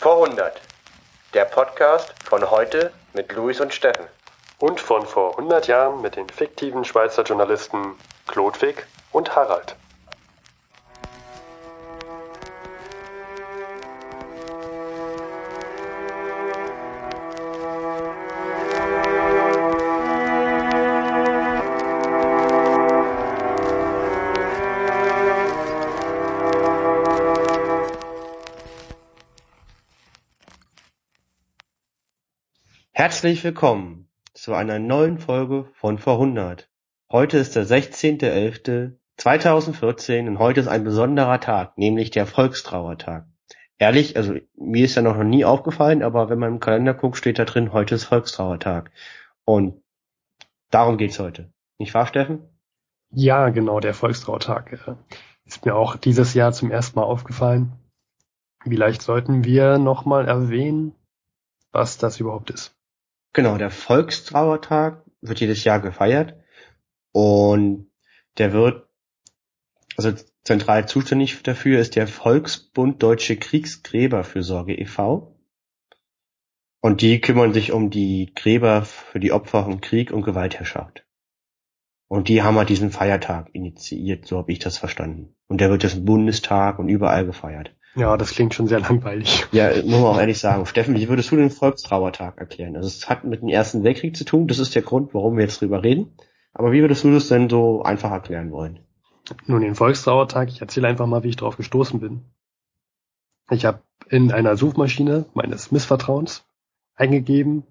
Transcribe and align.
Vor 0.00 0.24
100. 0.24 0.60
Der 1.34 1.44
Podcast 1.44 2.14
von 2.24 2.52
heute 2.52 2.92
mit 3.14 3.32
Luis 3.32 3.60
und 3.60 3.74
Steffen. 3.74 4.06
Und 4.60 4.78
von 4.78 5.04
vor 5.04 5.32
100 5.32 5.66
Jahren 5.66 6.00
mit 6.00 6.14
den 6.14 6.28
fiktiven 6.28 6.84
Schweizer 6.84 7.24
Journalisten 7.24 7.96
Klodwig 8.28 8.86
und 9.10 9.34
Harald. 9.34 9.74
Herzlich 33.08 33.40
willkommen 33.42 34.06
zu 34.34 34.52
einer 34.52 34.78
neuen 34.78 35.18
Folge 35.18 35.70
von 35.72 35.96
Vor 35.96 36.20
100. 36.20 36.68
Heute 37.10 37.38
ist 37.38 37.56
der 37.56 37.64
16.11.2014 37.64 40.26
und 40.26 40.38
heute 40.38 40.60
ist 40.60 40.68
ein 40.68 40.84
besonderer 40.84 41.40
Tag, 41.40 41.78
nämlich 41.78 42.10
der 42.10 42.26
Volkstrauertag. 42.26 43.24
Ehrlich, 43.78 44.18
also 44.18 44.34
mir 44.56 44.84
ist 44.84 44.94
ja 44.94 45.00
noch 45.00 45.16
nie 45.24 45.46
aufgefallen, 45.46 46.02
aber 46.02 46.28
wenn 46.28 46.38
man 46.38 46.52
im 46.52 46.60
Kalender 46.60 46.92
guckt, 46.92 47.16
steht 47.16 47.38
da 47.38 47.46
drin, 47.46 47.72
heute 47.72 47.94
ist 47.94 48.04
Volkstrauertag. 48.04 48.90
Und 49.46 49.82
darum 50.68 50.98
geht's 50.98 51.18
heute. 51.18 51.50
Nicht 51.78 51.94
wahr, 51.94 52.06
Steffen? 52.06 52.46
Ja, 53.10 53.48
genau, 53.48 53.80
der 53.80 53.94
Volkstrauertag 53.94 54.86
äh, 54.86 54.96
ist 55.46 55.64
mir 55.64 55.76
auch 55.76 55.96
dieses 55.96 56.34
Jahr 56.34 56.52
zum 56.52 56.70
ersten 56.70 57.00
Mal 57.00 57.06
aufgefallen. 57.06 57.72
Vielleicht 58.62 59.00
sollten 59.00 59.44
wir 59.44 59.78
nochmal 59.78 60.28
erwähnen, 60.28 60.94
was 61.72 61.96
das 61.96 62.20
überhaupt 62.20 62.50
ist. 62.50 62.77
Genau, 63.32 63.58
der 63.58 63.70
Volkstrauertag 63.70 65.04
wird 65.20 65.40
jedes 65.40 65.64
Jahr 65.64 65.80
gefeiert 65.80 66.34
und 67.12 67.90
der 68.38 68.52
wird, 68.52 68.88
also 69.96 70.12
zentral 70.44 70.88
zuständig 70.88 71.42
dafür 71.42 71.80
ist 71.80 71.96
der 71.96 72.06
Volksbund 72.06 73.02
Deutsche 73.02 73.36
Kriegsgräberfürsorge 73.36 74.74
e.V. 74.78 75.34
Und 76.80 77.02
die 77.02 77.20
kümmern 77.20 77.52
sich 77.52 77.72
um 77.72 77.90
die 77.90 78.32
Gräber 78.34 78.82
für 78.82 79.18
die 79.18 79.32
Opfer 79.32 79.64
von 79.64 79.80
Krieg 79.80 80.12
und 80.12 80.22
Gewaltherrschaft. 80.22 81.04
Und 82.06 82.28
die 82.28 82.42
haben 82.42 82.56
halt 82.56 82.70
diesen 82.70 82.90
Feiertag 82.90 83.50
initiiert, 83.52 84.26
so 84.26 84.38
habe 84.38 84.52
ich 84.52 84.60
das 84.60 84.78
verstanden. 84.78 85.34
Und 85.48 85.60
der 85.60 85.68
wird 85.70 85.82
jetzt 85.82 85.96
im 85.96 86.04
Bundestag 86.06 86.78
und 86.78 86.88
überall 86.88 87.26
gefeiert. 87.26 87.76
Ja, 87.94 88.16
das 88.16 88.30
klingt 88.30 88.54
schon 88.54 88.68
sehr 88.68 88.80
langweilig. 88.80 89.46
Ja, 89.52 89.70
muss 89.76 90.00
man 90.00 90.04
auch 90.04 90.18
ehrlich 90.20 90.38
sagen. 90.38 90.66
Steffen, 90.66 90.96
wie 90.96 91.08
würdest 91.08 91.30
du 91.30 91.36
den 91.36 91.50
Volkstrauertag 91.50 92.38
erklären? 92.38 92.76
Also 92.76 92.88
es 92.88 93.08
hat 93.08 93.24
mit 93.24 93.42
dem 93.42 93.48
Ersten 93.48 93.82
Weltkrieg 93.82 94.16
zu 94.16 94.24
tun, 94.24 94.46
das 94.46 94.58
ist 94.58 94.74
der 94.74 94.82
Grund, 94.82 95.14
warum 95.14 95.36
wir 95.36 95.44
jetzt 95.44 95.60
drüber 95.60 95.82
reden. 95.82 96.12
Aber 96.52 96.72
wie 96.72 96.80
würdest 96.80 97.04
du 97.04 97.12
das 97.12 97.28
denn 97.28 97.48
so 97.48 97.82
einfach 97.82 98.10
erklären 98.10 98.50
wollen? 98.50 98.80
Nun, 99.46 99.62
den 99.62 99.74
Volkstrauertag, 99.74 100.48
ich 100.48 100.60
erzähle 100.60 100.88
einfach 100.88 101.06
mal, 101.06 101.22
wie 101.22 101.28
ich 101.28 101.36
drauf 101.36 101.56
gestoßen 101.56 102.00
bin. 102.00 102.24
Ich 103.50 103.64
habe 103.64 103.82
in 104.08 104.32
einer 104.32 104.56
Suchmaschine 104.56 105.26
meines 105.34 105.72
Missvertrauens 105.72 106.46
eingegeben, 106.94 107.64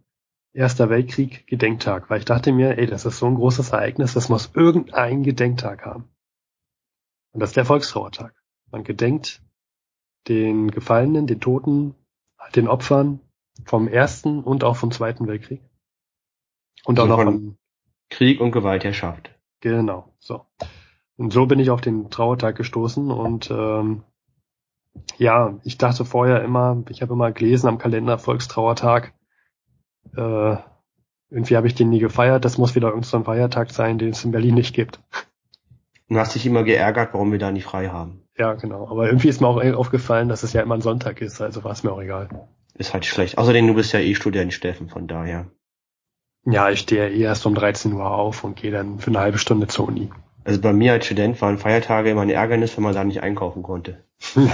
Erster 0.54 0.90
Weltkrieg 0.90 1.46
Gedenktag, 1.46 2.10
weil 2.10 2.18
ich 2.18 2.26
dachte 2.26 2.52
mir, 2.52 2.80
ey, 2.80 2.88
das 2.88 3.06
ist 3.06 3.20
so 3.20 3.28
ein 3.28 3.36
großes 3.36 3.74
Ereignis, 3.74 4.16
das 4.16 4.28
muss 4.28 4.50
irgendein 4.56 5.22
Gedenktag 5.22 5.86
haben. 5.86 6.10
Und 7.32 7.42
das 7.42 7.52
ist 7.52 7.58
der 7.58 7.66
Volkstrauertag. 7.66 8.34
Man 8.72 8.84
gedenkt 8.84 9.44
den 10.28 10.72
Gefallenen, 10.72 11.28
den 11.28 11.40
Toten, 11.40 11.96
den 12.56 12.68
Opfern 12.68 13.20
vom 13.66 13.88
Ersten 13.88 14.44
und 14.44 14.64
auch 14.64 14.76
vom 14.76 14.92
Zweiten 14.92 15.28
Weltkrieg. 15.28 15.62
Und 16.86 17.00
also 17.00 17.14
auch 17.14 17.18
noch 17.18 17.26
von 17.26 17.58
Krieg 18.10 18.40
und 18.40 18.52
Gewaltherrschaft. 18.52 19.32
Genau, 19.60 20.14
so. 20.20 20.46
Und 21.18 21.34
so 21.34 21.46
bin 21.48 21.60
ich 21.60 21.72
auf 21.72 21.82
den 21.82 22.10
Trauertag 22.10 22.56
gestoßen 22.56 23.10
und 23.10 23.50
ähm, 23.50 24.04
ja, 25.18 25.60
ich 25.64 25.78
dachte 25.78 26.06
vorher 26.06 26.44
immer, 26.44 26.84
ich 26.90 27.02
habe 27.02 27.14
immer 27.14 27.32
gelesen 27.32 27.68
am 27.68 27.78
Kalender 27.78 28.18
Volkstrauertag, 28.18 29.14
äh, 30.16 30.58
irgendwie 31.30 31.58
habe 31.58 31.68
ich 31.68 31.76
den 31.76 31.90
nie 31.90 32.00
gefeiert, 32.00 32.46
das 32.46 32.58
muss 32.58 32.76
wieder 32.76 32.90
irgendein 32.90 33.26
Feiertag 33.26 33.72
sein, 33.72 33.98
den 33.98 34.10
es 34.10 34.24
in 34.24 34.32
Berlin 34.32 34.56
nicht 34.56 34.74
gibt. 34.74 35.02
Du 36.10 36.18
hast 36.18 36.36
dich 36.36 36.46
immer 36.46 36.64
geärgert, 36.64 37.14
warum 37.14 37.32
wir 37.32 37.40
da 37.40 37.52
nicht 37.52 37.66
frei 37.66 37.90
haben. 37.90 38.22
Ja, 38.38 38.54
genau. 38.54 38.88
Aber 38.90 39.08
irgendwie 39.08 39.28
ist 39.28 39.42
mir 39.42 39.48
auch 39.48 39.62
aufgefallen, 39.74 40.30
dass 40.30 40.44
es 40.44 40.54
ja 40.54 40.62
immer 40.62 40.76
ein 40.76 40.82
Sonntag 40.82 41.22
ist, 41.22 41.42
also 41.42 41.64
war 41.64 41.72
es 41.72 41.84
mir 41.84 41.92
auch 41.92 42.02
egal. 42.02 42.48
Ist 42.76 42.94
halt 42.94 43.06
schlecht. 43.06 43.38
Außerdem, 43.38 43.68
du 43.68 43.74
bist 43.74 43.92
ja 43.92 44.00
eh 44.00 44.16
Student, 44.16 44.54
Steffen, 44.54 44.90
von 44.90 45.08
daher. 45.08 45.48
Ja, 46.46 46.70
ich 46.70 46.80
stehe 46.80 47.10
eh 47.10 47.22
erst 47.22 47.46
um 47.46 47.56
13 47.56 47.92
Uhr 47.92 48.10
auf 48.10 48.44
und 48.44 48.56
gehe 48.56 48.72
dann 48.72 49.00
für 49.00 49.10
eine 49.10 49.20
halbe 49.20 49.38
Stunde 49.38 49.68
zur 49.68 49.88
Uni. 49.88 50.10
Also 50.46 50.62
bei 50.62 50.72
mir 50.72 50.94
als 50.94 51.06
Student 51.06 51.42
waren 51.42 51.58
Feiertage 51.58 52.12
immer 52.12 52.22
ein 52.22 52.30
Ärgernis, 52.30 52.78
wenn 52.78 52.86
man 52.86 52.94
da 52.94 53.04
nicht 53.04 53.22
einkaufen 53.22 53.64
konnte. 53.64 54.06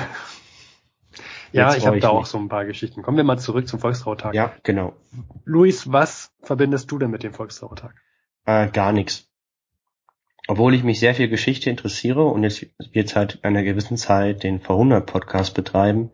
ja, 1.52 1.76
ich 1.76 1.86
habe 1.86 2.00
da 2.00 2.10
auch 2.10 2.26
so 2.26 2.40
ein 2.40 2.50
paar 2.50 2.66
Geschichten. 2.66 3.04
Kommen 3.04 3.18
wir 3.18 3.24
mal 3.24 3.38
zurück 3.38 3.68
zum 3.68 3.80
Volkstrautag. 3.80 4.34
Ja, 4.34 4.54
genau. 4.64 4.94
Luis, 5.46 5.92
was 5.92 6.32
verbindest 6.42 6.92
du 6.92 6.98
denn 6.98 7.12
mit 7.12 7.22
dem 7.22 7.34
Volkstrautag? 7.34 7.94
Äh, 8.46 8.70
gar 8.70 8.92
nichts 8.92 9.33
obwohl 10.48 10.74
ich 10.74 10.84
mich 10.84 11.00
sehr 11.00 11.16
viel 11.16 11.30
Geschichte 11.30 11.70
interessiere 11.70 12.26
und 12.26 12.44
jetzt, 12.44 12.66
jetzt 12.92 13.14
seit 13.14 13.44
einer 13.44 13.64
gewissen 13.64 13.98
Zeit 13.98 14.44
den 14.44 14.60
Verhundert 14.60 15.06
Podcast 15.06 15.54
betreiben, 15.54 16.12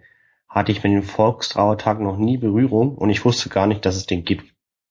hatte 0.48 0.72
ich 0.72 0.84
mit 0.84 0.92
dem 0.92 1.04
Volkstrauertag 1.04 2.00
noch 2.00 2.18
nie 2.18 2.38
Berührung 2.38 2.96
und 2.96 3.10
ich 3.10 3.26
wusste 3.26 3.50
gar 3.50 3.68
nicht, 3.68 3.86
dass 3.86 3.96
es 3.96 4.06
den 4.06 4.26
gibt. 4.26 4.46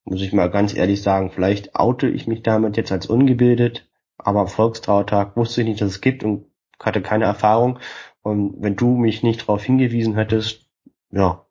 Muss 0.04 0.22
ich 0.22 0.32
mal 0.32 0.50
ganz 0.50 0.75
ehrlich 0.75 1.03
sagen. 1.03 1.31
Vielleicht 1.31 1.75
oute 1.75 2.09
ich 2.09 2.27
mich 2.27 2.43
damit 2.43 2.77
jetzt 2.77 2.93
als 2.93 3.06
ungebildet, 3.06 3.88
aber 4.16 4.47
Volkstrauertag 4.47 5.37
wusste 5.37 5.60
ich 5.60 5.69
nicht, 5.69 5.81
dass 5.81 5.91
es 5.91 6.00
gibt 6.00 6.25
und 6.25 6.47
hatte 6.81 7.03
keine 7.03 7.25
Erfahrung. 7.25 7.78
Und 8.22 8.62
wenn 8.62 8.77
du 8.77 8.97
mich 8.97 9.22
nicht 9.22 9.43
darauf 9.43 9.62
hingewiesen 9.62 10.15
hättest, 10.15 10.69
ja, 11.10 11.44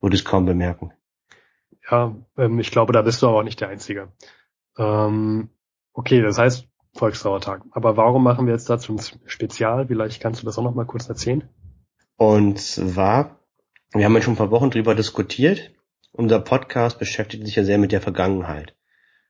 würde 0.00 0.16
es 0.16 0.24
kaum 0.24 0.46
bemerken. 0.46 0.92
Ja, 1.90 2.14
ähm, 2.36 2.58
ich 2.58 2.70
glaube, 2.70 2.92
da 2.92 3.02
bist 3.02 3.22
du 3.22 3.28
aber 3.28 3.38
auch 3.38 3.44
nicht 3.44 3.60
der 3.60 3.68
Einzige. 3.68 4.12
Ähm, 4.78 5.50
okay, 5.92 6.22
das 6.22 6.38
heißt, 6.38 6.68
Volkstrauertag. 6.94 7.62
Aber 7.70 7.96
warum 7.96 8.22
machen 8.22 8.46
wir 8.46 8.52
jetzt 8.52 8.68
dazu 8.68 8.94
ein 8.94 9.00
Spezial? 9.26 9.86
Vielleicht 9.86 10.20
kannst 10.20 10.42
du 10.42 10.46
das 10.46 10.58
auch 10.58 10.62
noch 10.62 10.74
mal 10.74 10.84
kurz 10.84 11.08
erzählen. 11.08 11.48
Und 12.16 12.58
zwar, 12.60 13.38
wir 13.92 14.04
haben 14.04 14.14
ja 14.14 14.22
schon 14.22 14.34
ein 14.34 14.38
paar 14.38 14.50
Wochen 14.50 14.70
drüber 14.70 14.94
diskutiert. 14.94 15.72
Unser 16.12 16.40
Podcast 16.40 16.98
beschäftigt 16.98 17.46
sich 17.46 17.56
ja 17.56 17.64
sehr 17.64 17.78
mit 17.78 17.92
der 17.92 18.02
Vergangenheit. 18.02 18.74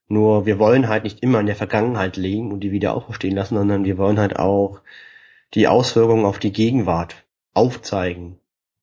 Nur 0.08 0.44
wir 0.46 0.58
wollen 0.58 0.88
halt 0.88 1.04
nicht 1.04 1.22
immer 1.22 1.40
in 1.40 1.46
der 1.46 1.56
Vergangenheit 1.56 2.16
legen 2.16 2.52
und 2.52 2.60
die 2.60 2.72
wieder 2.72 2.94
auferstehen 2.94 3.36
lassen, 3.36 3.56
sondern 3.56 3.84
wir 3.84 3.96
wollen 3.96 4.18
halt 4.18 4.36
auch 4.38 4.80
die 5.54 5.68
Auswirkungen 5.68 6.24
auf 6.24 6.38
die 6.38 6.52
Gegenwart 6.52 7.24
aufzeigen, 7.54 8.38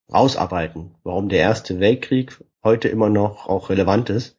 ausarbeiten, 0.07 0.95
warum 1.03 1.29
der 1.29 1.39
Erste 1.39 1.79
Weltkrieg 1.79 2.43
heute 2.63 2.87
immer 2.87 3.09
noch 3.09 3.47
auch 3.47 3.69
relevant 3.69 4.09
ist. 4.09 4.37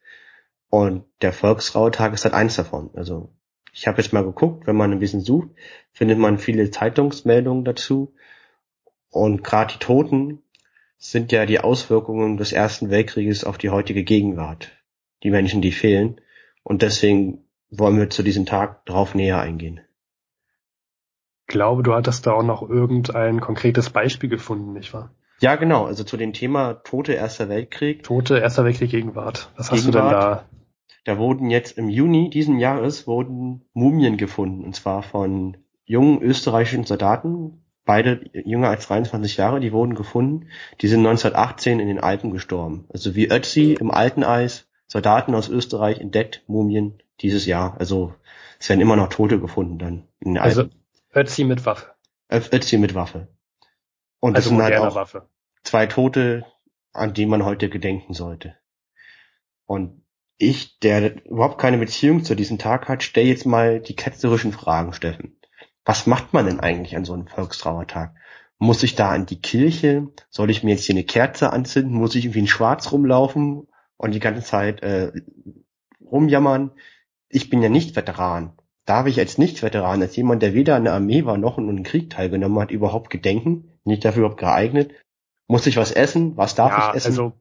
Und 0.71 1.05
der 1.21 1.33
Volkstrauertag 1.33 2.15
ist 2.15 2.25
halt 2.25 2.35
eins 2.35 2.57
davon. 2.57 2.91
Also 2.95 3.31
ich 3.73 3.87
habe 3.87 4.01
jetzt 4.01 4.13
mal 4.13 4.25
geguckt, 4.25 4.67
wenn 4.67 4.77
man 4.77 4.93
ein 4.93 4.99
bisschen 4.99 5.21
sucht, 5.21 5.49
findet 5.93 6.19
man 6.19 6.39
viele 6.39 6.71
Zeitungsmeldungen 6.71 7.65
dazu. 7.65 8.15
Und 9.11 9.43
gerade 9.45 9.73
die 9.75 9.79
Toten 9.79 10.43
sind 10.99 11.33
ja 11.33 11.47
die 11.47 11.61
Auswirkungen 11.61 12.37
des 12.37 12.53
Ersten 12.53 12.91
Weltkrieges 12.91 13.45
auf 13.45 13.59
die 13.59 13.71
heutige 13.71 14.05
Gegenwart. 14.05 14.71
Die 15.23 15.31
Menschen, 15.31 15.63
die 15.63 15.73
fehlen. 15.73 16.21
Und 16.63 16.83
deswegen 16.83 17.45
wollen 17.71 17.99
wir 17.99 18.11
zu 18.11 18.23
diesem 18.23 18.47
Tag 18.47 18.85
darauf 18.87 19.15
näher 19.15 19.41
eingehen. 19.41 19.81
Ich 21.47 21.53
glaube, 21.53 21.83
du 21.83 21.95
hattest 21.95 22.27
da 22.27 22.33
auch 22.33 22.43
noch 22.43 22.69
irgendein 22.69 23.41
konkretes 23.41 23.91
Beispiel 23.91 24.29
gefunden, 24.29 24.73
nicht 24.73 24.93
wahr? 24.93 25.11
Ja, 25.41 25.57
genau. 25.57 25.87
Also 25.87 26.05
zu 26.05 26.17
dem 26.17 26.33
Thema 26.33 26.75
Tote 26.75 27.15
Erster 27.15 27.49
Weltkrieg. 27.49 28.03
Tote 28.03 28.39
Erster 28.39 28.65
Weltkrieg 28.65 28.91
Gegenwart. 28.91 29.51
Was 29.57 29.71
hast 29.71 29.87
Gegenwart, 29.87 30.05
du 30.05 30.11
denn 30.11 30.21
da 30.21 30.45
da 31.05 31.19
wurden 31.19 31.51
jetzt 31.51 31.79
im 31.79 31.89
Juni 31.89 32.31
diesen 32.31 32.59
Jahres 32.59 33.07
wurden 33.07 33.65
Mumien 33.73 34.17
gefunden, 34.17 34.65
und 34.65 34.75
zwar 34.75 35.03
von 35.03 35.57
jungen 35.85 36.23
österreichischen 36.23 36.85
Soldaten, 36.85 37.65
beide 37.85 38.31
jünger 38.33 38.69
als 38.69 38.87
23 38.87 39.37
Jahre, 39.37 39.59
die 39.61 39.73
wurden 39.73 39.95
gefunden. 39.95 40.49
Die 40.81 40.89
sind 40.89 41.01
1918 41.01 41.81
in 41.81 41.89
den 41.89 41.99
Alpen 41.99 42.31
gestorben. 42.31 42.87
Also 42.93 43.15
wie 43.15 43.31
Ötzi 43.31 43.73
im 43.73 43.91
alten 43.91 44.23
Eis, 44.23 44.69
Soldaten 44.87 45.35
aus 45.35 45.49
Österreich 45.49 45.99
entdeckt 45.99 46.45
Mumien 46.47 47.03
dieses 47.21 47.47
Jahr. 47.47 47.77
Also 47.79 48.15
es 48.59 48.69
werden 48.69 48.81
immer 48.81 48.97
noch 48.97 49.09
Tote 49.09 49.41
gefunden 49.41 49.79
dann 49.79 50.05
in 50.21 50.35
den 50.35 50.39
Alpen. 50.39 50.59
Also 50.59 50.71
Ötzi 51.15 51.45
mit 51.45 51.67
Waffe. 51.67 51.87
Ötzi 52.31 52.79
mit 52.79 52.95
Waffe. 52.95 53.29
Und 54.21 54.37
also 54.37 54.51
das 54.51 54.57
sind 54.57 54.63
halt 54.63 54.77
auch 54.77 54.95
Waffe. 54.95 55.29
zwei 55.65 55.87
Tote, 55.87 56.45
an 56.93 57.15
die 57.15 57.27
man 57.27 57.45
heute 57.45 57.69
gedenken 57.69 58.15
sollte. 58.15 58.55
Und 59.67 60.03
ich, 60.41 60.79
der 60.81 61.25
überhaupt 61.27 61.61
keine 61.61 61.79
Beziehung 61.79 62.25
zu 62.25 62.35
diesem 62.35 62.59
Tag 62.59 62.89
hat, 62.89 63.03
stell 63.03 63.27
jetzt 63.27 63.45
mal 63.45 63.81
die 63.81 63.95
ketzerischen 63.95 64.53
Fragen, 64.53 64.93
Steffen. 64.93 65.39
Was 65.85 66.07
macht 66.07 66.33
man 66.33 66.47
denn 66.47 66.61
eigentlich 66.61 66.97
an 66.97 67.05
so 67.05 67.13
einem 67.13 67.27
Volkstrauertag? 67.27 68.15
Muss 68.59 68.83
ich 68.83 68.95
da 68.95 69.15
in 69.15 69.27
die 69.27 69.41
Kirche? 69.41 70.09
Soll 70.31 70.51
ich 70.51 70.63
mir 70.63 70.73
jetzt 70.73 70.85
hier 70.85 70.95
eine 70.95 71.05
Kerze 71.05 71.53
anzünden? 71.53 71.95
Muss 71.95 72.15
ich 72.15 72.25
irgendwie 72.25 72.41
in 72.41 72.47
Schwarz 72.47 72.91
rumlaufen 72.91 73.69
und 73.97 74.15
die 74.15 74.21
ganze 74.21 74.43
Zeit 74.43 74.83
äh, 74.83 75.13
rumjammern? 76.05 76.73
Ich 77.29 77.51
bin 77.51 77.63
ja 77.63 77.69
nicht 77.69 77.95
Veteran. 77.97 78.55
Darf 78.87 79.07
ich 79.07 79.19
als 79.19 79.37
Nicht-Veteran, 79.37 80.01
als 80.01 80.17
jemand, 80.17 80.43
der 80.43 80.55
weder 80.55 80.77
in 80.77 80.85
der 80.85 80.95
Armee 80.95 81.25
war 81.25 81.37
noch 81.37 81.59
in 81.59 81.69
einem 81.69 81.83
Krieg 81.83 82.11
teilgenommen 82.11 82.59
hat, 82.59 82.71
überhaupt 82.71 83.11
gedenken? 83.11 83.79
Nicht 83.85 84.05
dafür 84.05 84.21
überhaupt 84.21 84.41
geeignet? 84.41 84.93
Muss 85.47 85.67
ich 85.67 85.77
was 85.77 85.93
essen? 85.93 86.37
Was 86.37 86.55
darf 86.55 86.71
ja, 86.71 86.91
ich 86.91 86.97
essen? 86.97 87.09
Also, 87.09 87.33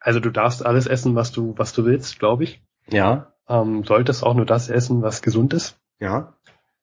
also 0.00 0.20
du 0.20 0.30
darfst 0.30 0.64
alles 0.64 0.86
essen, 0.86 1.14
was 1.14 1.32
du, 1.32 1.54
was 1.56 1.72
du 1.72 1.84
willst, 1.84 2.18
glaube 2.18 2.44
ich. 2.44 2.62
ja, 2.88 3.32
Ähm, 3.48 3.84
solltest 3.84 4.24
auch 4.24 4.34
nur 4.34 4.46
das 4.46 4.68
essen, 4.68 5.02
was 5.02 5.22
gesund 5.22 5.52
ist. 5.54 5.78
ja. 5.98 6.32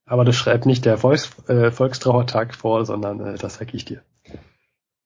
Aber 0.06 0.26
das 0.26 0.36
schreibt 0.36 0.66
nicht 0.66 0.84
der 0.84 0.98
Volks, 0.98 1.32
äh, 1.48 1.72
Volkstrauertag 1.72 2.56
vor, 2.56 2.86
sondern 2.86 3.22
äh, 3.22 3.38
das 3.38 3.56
sag 3.56 3.74
ich 3.74 3.86
dir. 3.86 4.02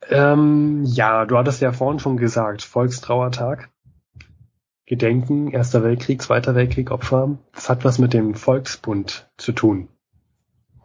Ähm, 0.09 0.83
ja, 0.85 1.25
du 1.25 1.37
hattest 1.37 1.61
ja 1.61 1.71
vorhin 1.71 1.99
schon 1.99 2.17
gesagt, 2.17 2.63
Volkstrauertag. 2.63 3.69
Gedenken, 4.87 5.51
Erster 5.51 5.83
Weltkrieg, 5.83 6.21
Zweiter 6.21 6.55
Weltkrieg, 6.55 6.89
Opfer. 6.91 7.37
Das 7.53 7.69
hat 7.69 7.85
was 7.85 7.99
mit 7.99 8.13
dem 8.13 8.33
Volksbund 8.33 9.29
zu 9.37 9.51
tun. 9.51 9.89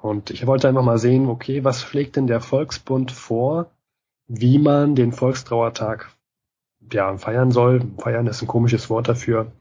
Und 0.00 0.30
ich 0.30 0.46
wollte 0.46 0.68
einfach 0.68 0.82
mal 0.82 0.98
sehen, 0.98 1.28
okay, 1.28 1.64
was 1.64 1.82
schlägt 1.82 2.16
denn 2.16 2.26
der 2.26 2.40
Volksbund 2.40 3.12
vor, 3.12 3.70
wie 4.26 4.58
man 4.58 4.94
den 4.94 5.12
Volkstrauertag 5.12 6.10
ja, 6.90 7.16
feiern 7.16 7.50
soll. 7.50 7.82
Feiern 7.98 8.26
ist 8.26 8.42
ein 8.42 8.48
komisches 8.48 8.90
Wort 8.90 9.08
dafür. 9.08 9.52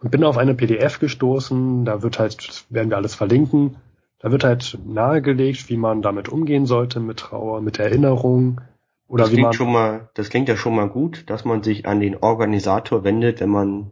Und 0.00 0.10
bin 0.10 0.24
auf 0.24 0.38
eine 0.38 0.54
PDF 0.54 1.00
gestoßen, 1.00 1.84
da 1.84 2.02
wird 2.02 2.18
halt, 2.18 2.66
werden 2.70 2.90
wir 2.90 2.96
alles 2.96 3.14
verlinken, 3.16 3.76
da 4.20 4.30
wird 4.30 4.44
halt 4.44 4.78
nahegelegt, 4.86 5.68
wie 5.68 5.76
man 5.76 6.02
damit 6.02 6.28
umgehen 6.28 6.66
sollte, 6.66 7.00
mit 7.00 7.18
Trauer, 7.18 7.60
mit 7.60 7.80
Erinnerung, 7.80 8.60
oder 9.08 9.24
das 9.24 9.30
wie 9.32 9.36
klingt 9.36 9.46
man, 9.46 9.52
schon 9.54 9.72
mal, 9.72 10.10
das 10.14 10.28
klingt 10.28 10.48
ja 10.48 10.56
schon 10.56 10.76
mal 10.76 10.88
gut, 10.88 11.28
dass 11.30 11.44
man 11.44 11.62
sich 11.62 11.86
an 11.86 11.98
den 11.98 12.16
Organisator 12.16 13.04
wendet, 13.04 13.40
wenn 13.40 13.48
man 13.48 13.90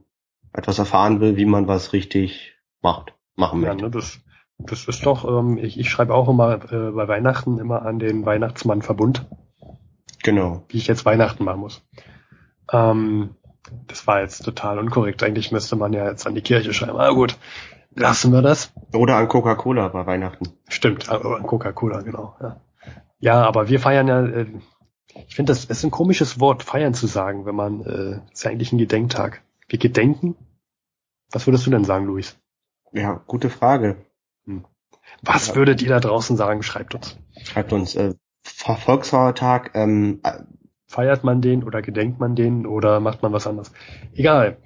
etwas 0.52 0.78
erfahren 0.78 1.20
will, 1.20 1.36
wie 1.36 1.46
man 1.46 1.66
was 1.66 1.92
richtig 1.92 2.54
macht, 2.82 3.14
machen 3.34 3.62
ja, 3.62 3.68
möchte. 3.70 3.84
ne, 3.84 3.90
das, 3.90 4.20
das 4.58 4.86
ist 4.86 5.04
doch, 5.06 5.24
ähm, 5.26 5.58
ich, 5.58 5.78
ich 5.80 5.90
schreibe 5.90 6.14
auch 6.14 6.28
immer 6.28 6.70
äh, 6.70 6.90
bei 6.92 7.08
Weihnachten 7.08 7.58
immer 7.58 7.82
an 7.82 7.98
den 7.98 8.26
Weihnachtsmannverbund, 8.26 9.26
Genau. 10.22 10.64
wie 10.68 10.76
ich 10.76 10.86
jetzt 10.86 11.04
Weihnachten 11.06 11.44
machen 11.44 11.60
muss. 11.60 11.82
Ähm, 12.72 13.34
das 13.88 14.06
war 14.06 14.20
jetzt 14.20 14.44
total 14.44 14.78
unkorrekt. 14.78 15.22
Eigentlich 15.22 15.52
müsste 15.52 15.76
man 15.76 15.92
ja 15.92 16.08
jetzt 16.08 16.26
an 16.26 16.34
die 16.34 16.42
Kirche 16.42 16.72
schreiben. 16.72 16.98
Aber 16.98 17.14
gut, 17.14 17.36
lassen 17.94 18.32
wir 18.32 18.42
das. 18.42 18.72
Oder 18.94 19.16
an 19.16 19.28
Coca-Cola 19.28 19.88
bei 19.88 20.06
Weihnachten. 20.06 20.48
Stimmt, 20.68 21.08
aber 21.08 21.40
Coca-Cola, 21.40 22.02
genau. 22.02 22.36
Ja. 22.40 22.60
ja, 23.18 23.42
aber 23.44 23.68
wir 23.68 23.80
feiern 23.80 24.08
ja, 24.08 24.24
äh, 24.24 24.46
ich 25.26 25.34
finde, 25.34 25.52
das 25.52 25.64
ist 25.64 25.82
ein 25.82 25.90
komisches 25.90 26.40
Wort, 26.40 26.62
feiern 26.62 26.94
zu 26.94 27.06
sagen, 27.06 27.46
wenn 27.46 27.54
man, 27.54 27.80
äh, 27.82 28.20
ist 28.32 28.44
ja 28.44 28.50
eigentlich 28.50 28.72
ein 28.72 28.78
Gedenktag. 28.78 29.42
Wir 29.68 29.78
gedenken? 29.78 30.36
Was 31.32 31.46
würdest 31.46 31.66
du 31.66 31.70
denn 31.70 31.84
sagen, 31.84 32.04
Luis? 32.04 32.36
Ja, 32.92 33.20
gute 33.26 33.50
Frage. 33.50 33.96
Was 35.22 35.48
Ja. 35.48 35.54
würdet 35.56 35.82
ihr 35.82 35.88
da 35.88 36.00
draußen 36.00 36.36
sagen? 36.36 36.62
Schreibt 36.62 36.94
uns. 36.94 37.16
Schreibt 37.44 37.72
uns 37.72 37.94
äh, 37.94 38.14
Volksfeiertag, 38.44 39.72
ähm, 39.74 40.20
äh, 40.22 40.40
Feiert 40.86 41.24
man 41.24 41.40
den 41.40 41.64
oder 41.64 41.82
gedenkt 41.82 42.20
man 42.20 42.36
den 42.36 42.66
oder 42.66 43.00
macht 43.00 43.22
man 43.22 43.32
was 43.32 43.46
anderes? 43.46 43.72
Egal. 44.14 44.58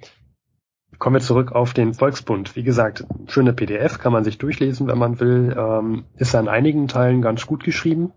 Kommen 0.99 1.15
wir 1.15 1.21
zurück 1.21 1.51
auf 1.51 1.73
den 1.73 1.95
Volksbund. 1.95 2.55
Wie 2.55 2.63
gesagt, 2.63 3.05
schöne 3.27 3.53
PDF, 3.53 3.97
kann 3.97 4.13
man 4.13 4.23
sich 4.23 4.37
durchlesen, 4.37 4.87
wenn 4.87 4.99
man 4.99 5.19
will. 5.19 5.55
Ähm, 5.57 6.05
ist 6.15 6.35
an 6.35 6.47
einigen 6.47 6.87
Teilen 6.87 7.23
ganz 7.23 7.47
gut 7.47 7.63
geschrieben. 7.63 8.13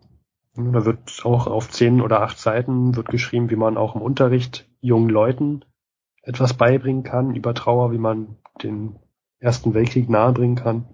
Da 0.54 0.84
wird 0.84 1.22
auch 1.24 1.46
auf 1.46 1.70
zehn 1.70 2.00
oder 2.00 2.20
acht 2.20 2.38
Seiten 2.38 2.94
wird 2.94 3.08
geschrieben, 3.08 3.50
wie 3.50 3.56
man 3.56 3.76
auch 3.76 3.96
im 3.96 4.02
Unterricht 4.02 4.68
jungen 4.80 5.08
Leuten 5.08 5.64
etwas 6.22 6.54
beibringen 6.54 7.02
kann 7.02 7.34
über 7.34 7.54
Trauer, 7.54 7.90
wie 7.92 7.98
man 7.98 8.36
den 8.62 8.96
Ersten 9.40 9.74
Weltkrieg 9.74 10.08
nahebringen 10.08 10.56
kann. 10.56 10.84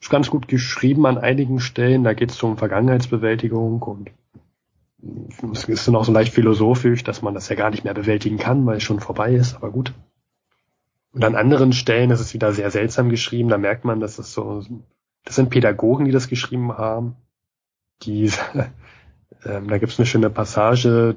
Ist 0.00 0.10
ganz 0.10 0.30
gut 0.30 0.48
geschrieben 0.48 1.06
an 1.06 1.16
einigen 1.16 1.60
Stellen. 1.60 2.04
Da 2.04 2.12
geht 2.12 2.30
es 2.30 2.42
um 2.42 2.58
Vergangenheitsbewältigung 2.58 3.82
und 3.82 4.10
es 5.52 5.64
ist 5.64 5.88
dann 5.88 5.96
auch 5.96 6.04
so 6.04 6.12
leicht 6.12 6.32
philosophisch, 6.32 7.04
dass 7.04 7.22
man 7.22 7.34
das 7.34 7.48
ja 7.48 7.56
gar 7.56 7.70
nicht 7.70 7.84
mehr 7.84 7.94
bewältigen 7.94 8.38
kann, 8.38 8.66
weil 8.66 8.78
es 8.78 8.82
schon 8.82 9.00
vorbei 9.00 9.34
ist, 9.34 9.54
aber 9.54 9.70
gut. 9.70 9.92
Und 11.12 11.24
an 11.24 11.34
anderen 11.34 11.72
Stellen 11.72 12.10
ist 12.10 12.20
es 12.20 12.34
wieder 12.34 12.52
sehr 12.52 12.70
seltsam 12.70 13.08
geschrieben, 13.08 13.48
da 13.48 13.56
merkt 13.56 13.84
man, 13.84 14.00
dass 14.00 14.18
es 14.18 14.32
so, 14.32 14.62
das 15.24 15.34
sind 15.34 15.50
Pädagogen, 15.50 16.04
die 16.04 16.12
das 16.12 16.28
geschrieben 16.28 16.76
haben. 16.76 17.16
Die, 18.02 18.30
ähm, 19.44 19.68
da 19.68 19.78
gibt 19.78 19.92
es 19.92 19.98
eine 19.98 20.06
schöne 20.06 20.28
Passage, 20.28 21.16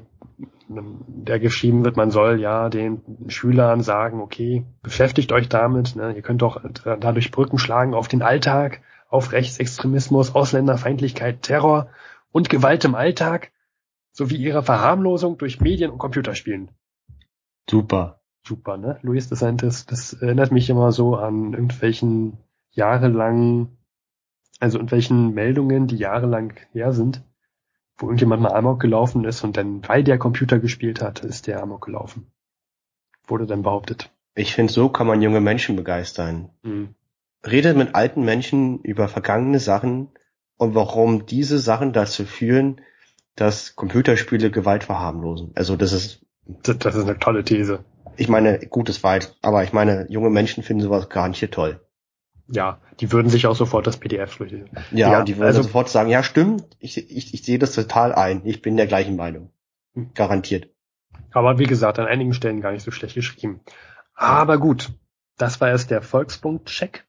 ähm, 0.70 1.00
der 1.06 1.38
geschrieben 1.38 1.84
wird, 1.84 1.98
man 1.98 2.10
soll 2.10 2.40
ja 2.40 2.70
den 2.70 3.02
Schülern 3.28 3.82
sagen, 3.82 4.20
okay, 4.20 4.64
beschäftigt 4.82 5.32
euch 5.32 5.48
damit, 5.48 5.96
ne, 5.96 6.14
ihr 6.14 6.22
könnt 6.22 6.40
doch 6.40 6.62
dadurch 6.84 7.30
Brücken 7.30 7.58
schlagen 7.58 7.92
auf 7.92 8.08
den 8.08 8.22
Alltag, 8.22 8.80
auf 9.10 9.32
Rechtsextremismus, 9.32 10.34
Ausländerfeindlichkeit, 10.34 11.42
Terror 11.42 11.88
und 12.32 12.48
Gewalt 12.48 12.84
im 12.84 12.94
Alltag 12.94 13.50
sowie 14.12 14.36
ihre 14.36 14.62
Verharmlosung 14.62 15.38
durch 15.38 15.60
Medien 15.60 15.90
und 15.90 15.98
Computerspielen. 15.98 16.70
super. 17.68 18.20
Super, 18.42 18.78
ne? 18.78 18.98
Luis 19.02 19.28
de 19.28 19.36
Santis, 19.36 19.84
das 19.84 20.14
erinnert 20.14 20.50
mich 20.50 20.70
immer 20.70 20.92
so 20.92 21.14
an 21.14 21.52
irgendwelchen 21.52 22.38
jahrelangen, 22.70 23.76
also 24.60 24.78
irgendwelchen 24.78 25.34
Meldungen, 25.34 25.86
die 25.86 25.96
jahrelang 25.96 26.54
her 26.72 26.92
sind, 26.92 27.22
wo 27.98 28.06
irgendjemand 28.06 28.42
mal 28.42 28.54
Amok 28.54 28.80
gelaufen 28.80 29.24
ist 29.24 29.44
und 29.44 29.56
dann, 29.56 29.86
weil 29.86 30.04
der 30.04 30.18
Computer 30.18 30.58
gespielt 30.58 31.02
hat, 31.02 31.22
ist 31.22 31.46
der 31.46 31.62
Amok 31.62 31.84
gelaufen. 31.84 32.32
Wurde 33.26 33.46
dann 33.46 33.62
behauptet. 33.62 34.10
Ich 34.34 34.54
finde, 34.54 34.72
so 34.72 34.88
kann 34.88 35.06
man 35.06 35.22
junge 35.22 35.40
Menschen 35.40 35.76
begeistern. 35.76 36.50
Mhm. 36.62 36.94
Redet 37.46 37.76
mit 37.76 37.94
alten 37.94 38.24
Menschen 38.24 38.80
über 38.80 39.08
vergangene 39.08 39.58
Sachen 39.58 40.08
und 40.56 40.74
warum 40.74 41.26
diese 41.26 41.58
Sachen 41.58 41.92
dazu 41.92 42.24
führen, 42.24 42.80
dass 43.40 43.74
Computerspiele 43.76 44.50
Gewalt 44.50 44.84
verharmlosen. 44.84 45.52
Also 45.54 45.76
das 45.76 45.92
ist, 45.92 46.24
Das, 46.46 46.78
das 46.78 46.94
ist 46.94 47.04
eine 47.04 47.18
tolle 47.18 47.44
These. 47.44 47.84
ich 48.16 48.28
meine, 48.28 48.58
gutes 48.66 49.02
weit, 49.02 49.36
aber 49.42 49.64
ich 49.64 49.72
meine, 49.72 50.06
junge 50.10 50.30
Menschen 50.30 50.62
finden 50.62 50.82
sowas 50.82 51.08
gar 51.08 51.28
nicht 51.28 51.38
hier 51.38 51.50
toll. 51.50 51.80
Ja, 52.52 52.80
die 52.98 53.12
würden 53.12 53.28
sich 53.30 53.46
auch 53.46 53.54
sofort 53.54 53.86
das 53.86 53.96
PDF 53.98 54.36
durchlesen. 54.36 54.68
Ja, 54.90 55.10
Ja, 55.12 55.22
die 55.24 55.36
würden 55.36 55.46
also- 55.46 55.62
sofort 55.62 55.88
sagen, 55.88 56.10
ja 56.10 56.22
stimmt, 56.22 56.64
ich, 56.80 56.98
ich, 56.98 57.32
ich 57.32 57.42
sehe 57.44 57.58
das 57.58 57.72
total 57.74 58.12
ein, 58.12 58.42
ich 58.44 58.60
bin 58.60 58.76
der 58.76 58.86
gleichen 58.88 59.16
Meinung. 59.16 59.50
Garantiert. 60.14 60.68
Aber 61.32 61.58
wie 61.58 61.64
gesagt, 61.66 61.98
an 61.98 62.06
einigen 62.06 62.34
Stellen 62.34 62.60
gar 62.60 62.72
nicht 62.72 62.82
so 62.84 62.90
schlecht 62.90 63.14
geschrieben. 63.14 63.60
Aber 64.14 64.58
gut, 64.58 64.90
das 65.38 65.60
war 65.60 65.68
erst 65.68 65.90
der 65.90 66.02
Volkspunkt-Check. 66.02 67.06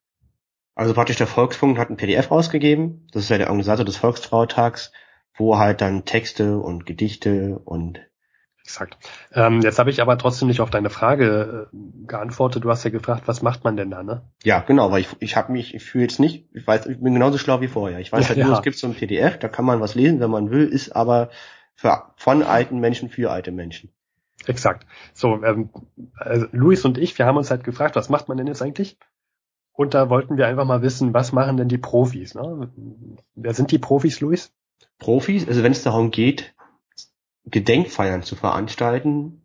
Also 0.76 0.94
praktisch 0.94 1.18
der 1.18 1.28
Volksfunk 1.28 1.78
hat 1.78 1.90
ein 1.90 1.98
PDF 1.98 2.32
rausgegeben, 2.32 3.08
das 3.12 3.24
ist 3.24 3.30
ja 3.30 3.38
der 3.38 3.48
Organisator 3.48 3.84
des 3.84 3.98
Volkstrauertags, 3.98 4.92
wo 5.36 5.58
halt 5.58 5.82
dann 5.82 6.06
Texte 6.06 6.58
und 6.58 6.86
Gedichte 6.86 7.60
und 7.64 8.00
Exakt. 8.64 8.98
Ähm, 9.34 9.62
jetzt 9.62 9.80
habe 9.80 9.90
ich 9.90 10.02
aber 10.02 10.18
trotzdem 10.18 10.48
nicht 10.48 10.62
auf 10.62 10.70
deine 10.70 10.90
Frage 10.90 11.68
äh, 11.74 11.78
geantwortet. 12.08 12.64
Du 12.64 12.70
hast 12.70 12.84
ja 12.84 12.92
gefragt, 12.92 13.24
was 13.26 13.42
macht 13.42 13.64
man 13.64 13.76
denn 13.76 13.90
da, 13.90 14.04
ne? 14.04 14.22
ja, 14.44 14.60
genau, 14.60 14.92
weil 14.92 15.02
ich, 15.02 15.10
ich 15.20 15.36
habe 15.36 15.52
mich, 15.52 15.74
ich 15.74 15.84
fühle 15.84 16.04
jetzt 16.04 16.20
nicht, 16.20 16.48
ich 16.54 16.66
weiß, 16.66 16.86
ich 16.86 17.02
bin 17.02 17.14
genauso 17.14 17.38
schlau 17.38 17.60
wie 17.62 17.68
vorher. 17.68 18.00
Ich 18.00 18.12
weiß 18.12 18.24
Ja, 18.24 18.30
halt 18.36 18.38
nur, 18.38 18.52
ja. 18.52 18.58
es 18.58 18.62
gibt 18.62 18.78
so 18.78 18.88
ein 18.88 18.94
PDF, 18.94 19.40
da 19.40 19.50
kann 19.50 19.66
man 19.66 19.82
was 19.82 19.96
lesen, 19.96 20.20
wenn 20.20 20.30
man 20.30 20.52
will, 20.52 20.68
ist 20.68 20.96
aber 20.96 21.32
für, 21.76 22.14
von 22.16 22.44
alten 22.44 22.80
Menschen 22.80 23.10
für 23.10 23.32
alte 23.32 23.52
Menschen. 23.52 23.92
Exakt. 24.48 24.86
So, 25.14 25.44
ähm, 25.44 25.70
also 26.16 26.46
Luis 26.52 26.86
und 26.86 26.98
ich, 26.98 27.18
wir 27.18 27.26
haben 27.26 27.38
uns 27.38 27.52
halt 27.52 27.64
gefragt, 27.64 27.96
was 27.96 28.10
macht 28.10 28.30
man 28.30 28.38
denn 28.38 28.48
jetzt 28.48 28.62
eigentlich? 28.62 28.98
Und 29.74 29.94
da 29.94 30.10
wollten 30.10 30.38
wir 30.38 30.48
einfach 30.48 30.66
mal 30.66 30.82
wissen, 30.82 31.14
was 31.14 31.32
machen 31.32 31.58
denn 31.58 31.68
die 31.68 31.78
Profis? 31.78 32.36
Ne? 32.36 32.72
Wer 33.36 33.54
sind 33.54 33.72
die 33.72 33.80
Profis, 33.80 34.20
Luis? 34.20 34.54
Profis, 35.00 35.48
also 35.48 35.64
wenn 35.64 35.72
es 35.72 35.84
darum 35.84 36.12
geht, 36.12 36.54
Gedenkfeiern 37.46 38.24
zu 38.24 38.36
veranstalten, 38.36 39.42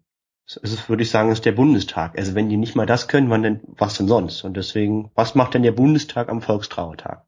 ist 0.47 0.88
würde 0.88 1.02
ich 1.02 1.11
sagen, 1.11 1.33
ist 1.33 1.45
der 1.45 1.52
Bundestag. 1.52 2.16
Also 2.16 2.35
wenn 2.35 2.49
die 2.49 2.57
nicht 2.57 2.76
mal 2.76 2.87
das 2.87 3.09
können, 3.09 3.31
wann 3.31 3.43
denn, 3.43 3.61
was 3.66 3.97
denn 3.97 4.07
sonst? 4.07 4.45
Und 4.45 4.57
deswegen, 4.57 5.11
was 5.14 5.35
macht 5.35 5.55
denn 5.55 5.62
der 5.62 5.73
Bundestag 5.73 6.28
am 6.28 6.40
Volkstrauertag? 6.40 7.25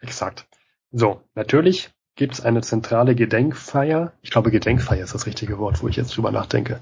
Exakt. 0.00 0.46
So, 0.90 1.20
natürlich 1.34 1.90
gibt 2.16 2.34
es 2.34 2.40
eine 2.44 2.62
zentrale 2.62 3.14
Gedenkfeier. 3.14 4.12
Ich 4.22 4.30
glaube, 4.30 4.50
Gedenkfeier 4.50 5.02
ist 5.02 5.14
das 5.14 5.26
richtige 5.26 5.58
Wort, 5.58 5.82
wo 5.82 5.88
ich 5.88 5.96
jetzt 5.96 6.16
drüber 6.16 6.30
nachdenke. 6.30 6.80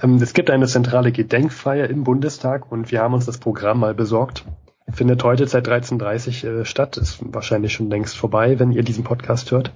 Ähm, 0.00 0.16
es 0.16 0.32
gibt 0.32 0.50
eine 0.50 0.66
zentrale 0.66 1.12
Gedenkfeier 1.12 1.88
im 1.88 2.04
Bundestag 2.04 2.72
und 2.72 2.90
wir 2.90 3.02
haben 3.02 3.14
uns 3.14 3.26
das 3.26 3.38
Programm 3.38 3.80
mal 3.80 3.94
besorgt. 3.94 4.44
Findet 4.90 5.22
heute 5.22 5.46
seit 5.46 5.68
13.30 5.68 6.60
äh, 6.60 6.64
statt, 6.64 6.96
ist 6.96 7.18
wahrscheinlich 7.20 7.72
schon 7.72 7.90
längst 7.90 8.16
vorbei, 8.16 8.58
wenn 8.58 8.72
ihr 8.72 8.82
diesen 8.82 9.04
Podcast 9.04 9.50
hört. 9.50 9.72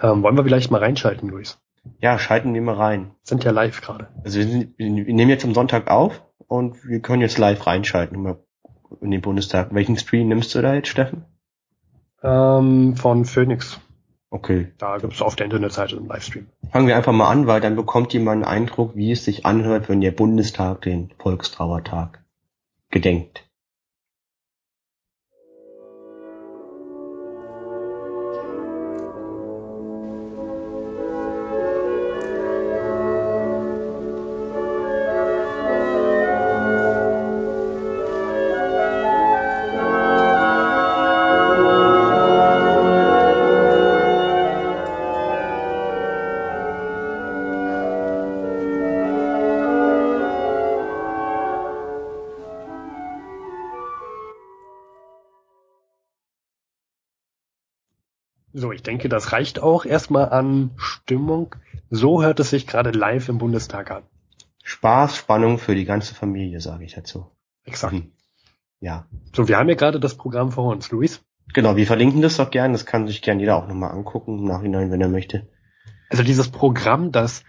Ähm, 0.00 0.22
wollen 0.22 0.36
wir 0.36 0.44
vielleicht 0.44 0.70
mal 0.70 0.78
reinschalten, 0.78 1.28
Luis? 1.28 1.58
Ja, 2.00 2.18
schalten 2.18 2.54
wir 2.54 2.62
mal 2.62 2.74
rein. 2.74 3.12
Sind 3.22 3.44
ja 3.44 3.50
live 3.50 3.80
gerade. 3.80 4.08
Also 4.24 4.38
wir, 4.38 4.46
sind, 4.46 4.78
wir 4.78 4.88
nehmen 4.88 5.30
jetzt 5.30 5.44
am 5.44 5.54
Sonntag 5.54 5.90
auf 5.90 6.22
und 6.46 6.84
wir 6.86 7.00
können 7.00 7.22
jetzt 7.22 7.38
live 7.38 7.66
reinschalten 7.66 8.36
in 9.00 9.10
den 9.10 9.20
Bundestag. 9.20 9.74
Welchen 9.74 9.96
Stream 9.96 10.28
nimmst 10.28 10.54
du 10.54 10.62
da 10.62 10.74
jetzt, 10.74 10.88
Steffen? 10.88 11.24
Ähm, 12.22 12.96
von 12.96 13.24
Phoenix. 13.24 13.80
Okay. 14.30 14.72
Da 14.78 14.98
gibt 14.98 15.14
es 15.14 15.22
auf 15.22 15.36
der 15.36 15.44
Internetseite 15.46 15.96
einen 15.96 16.06
Livestream. 16.06 16.46
Fangen 16.70 16.86
wir 16.86 16.96
einfach 16.96 17.12
mal 17.12 17.30
an, 17.30 17.46
weil 17.46 17.60
dann 17.60 17.76
bekommt 17.76 18.12
mal 18.14 18.32
einen 18.32 18.44
Eindruck, 18.44 18.94
wie 18.94 19.12
es 19.12 19.24
sich 19.24 19.46
anhört, 19.46 19.88
wenn 19.88 20.00
der 20.00 20.10
Bundestag 20.10 20.82
den 20.82 21.10
Volkstrauertag 21.18 22.22
gedenkt. 22.90 23.47
So, 58.58 58.72
ich 58.72 58.82
denke, 58.82 59.08
das 59.08 59.30
reicht 59.30 59.60
auch 59.60 59.84
erstmal 59.84 60.30
an 60.30 60.72
Stimmung. 60.76 61.54
So 61.90 62.22
hört 62.22 62.40
es 62.40 62.50
sich 62.50 62.66
gerade 62.66 62.90
live 62.90 63.28
im 63.28 63.38
Bundestag 63.38 63.92
an. 63.92 64.02
Spaß, 64.64 65.16
Spannung 65.16 65.58
für 65.58 65.76
die 65.76 65.84
ganze 65.84 66.12
Familie, 66.12 66.60
sage 66.60 66.84
ich 66.84 66.94
dazu. 66.94 67.30
Exakt. 67.64 67.92
Mhm. 67.92 68.10
Ja. 68.80 69.06
So, 69.32 69.46
wir 69.46 69.58
haben 69.58 69.68
ja 69.68 69.76
gerade 69.76 70.00
das 70.00 70.16
Programm 70.16 70.50
vor 70.50 70.72
uns, 70.72 70.90
Luis. 70.90 71.24
Genau, 71.54 71.76
wir 71.76 71.86
verlinken 71.86 72.20
das 72.20 72.36
doch 72.36 72.50
gern. 72.50 72.72
Das 72.72 72.84
kann 72.84 73.06
sich 73.06 73.22
gern 73.22 73.38
jeder 73.38 73.56
auch 73.56 73.68
nochmal 73.68 73.92
angucken 73.92 74.38
im 74.38 74.44
Nachhinein, 74.44 74.90
wenn 74.90 75.00
er 75.00 75.08
möchte. 75.08 75.46
Also 76.10 76.24
dieses 76.24 76.48
Programm, 76.48 77.12
das, 77.12 77.44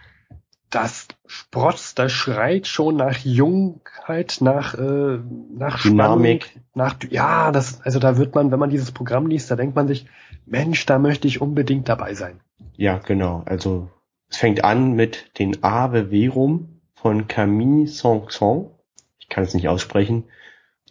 das 0.70 1.08
sprotzt, 1.26 1.98
das 1.98 2.12
schreit 2.12 2.66
schon 2.66 2.96
nach 2.96 3.18
Jungheit, 3.18 4.38
nach, 4.40 4.74
äh, 4.74 5.18
nach 5.52 5.82
Dynamik. 5.82 6.44
Spannung, 6.44 6.66
nach, 6.74 6.96
ja, 7.10 7.50
das, 7.52 7.82
also 7.82 7.98
da 7.98 8.16
wird 8.16 8.34
man, 8.34 8.50
wenn 8.52 8.58
man 8.58 8.70
dieses 8.70 8.92
Programm 8.92 9.26
liest, 9.26 9.50
da 9.50 9.56
denkt 9.56 9.74
man 9.74 9.88
sich, 9.88 10.06
Mensch, 10.46 10.86
da 10.86 10.98
möchte 10.98 11.26
ich 11.28 11.40
unbedingt 11.40 11.88
dabei 11.88 12.14
sein. 12.14 12.40
Ja, 12.76 12.98
genau. 12.98 13.42
Also 13.46 13.90
es 14.28 14.36
fängt 14.36 14.64
an 14.64 14.92
mit 14.92 15.38
den 15.38 15.62
Ave 15.62 16.08
Verum 16.08 16.80
von 16.94 17.26
Camille 17.26 17.86
Saint-Saëns. 17.88 18.70
Ich 19.18 19.28
kann 19.28 19.44
es 19.44 19.54
nicht 19.54 19.68
aussprechen. 19.68 20.24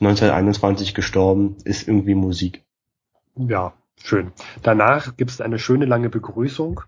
1921 0.02 0.94
gestorben, 0.94 1.58
ist 1.64 1.88
irgendwie 1.88 2.16
Musik. 2.16 2.64
Ja, 3.36 3.74
schön. 4.02 4.32
Danach 4.62 5.16
gibt 5.18 5.32
es 5.32 5.42
eine 5.42 5.60
schöne 5.60 5.86
lange 5.86 6.10
Begrüßung 6.10 6.82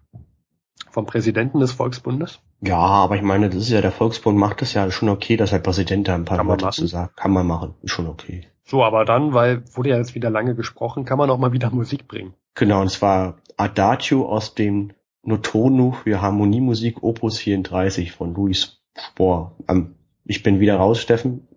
vom 0.91 1.05
Präsidenten 1.05 1.59
des 1.59 1.71
Volksbundes. 1.71 2.39
Ja, 2.61 2.77
aber 2.77 3.15
ich 3.15 3.21
meine, 3.21 3.47
das 3.49 3.57
ist 3.63 3.69
ja 3.69 3.81
der 3.81 3.91
Volksbund 3.91 4.37
macht 4.37 4.61
es 4.61 4.73
ja 4.73 4.89
schon 4.91 5.09
okay, 5.09 5.37
dass 5.37 5.49
der 5.49 5.59
Präsident 5.59 6.07
da 6.07 6.15
ein 6.15 6.25
paar 6.25 6.45
Worte 6.45 6.69
zu 6.71 6.85
sagen. 6.87 7.11
Kann 7.15 7.31
man 7.31 7.47
machen, 7.47 7.73
ist 7.81 7.91
schon 7.91 8.07
okay. 8.07 8.47
So, 8.63 8.83
aber 8.83 9.03
dann, 9.05 9.33
weil 9.33 9.63
wurde 9.73 9.89
ja 9.89 9.97
jetzt 9.97 10.15
wieder 10.15 10.29
lange 10.29 10.55
gesprochen, 10.55 11.03
kann 11.05 11.17
man 11.17 11.29
auch 11.29 11.37
mal 11.39 11.51
wieder 11.51 11.71
Musik 11.71 12.07
bringen. 12.07 12.33
Genau, 12.55 12.81
und 12.81 12.89
zwar 12.91 13.37
Adagio 13.57 14.27
aus 14.27 14.53
dem 14.55 14.91
Notono 15.23 15.91
für 15.91 16.21
Harmoniemusik 16.21 17.03
Opus 17.03 17.39
34 17.39 18.11
von 18.11 18.33
Louis 18.33 18.81
Spohr. 18.97 19.55
Ähm, 19.67 19.95
ich 20.25 20.43
bin 20.43 20.59
wieder 20.59 20.77
raus, 20.77 20.99
Steffen. 20.99 21.47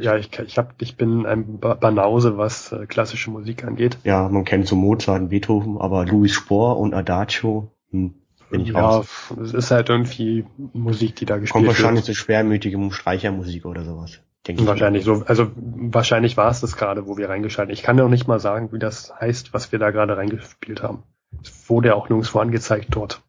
Ja, 0.00 0.16
ich, 0.16 0.30
ich, 0.38 0.56
hab, 0.58 0.80
ich 0.80 0.96
bin 0.96 1.26
ein 1.26 1.58
Ba- 1.60 1.74
Banause, 1.74 2.38
was 2.38 2.72
äh, 2.72 2.86
klassische 2.86 3.30
Musik 3.30 3.62
angeht. 3.64 3.98
Ja, 4.04 4.28
man 4.28 4.44
kennt 4.44 4.66
so 4.66 4.74
Mozart 4.74 5.20
und 5.22 5.28
Beethoven, 5.28 5.78
aber 5.78 6.06
Louis 6.06 6.32
Spohr 6.32 6.78
und 6.78 6.94
Adagio, 6.94 7.70
hm, 7.96 8.14
bin 8.50 8.60
ich 8.60 8.68
ja, 8.68 8.80
raus. 8.80 9.34
es 9.42 9.54
ist 9.54 9.70
halt 9.70 9.88
irgendwie 9.88 10.44
Musik, 10.72 11.16
die 11.16 11.26
da 11.26 11.34
Kommt 11.34 11.42
gespielt 11.44 11.66
wahrscheinlich 11.66 12.06
wird. 12.06 12.16
so 12.16 12.22
schwermütige 12.22 12.90
Streichermusik 12.90 13.66
oder 13.66 13.84
sowas. 13.84 14.20
Denke 14.46 14.62
ich. 14.62 14.68
Wahrscheinlich 14.68 15.04
so, 15.04 15.24
also 15.26 15.50
wahrscheinlich 15.56 16.36
war 16.36 16.50
es 16.50 16.60
das 16.60 16.76
gerade, 16.76 17.06
wo 17.06 17.16
wir 17.16 17.28
reingeschaltet. 17.28 17.74
Ich 17.76 17.82
kann 17.82 17.98
ja 17.98 18.04
auch 18.04 18.08
nicht 18.08 18.28
mal 18.28 18.38
sagen, 18.38 18.72
wie 18.72 18.78
das 18.78 19.12
heißt, 19.18 19.52
was 19.52 19.72
wir 19.72 19.78
da 19.78 19.90
gerade 19.90 20.16
reingespielt 20.16 20.82
haben. 20.82 21.02
Es 21.42 21.68
wurde 21.68 21.88
ja 21.88 21.94
auch 21.94 22.08
nirgendwo 22.08 22.38
angezeigt 22.38 22.88
dort. 22.90 23.22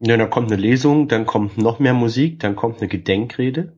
Ja, 0.00 0.16
dann 0.16 0.30
kommt 0.30 0.50
eine 0.50 0.60
Lesung, 0.60 1.08
dann 1.08 1.26
kommt 1.26 1.58
noch 1.58 1.78
mehr 1.78 1.94
Musik, 1.94 2.40
dann 2.40 2.56
kommt 2.56 2.78
eine 2.78 2.88
Gedenkrede. 2.88 3.76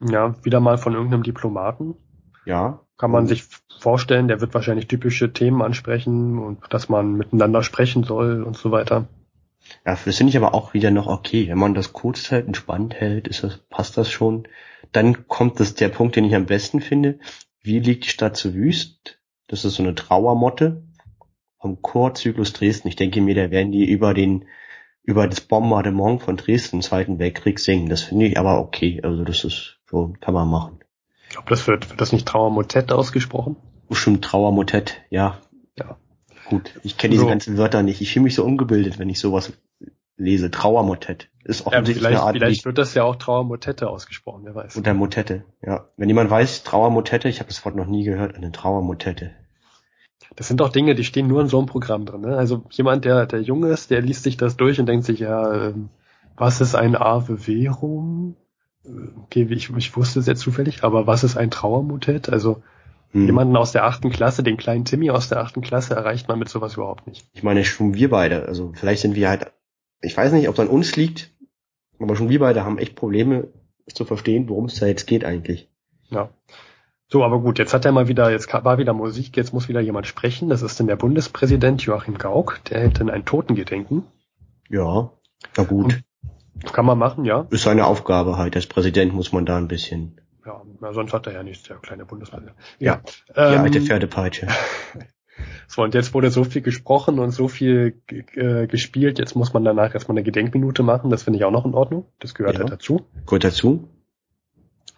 Ja, 0.00 0.34
wieder 0.44 0.60
mal 0.60 0.78
von 0.78 0.94
irgendeinem 0.94 1.22
Diplomaten. 1.22 1.94
Ja. 2.44 2.80
Kann 2.96 3.10
man 3.10 3.26
sich 3.26 3.44
vorstellen, 3.78 4.28
der 4.28 4.40
wird 4.40 4.54
wahrscheinlich 4.54 4.88
typische 4.88 5.32
Themen 5.32 5.62
ansprechen 5.62 6.38
und 6.38 6.60
dass 6.70 6.88
man 6.88 7.14
miteinander 7.14 7.62
sprechen 7.62 8.04
soll 8.04 8.42
und 8.42 8.56
so 8.56 8.70
weiter. 8.70 9.08
Ja, 9.86 9.96
das 10.04 10.16
finde 10.16 10.30
ich 10.30 10.36
aber 10.36 10.54
auch 10.54 10.74
wieder 10.74 10.90
noch 10.90 11.06
okay. 11.06 11.48
Wenn 11.48 11.58
man 11.58 11.74
das 11.74 11.92
kurz 11.92 12.30
hält, 12.30 12.46
entspannt 12.46 12.94
hält, 12.94 13.28
ist 13.28 13.44
das, 13.44 13.58
passt 13.68 13.96
das 13.96 14.10
schon. 14.10 14.48
Dann 14.92 15.26
kommt 15.28 15.60
das 15.60 15.74
der 15.74 15.88
Punkt, 15.88 16.16
den 16.16 16.24
ich 16.24 16.34
am 16.34 16.46
besten 16.46 16.80
finde. 16.80 17.18
Wie 17.62 17.78
liegt 17.78 18.04
die 18.04 18.10
Stadt 18.10 18.36
zu 18.36 18.54
Wüst? 18.54 19.18
Das 19.48 19.64
ist 19.64 19.74
so 19.74 19.82
eine 19.82 19.94
Trauermotte 19.94 20.82
vom 21.60 21.82
Chorzyklus 21.82 22.52
Dresden. 22.52 22.88
Ich 22.88 22.96
denke 22.96 23.20
mir, 23.20 23.34
da 23.34 23.50
werden 23.50 23.72
die 23.72 23.88
über 23.88 24.14
den, 24.14 24.46
über 25.02 25.28
das 25.28 25.40
Bombardement 25.40 26.22
von 26.22 26.36
Dresden 26.36 26.76
im 26.76 26.82
Zweiten 26.82 27.18
Weltkrieg 27.18 27.58
singen. 27.58 27.88
Das 27.88 28.02
finde 28.02 28.26
ich 28.26 28.38
aber 28.38 28.60
okay. 28.60 29.00
Also 29.02 29.24
das 29.24 29.44
ist 29.44 29.78
schon, 29.84 30.18
kann 30.20 30.34
man 30.34 30.48
machen. 30.48 30.80
Ich 31.24 31.30
glaube, 31.30 31.50
das 31.50 31.66
wird, 31.66 31.90
wird 31.90 32.00
das 32.00 32.12
nicht 32.12 32.26
Trauermotett 32.26 32.92
ausgesprochen? 32.92 33.56
Bestimmt 33.88 34.24
Trauermotett, 34.24 35.02
ja. 35.10 35.38
Ja. 35.78 35.96
Gut, 36.50 36.78
ich 36.82 36.96
kenne 36.98 37.12
diese 37.12 37.22
So. 37.22 37.28
ganzen 37.28 37.56
Wörter 37.56 37.82
nicht. 37.82 38.00
Ich 38.00 38.12
fühle 38.12 38.24
mich 38.24 38.34
so 38.34 38.44
ungebildet, 38.44 38.98
wenn 38.98 39.08
ich 39.08 39.20
sowas 39.20 39.52
lese. 40.16 40.50
Trauermotett. 40.50 41.28
Ist 41.44 41.60
Ja, 41.60 41.66
offensichtlich 41.68 41.98
vielleicht, 41.98 42.18
eine 42.20 42.26
Art 42.26 42.36
vielleicht 42.36 42.64
wird 42.66 42.76
das 42.76 42.92
ja 42.94 43.04
auch 43.04 43.16
Trauermotette 43.16 43.88
ausgesprochen, 43.88 44.42
wer 44.44 44.54
weiß. 44.54 44.76
Unter 44.76 44.92
Motette, 44.92 45.44
ja. 45.64 45.88
Wenn 45.96 46.08
jemand 46.08 46.28
weiß, 46.28 46.64
Trauermotette, 46.64 47.28
ich 47.28 47.38
habe 47.38 47.48
das 47.48 47.64
Wort 47.64 47.76
noch 47.76 47.86
nie 47.86 48.04
gehört, 48.04 48.34
eine 48.34 48.52
Trauermotette. 48.52 49.30
Das 50.36 50.48
sind 50.48 50.60
doch 50.60 50.68
Dinge, 50.70 50.94
die 50.94 51.04
stehen 51.04 51.26
nur 51.28 51.40
in 51.40 51.48
so 51.48 51.58
einem 51.58 51.66
Programm 51.66 52.04
drin. 52.04 52.20
Ne? 52.22 52.36
Also 52.36 52.64
jemand, 52.70 53.04
der, 53.04 53.26
der 53.26 53.40
jung 53.40 53.64
ist, 53.64 53.90
der 53.90 54.02
liest 54.02 54.22
sich 54.24 54.36
das 54.36 54.56
durch 54.56 54.78
und 54.78 54.86
denkt 54.86 55.06
sich, 55.06 55.20
ja, 55.20 55.68
ähm, 55.68 55.88
was 56.36 56.60
ist 56.60 56.74
ein 56.74 56.96
Ave 56.96 57.38
Verum? 57.38 58.36
Äh, 58.84 58.88
Okay, 59.24 59.46
ich, 59.50 59.70
ich 59.76 59.96
wusste 59.96 60.18
es 60.20 60.26
jetzt 60.26 60.40
zufällig, 60.40 60.82
aber 60.84 61.06
was 61.06 61.24
ist 61.24 61.36
ein 61.36 61.50
Trauermotett? 61.50 62.28
Also 62.28 62.62
Hm. 63.12 63.26
jemanden 63.26 63.56
aus 63.56 63.72
der 63.72 63.84
achten 63.84 64.10
Klasse, 64.10 64.42
den 64.42 64.56
kleinen 64.56 64.84
Timmy 64.84 65.10
aus 65.10 65.28
der 65.28 65.40
achten 65.40 65.62
Klasse, 65.62 65.94
erreicht 65.94 66.28
man 66.28 66.38
mit 66.38 66.48
sowas 66.48 66.74
überhaupt 66.74 67.06
nicht. 67.06 67.26
Ich 67.32 67.42
meine, 67.42 67.64
schon 67.64 67.94
wir 67.94 68.10
beide, 68.10 68.46
also 68.46 68.72
vielleicht 68.74 69.02
sind 69.02 69.16
wir 69.16 69.28
halt, 69.28 69.52
ich 70.00 70.16
weiß 70.16 70.32
nicht, 70.32 70.48
ob 70.48 70.54
es 70.54 70.60
an 70.60 70.68
uns 70.68 70.94
liegt, 70.96 71.30
aber 71.98 72.14
schon 72.16 72.28
wir 72.28 72.38
beide 72.38 72.64
haben 72.64 72.78
echt 72.78 72.94
Probleme 72.94 73.48
zu 73.92 74.04
verstehen, 74.04 74.48
worum 74.48 74.66
es 74.66 74.76
da 74.76 74.86
jetzt 74.86 75.06
geht 75.06 75.24
eigentlich. 75.24 75.68
Ja. 76.10 76.30
So, 77.08 77.24
aber 77.24 77.40
gut, 77.40 77.58
jetzt 77.58 77.74
hat 77.74 77.84
er 77.84 77.90
mal 77.90 78.06
wieder, 78.06 78.30
jetzt 78.30 78.52
war 78.52 78.78
wieder 78.78 78.92
Musik, 78.92 79.36
jetzt 79.36 79.52
muss 79.52 79.68
wieder 79.68 79.80
jemand 79.80 80.06
sprechen. 80.06 80.48
Das 80.48 80.62
ist 80.62 80.78
denn 80.78 80.86
der 80.86 80.94
Bundespräsident 80.94 81.82
Joachim 81.82 82.18
Gauck, 82.18 82.60
der 82.70 82.80
hält 82.80 83.00
dann 83.00 83.10
ein 83.10 83.24
Totengedenken. 83.24 84.04
Ja, 84.68 85.10
na 85.56 85.64
gut. 85.64 86.00
Kann 86.72 86.86
man 86.86 86.98
machen, 86.98 87.24
ja. 87.24 87.48
Ist 87.50 87.64
seine 87.64 87.86
Aufgabe 87.86 88.36
halt. 88.36 88.54
Als 88.54 88.66
Präsident 88.66 89.12
muss 89.12 89.32
man 89.32 89.44
da 89.44 89.56
ein 89.56 89.66
bisschen, 89.66 90.19
Ja, 90.46 90.92
sonst 90.92 91.12
hat 91.12 91.26
er 91.26 91.34
ja 91.34 91.42
nichts, 91.42 91.64
der 91.68 91.76
kleine 91.76 92.04
Bundespräsident. 92.06 92.56
Ja, 92.78 93.02
die 93.28 93.32
ähm, 93.36 93.60
alte 93.62 93.80
Pferdepeitsche. 93.80 94.48
So, 95.68 95.82
und 95.82 95.94
jetzt 95.94 96.12
wurde 96.12 96.30
so 96.30 96.44
viel 96.44 96.62
gesprochen 96.62 97.18
und 97.18 97.30
so 97.30 97.48
viel 97.48 97.94
äh, 98.34 98.66
gespielt. 98.66 99.18
Jetzt 99.18 99.36
muss 99.36 99.52
man 99.52 99.64
danach 99.64 99.94
erstmal 99.94 100.14
eine 100.18 100.24
Gedenkminute 100.24 100.82
machen. 100.82 101.10
Das 101.10 101.22
finde 101.22 101.38
ich 101.38 101.44
auch 101.44 101.50
noch 101.50 101.64
in 101.64 101.74
Ordnung. 101.74 102.06
Das 102.18 102.34
gehört 102.34 102.54
Ja. 102.56 102.60
halt 102.60 102.72
dazu. 102.72 103.06
Gut 103.24 103.44
dazu. 103.44 103.88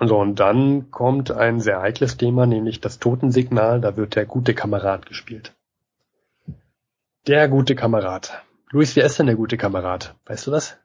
So, 0.00 0.18
und 0.18 0.40
dann 0.40 0.90
kommt 0.90 1.30
ein 1.30 1.60
sehr 1.60 1.80
heikles 1.80 2.16
Thema, 2.16 2.46
nämlich 2.46 2.80
das 2.80 2.98
Totensignal. 2.98 3.80
Da 3.80 3.96
wird 3.96 4.16
der 4.16 4.24
gute 4.26 4.54
Kamerad 4.54 5.06
gespielt. 5.06 5.54
Der 7.26 7.48
gute 7.48 7.76
Kamerad. 7.76 8.42
Luis, 8.70 8.96
wer 8.96 9.04
ist 9.04 9.18
denn 9.18 9.26
der 9.26 9.36
gute 9.36 9.56
Kamerad? 9.56 10.16
Weißt 10.26 10.46
du 10.46 10.50
das? 10.50 10.76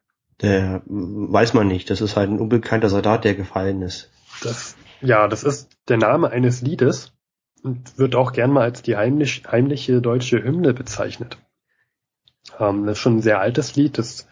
Der 0.41 0.83
weiß 0.85 1.55
man 1.55 1.67
nicht. 1.67 1.89
Das 1.89 2.01
ist 2.01 2.15
halt 2.15 2.29
ein 2.29 2.39
unbekannter 2.39 2.89
Soldat, 2.89 3.23
der 3.23 3.33
gefallen 3.33 3.81
ist. 3.81 4.11
Das, 4.43 4.75
ja, 5.01 5.27
das 5.27 5.43
ist 5.43 5.69
der 5.87 5.97
Name 5.97 6.29
eines 6.29 6.61
Liedes 6.61 7.13
und 7.63 7.97
wird 7.97 8.15
auch 8.15 8.33
gern 8.33 8.51
mal 8.51 8.63
als 8.63 8.81
die 8.81 8.97
heimlich, 8.97 9.43
heimliche 9.49 10.01
deutsche 10.01 10.43
Hymne 10.43 10.73
bezeichnet. 10.73 11.37
Ähm, 12.59 12.85
das 12.85 12.97
ist 12.97 13.01
schon 13.01 13.17
ein 13.17 13.21
sehr 13.21 13.39
altes 13.39 13.75
Lied. 13.75 13.97
Das 13.97 14.27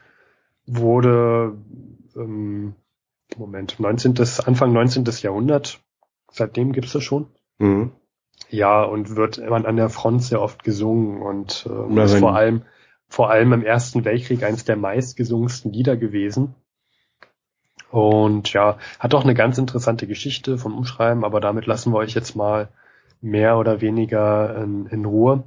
wurde 0.66 1.58
ähm, 2.16 2.76
Moment 3.38 3.80
19. 3.80 4.16
Anfang 4.46 4.74
19. 4.74 5.06
Jahrhundert. 5.22 5.82
Seitdem 6.32 6.72
gibt's 6.72 6.94
das 6.94 7.04
schon. 7.04 7.28
Mhm. 7.58 7.92
Ja, 8.50 8.84
und 8.84 9.16
wird 9.16 9.38
immer 9.38 9.66
an 9.66 9.76
der 9.78 9.90
Front 9.90 10.24
sehr 10.24 10.42
oft 10.42 10.64
gesungen 10.64 11.22
und 11.22 11.68
Na, 11.90 12.04
ist 12.04 12.18
vor 12.18 12.36
allem 12.36 12.64
vor 13.08 13.30
allem 13.30 13.54
im 13.54 13.64
Ersten 13.64 14.04
Weltkrieg 14.04 14.44
eines 14.44 14.66
der 14.66 14.76
meistgesungensten 14.76 15.72
Lieder 15.72 15.96
gewesen. 15.96 16.56
Und 17.96 18.52
ja, 18.52 18.78
hat 19.00 19.14
auch 19.14 19.24
eine 19.24 19.36
ganz 19.36 19.58
interessante 19.58 20.06
Geschichte 20.06 20.58
vom 20.58 20.76
Umschreiben, 20.76 21.24
aber 21.24 21.40
damit 21.40 21.66
lassen 21.66 21.94
wir 21.94 22.00
euch 22.00 22.14
jetzt 22.14 22.36
mal 22.36 22.68
mehr 23.22 23.58
oder 23.58 23.80
weniger 23.80 24.54
in, 24.62 24.86
in 24.88 25.06
Ruhe. 25.06 25.46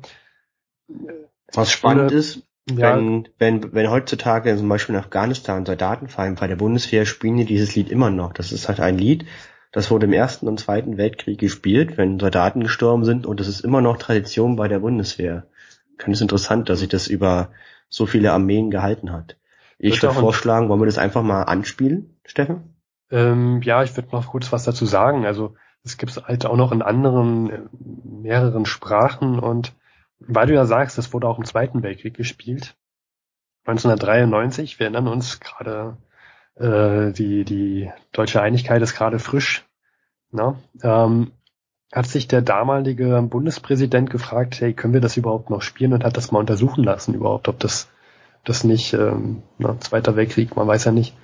Was 1.52 1.70
spannend 1.70 2.10
ist, 2.10 2.42
ja. 2.70 2.96
wenn, 2.96 3.28
wenn, 3.36 3.74
wenn 3.74 3.90
heutzutage 3.90 4.56
zum 4.56 4.66
Beispiel 4.66 4.94
in 4.94 5.00
Afghanistan 5.02 5.66
Soldaten 5.66 6.08
fallen 6.08 6.36
bei 6.36 6.46
der 6.46 6.56
Bundeswehr, 6.56 7.04
spielen 7.04 7.36
die 7.36 7.44
dieses 7.44 7.76
Lied 7.76 7.90
immer 7.90 8.08
noch. 8.08 8.32
Das 8.32 8.50
ist 8.50 8.66
halt 8.66 8.80
ein 8.80 8.96
Lied, 8.96 9.26
das 9.70 9.90
wurde 9.90 10.06
im 10.06 10.14
Ersten 10.14 10.48
und 10.48 10.58
Zweiten 10.58 10.96
Weltkrieg 10.96 11.38
gespielt, 11.38 11.98
wenn 11.98 12.18
Soldaten 12.18 12.62
gestorben 12.62 13.04
sind 13.04 13.26
und 13.26 13.40
das 13.40 13.48
ist 13.48 13.60
immer 13.60 13.82
noch 13.82 13.98
Tradition 13.98 14.56
bei 14.56 14.68
der 14.68 14.78
Bundeswehr. 14.78 15.46
Kann 15.98 16.14
es 16.14 16.22
interessant, 16.22 16.70
dass 16.70 16.78
sich 16.78 16.88
das 16.88 17.08
über 17.08 17.50
so 17.90 18.06
viele 18.06 18.32
Armeen 18.32 18.70
gehalten 18.70 19.12
hat. 19.12 19.37
Ich 19.78 20.02
würde 20.02 20.14
vorschlagen, 20.14 20.68
wollen 20.68 20.80
wir 20.80 20.86
das 20.86 20.98
einfach 20.98 21.22
mal 21.22 21.44
anspielen, 21.44 22.18
Steffen? 22.24 22.74
Ähm, 23.10 23.62
ja, 23.62 23.82
ich 23.84 23.96
würde 23.96 24.10
noch 24.10 24.26
kurz 24.28 24.52
was 24.52 24.64
dazu 24.64 24.86
sagen. 24.86 25.24
Also 25.24 25.54
es 25.84 25.96
gibt 25.96 26.12
es 26.12 26.24
halt 26.24 26.44
auch 26.46 26.56
noch 26.56 26.72
in 26.72 26.82
anderen, 26.82 27.50
äh, 27.50 27.60
mehreren 28.04 28.66
Sprachen 28.66 29.38
und 29.38 29.72
weil 30.20 30.48
du 30.48 30.54
ja 30.54 30.66
sagst, 30.66 30.98
das 30.98 31.12
wurde 31.12 31.28
auch 31.28 31.38
im 31.38 31.44
Zweiten 31.44 31.82
Weltkrieg 31.82 32.14
gespielt. 32.14 32.76
1993, 33.66 34.78
wir 34.78 34.86
erinnern 34.86 35.08
uns 35.08 35.40
gerade, 35.40 35.96
äh, 36.56 37.12
die, 37.12 37.44
die 37.44 37.90
deutsche 38.12 38.42
Einigkeit 38.42 38.82
ist 38.82 38.94
gerade 38.94 39.18
frisch. 39.18 39.64
Na? 40.30 40.58
Ähm, 40.82 41.32
hat 41.92 42.06
sich 42.06 42.28
der 42.28 42.42
damalige 42.42 43.22
Bundespräsident 43.22 44.10
gefragt, 44.10 44.60
hey, 44.60 44.74
können 44.74 44.92
wir 44.92 45.00
das 45.00 45.16
überhaupt 45.16 45.50
noch 45.50 45.62
spielen 45.62 45.92
und 45.92 46.04
hat 46.04 46.16
das 46.16 46.32
mal 46.32 46.40
untersuchen 46.40 46.84
lassen 46.84 47.14
überhaupt, 47.14 47.48
ob 47.48 47.58
das 47.60 47.88
das 48.48 48.64
nicht, 48.64 48.94
ähm, 48.94 49.42
na, 49.58 49.78
Zweiter 49.80 50.16
Weltkrieg, 50.16 50.56
man 50.56 50.66
weiß 50.66 50.84
ja 50.84 50.92
nicht. 50.92 51.14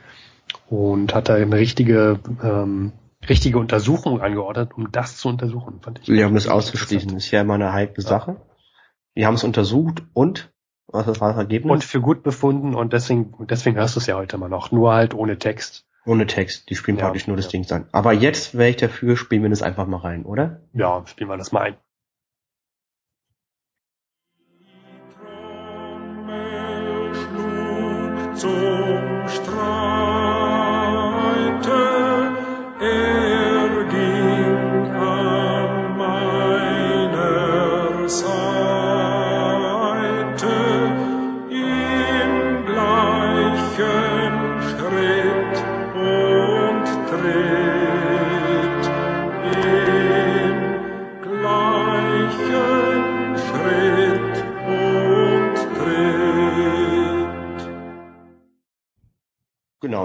Und 0.68 1.14
hat 1.14 1.28
da 1.28 1.34
eine 1.34 1.56
richtige 1.56 2.20
ähm, 2.42 2.92
richtige 3.28 3.58
Untersuchung 3.58 4.20
angeordnet, 4.20 4.72
um 4.76 4.90
das 4.92 5.16
zu 5.16 5.28
untersuchen, 5.28 5.80
fand 5.80 6.00
ich. 6.00 6.08
Wir 6.08 6.24
haben 6.24 6.34
das 6.34 6.48
ausgeschlossen. 6.48 7.14
Das 7.14 7.24
ist 7.24 7.30
ja 7.30 7.40
immer 7.40 7.54
eine 7.54 7.72
heikle 7.72 8.02
ja. 8.02 8.08
Sache. 8.08 8.36
Wir 9.14 9.26
haben 9.26 9.34
es 9.34 9.44
untersucht 9.44 10.02
und 10.12 10.52
was 10.86 11.20
war 11.20 11.28
das 11.30 11.38
Ergebnis? 11.38 11.72
Und 11.72 11.84
für 11.84 12.00
gut 12.00 12.22
befunden 12.22 12.74
und 12.74 12.92
deswegen, 12.92 13.34
deswegen 13.48 13.76
hörst 13.76 13.96
du 13.96 14.00
es 14.00 14.06
ja 14.06 14.16
heute 14.16 14.38
mal 14.38 14.48
noch. 14.48 14.70
Nur 14.70 14.92
halt 14.92 15.14
ohne 15.14 15.38
Text. 15.38 15.86
Ohne 16.06 16.26
Text. 16.26 16.68
Die 16.68 16.74
spielen 16.74 16.98
ja, 16.98 17.04
praktisch 17.04 17.26
nur 17.26 17.36
das 17.36 17.48
Ding 17.48 17.68
an. 17.72 17.86
Aber 17.92 18.12
jetzt 18.12 18.56
wäre 18.56 18.68
ich 18.68 18.76
dafür, 18.76 19.16
spielen 19.16 19.42
wir 19.42 19.50
das 19.50 19.62
einfach 19.62 19.86
mal 19.86 19.98
rein, 19.98 20.24
oder? 20.24 20.60
Ja, 20.72 21.02
spielen 21.06 21.30
wir 21.30 21.38
das 21.38 21.52
mal 21.52 21.62
ein. 21.62 21.76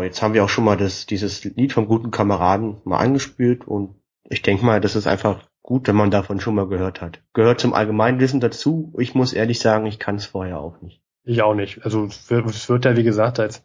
Jetzt 0.09 0.23
haben 0.23 0.33
wir 0.33 0.43
auch 0.43 0.49
schon 0.49 0.63
mal 0.63 0.75
das, 0.75 1.05
dieses 1.05 1.43
Lied 1.43 1.71
vom 1.71 1.87
guten 1.87 2.09
Kameraden 2.09 2.77
mal 2.83 2.97
angespielt 2.97 3.67
und 3.67 3.95
ich 4.27 4.41
denke 4.41 4.65
mal, 4.65 4.81
das 4.81 4.95
ist 4.95 5.05
einfach 5.05 5.43
gut, 5.61 5.87
wenn 5.87 5.95
man 5.95 6.09
davon 6.09 6.39
schon 6.39 6.55
mal 6.55 6.67
gehört 6.67 6.99
hat. 6.99 7.21
Gehört 7.33 7.59
zum 7.59 7.73
Allgemeinwissen 7.73 8.39
dazu. 8.39 8.91
Ich 8.97 9.13
muss 9.13 9.33
ehrlich 9.33 9.59
sagen, 9.59 9.85
ich 9.85 9.99
kann 9.99 10.15
es 10.15 10.25
vorher 10.25 10.59
auch 10.59 10.81
nicht. 10.81 11.01
Ich 11.23 11.43
auch 11.43 11.53
nicht. 11.53 11.85
Also 11.85 12.05
es 12.05 12.29
wird 12.69 12.85
ja 12.85 12.97
wie 12.97 13.03
gesagt 13.03 13.39
als 13.39 13.63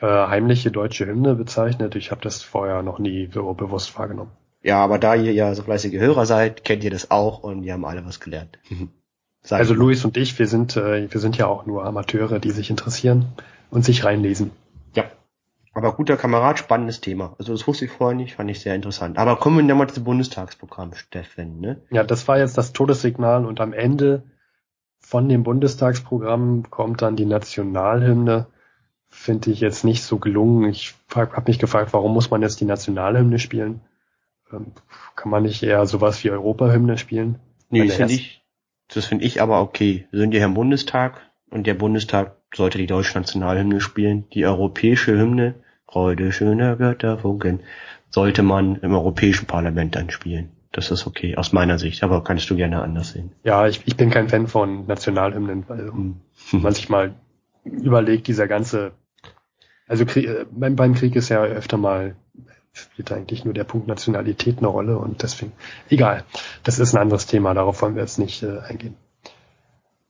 äh, 0.00 0.06
heimliche 0.06 0.72
deutsche 0.72 1.06
Hymne 1.06 1.36
bezeichnet. 1.36 1.94
Ich 1.94 2.10
habe 2.10 2.20
das 2.22 2.42
vorher 2.42 2.82
noch 2.82 2.98
nie 2.98 3.30
so 3.32 3.54
bewusst 3.54 3.96
wahrgenommen. 3.96 4.32
Ja, 4.62 4.82
aber 4.82 4.98
da 4.98 5.14
ihr 5.14 5.32
ja 5.32 5.54
so 5.54 5.62
fleißige 5.62 6.00
Hörer 6.00 6.26
seid, 6.26 6.64
kennt 6.64 6.82
ihr 6.82 6.90
das 6.90 7.12
auch 7.12 7.44
und 7.44 7.62
wir 7.62 7.72
haben 7.72 7.84
alle 7.84 8.04
was 8.04 8.18
gelernt. 8.18 8.58
also 9.48 9.74
Luis 9.74 10.04
und 10.04 10.16
ich, 10.16 10.36
wir 10.40 10.48
sind, 10.48 10.76
äh, 10.76 11.08
wir 11.08 11.20
sind 11.20 11.38
ja 11.38 11.46
auch 11.46 11.66
nur 11.66 11.84
Amateure, 11.84 12.40
die 12.40 12.50
sich 12.50 12.68
interessieren 12.68 13.26
und 13.70 13.84
sich 13.84 14.04
reinlesen. 14.04 14.50
Aber 15.78 15.92
guter 15.92 16.16
Kamerad, 16.16 16.58
spannendes 16.58 17.00
Thema. 17.00 17.36
Also 17.38 17.52
das 17.52 17.68
wusste 17.68 17.84
ich 17.84 17.92
vorher 17.92 18.16
nicht, 18.16 18.34
fand 18.34 18.50
ich 18.50 18.58
sehr 18.58 18.74
interessant. 18.74 19.16
Aber 19.16 19.36
kommen 19.36 19.58
wir 19.58 19.62
nochmal 19.62 19.88
zum 19.88 20.02
Bundestagsprogramm, 20.02 20.94
Steffen. 20.94 21.60
Ne? 21.60 21.80
Ja, 21.92 22.02
das 22.02 22.26
war 22.26 22.36
jetzt 22.36 22.58
das 22.58 22.72
Todessignal 22.72 23.46
und 23.46 23.60
am 23.60 23.72
Ende 23.72 24.24
von 24.98 25.28
dem 25.28 25.44
Bundestagsprogramm 25.44 26.68
kommt 26.68 27.00
dann 27.00 27.14
die 27.14 27.26
Nationalhymne. 27.26 28.48
Finde 29.08 29.52
ich 29.52 29.60
jetzt 29.60 29.84
nicht 29.84 30.02
so 30.02 30.18
gelungen. 30.18 30.68
Ich 30.68 30.96
habe 31.14 31.44
mich 31.46 31.60
gefragt, 31.60 31.92
warum 31.92 32.12
muss 32.12 32.28
man 32.28 32.42
jetzt 32.42 32.60
die 32.60 32.64
Nationalhymne 32.64 33.38
spielen? 33.38 33.80
Ähm, 34.52 34.72
kann 35.14 35.30
man 35.30 35.44
nicht 35.44 35.62
eher 35.62 35.86
sowas 35.86 36.24
wie 36.24 36.30
Europahymne 36.32 36.98
spielen? 36.98 37.38
Nee, 37.70 37.86
das 37.86 37.94
finde 37.94 38.14
ich, 38.14 38.42
das 38.88 39.04
finde 39.04 39.24
ich 39.26 39.40
aber 39.40 39.60
okay. 39.60 40.08
Wir 40.10 40.18
sind 40.18 40.34
ja 40.34 40.44
im 40.44 40.54
Bundestag 40.54 41.20
und 41.50 41.68
der 41.68 41.74
Bundestag 41.74 42.34
sollte 42.52 42.78
die 42.78 42.88
deutsche 42.88 43.16
Nationalhymne 43.16 43.80
spielen. 43.80 44.28
Die 44.30 44.44
europäische 44.44 45.16
Hymne 45.16 45.54
Freude 45.88 46.32
schöner 46.32 46.76
Götterfunken 46.76 47.60
sollte 48.10 48.42
man 48.42 48.76
im 48.76 48.94
Europäischen 48.94 49.46
Parlament 49.46 49.96
dann 49.96 50.10
spielen. 50.10 50.50
Das 50.70 50.90
ist 50.90 51.06
okay, 51.06 51.36
aus 51.36 51.52
meiner 51.52 51.78
Sicht, 51.78 52.02
aber 52.02 52.22
kannst 52.22 52.50
du 52.50 52.56
gerne 52.56 52.82
anders 52.82 53.10
sehen. 53.12 53.32
Ja, 53.42 53.66
ich, 53.66 53.82
ich 53.86 53.96
bin 53.96 54.10
kein 54.10 54.28
Fan 54.28 54.46
von 54.46 54.86
Nationalhymnen, 54.86 55.64
weil 55.66 55.90
hm. 55.90 56.20
man 56.52 56.74
sich 56.74 56.90
mal 56.90 57.14
überlegt, 57.64 58.26
dieser 58.26 58.46
ganze, 58.46 58.92
also 59.86 60.04
Krieg, 60.04 60.26
äh, 60.26 60.44
beim, 60.50 60.76
beim 60.76 60.94
Krieg 60.94 61.16
ist 61.16 61.30
ja 61.30 61.42
öfter 61.42 61.78
mal, 61.78 62.16
spielt 62.72 63.10
eigentlich 63.10 63.46
nur 63.46 63.54
der 63.54 63.64
Punkt 63.64 63.88
Nationalität 63.88 64.58
eine 64.58 64.68
Rolle 64.68 64.98
und 64.98 65.22
deswegen, 65.22 65.52
egal, 65.88 66.24
das 66.64 66.78
ist 66.78 66.94
ein 66.94 67.00
anderes 67.00 67.26
Thema, 67.26 67.54
darauf 67.54 67.80
wollen 67.80 67.94
wir 67.94 68.02
jetzt 68.02 68.18
nicht 68.18 68.42
äh, 68.42 68.58
eingehen. 68.58 68.94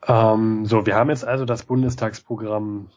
Ähm, 0.07 0.67
so, 0.67 0.87
wir 0.87 0.97
haben 0.97 1.11
jetzt 1.11 1.25
also 1.25 1.45
das 1.45 1.63
Bundestagsprogramm 1.63 2.89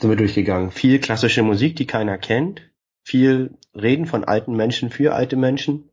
sind 0.00 0.10
wir 0.10 0.16
durchgegangen. 0.16 0.70
Viel 0.70 0.98
klassische 1.00 1.42
Musik, 1.42 1.76
die 1.76 1.86
keiner 1.86 2.18
kennt. 2.18 2.62
Viel 3.02 3.54
Reden 3.74 4.06
von 4.06 4.24
alten 4.24 4.54
Menschen 4.54 4.90
für 4.90 5.14
alte 5.14 5.36
Menschen. 5.36 5.90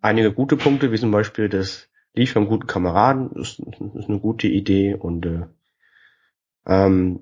Einige 0.00 0.32
gute 0.32 0.56
Punkte, 0.56 0.92
wie 0.92 0.98
zum 0.98 1.10
Beispiel 1.10 1.48
das 1.48 1.88
Lied 2.14 2.28
vom 2.28 2.46
guten 2.46 2.66
Kameraden, 2.66 3.30
das 3.34 3.58
ist 3.58 4.08
eine 4.08 4.20
gute 4.20 4.46
Idee 4.48 4.94
und 4.94 5.24
äh, 5.24 5.46
ähm, 6.66 7.20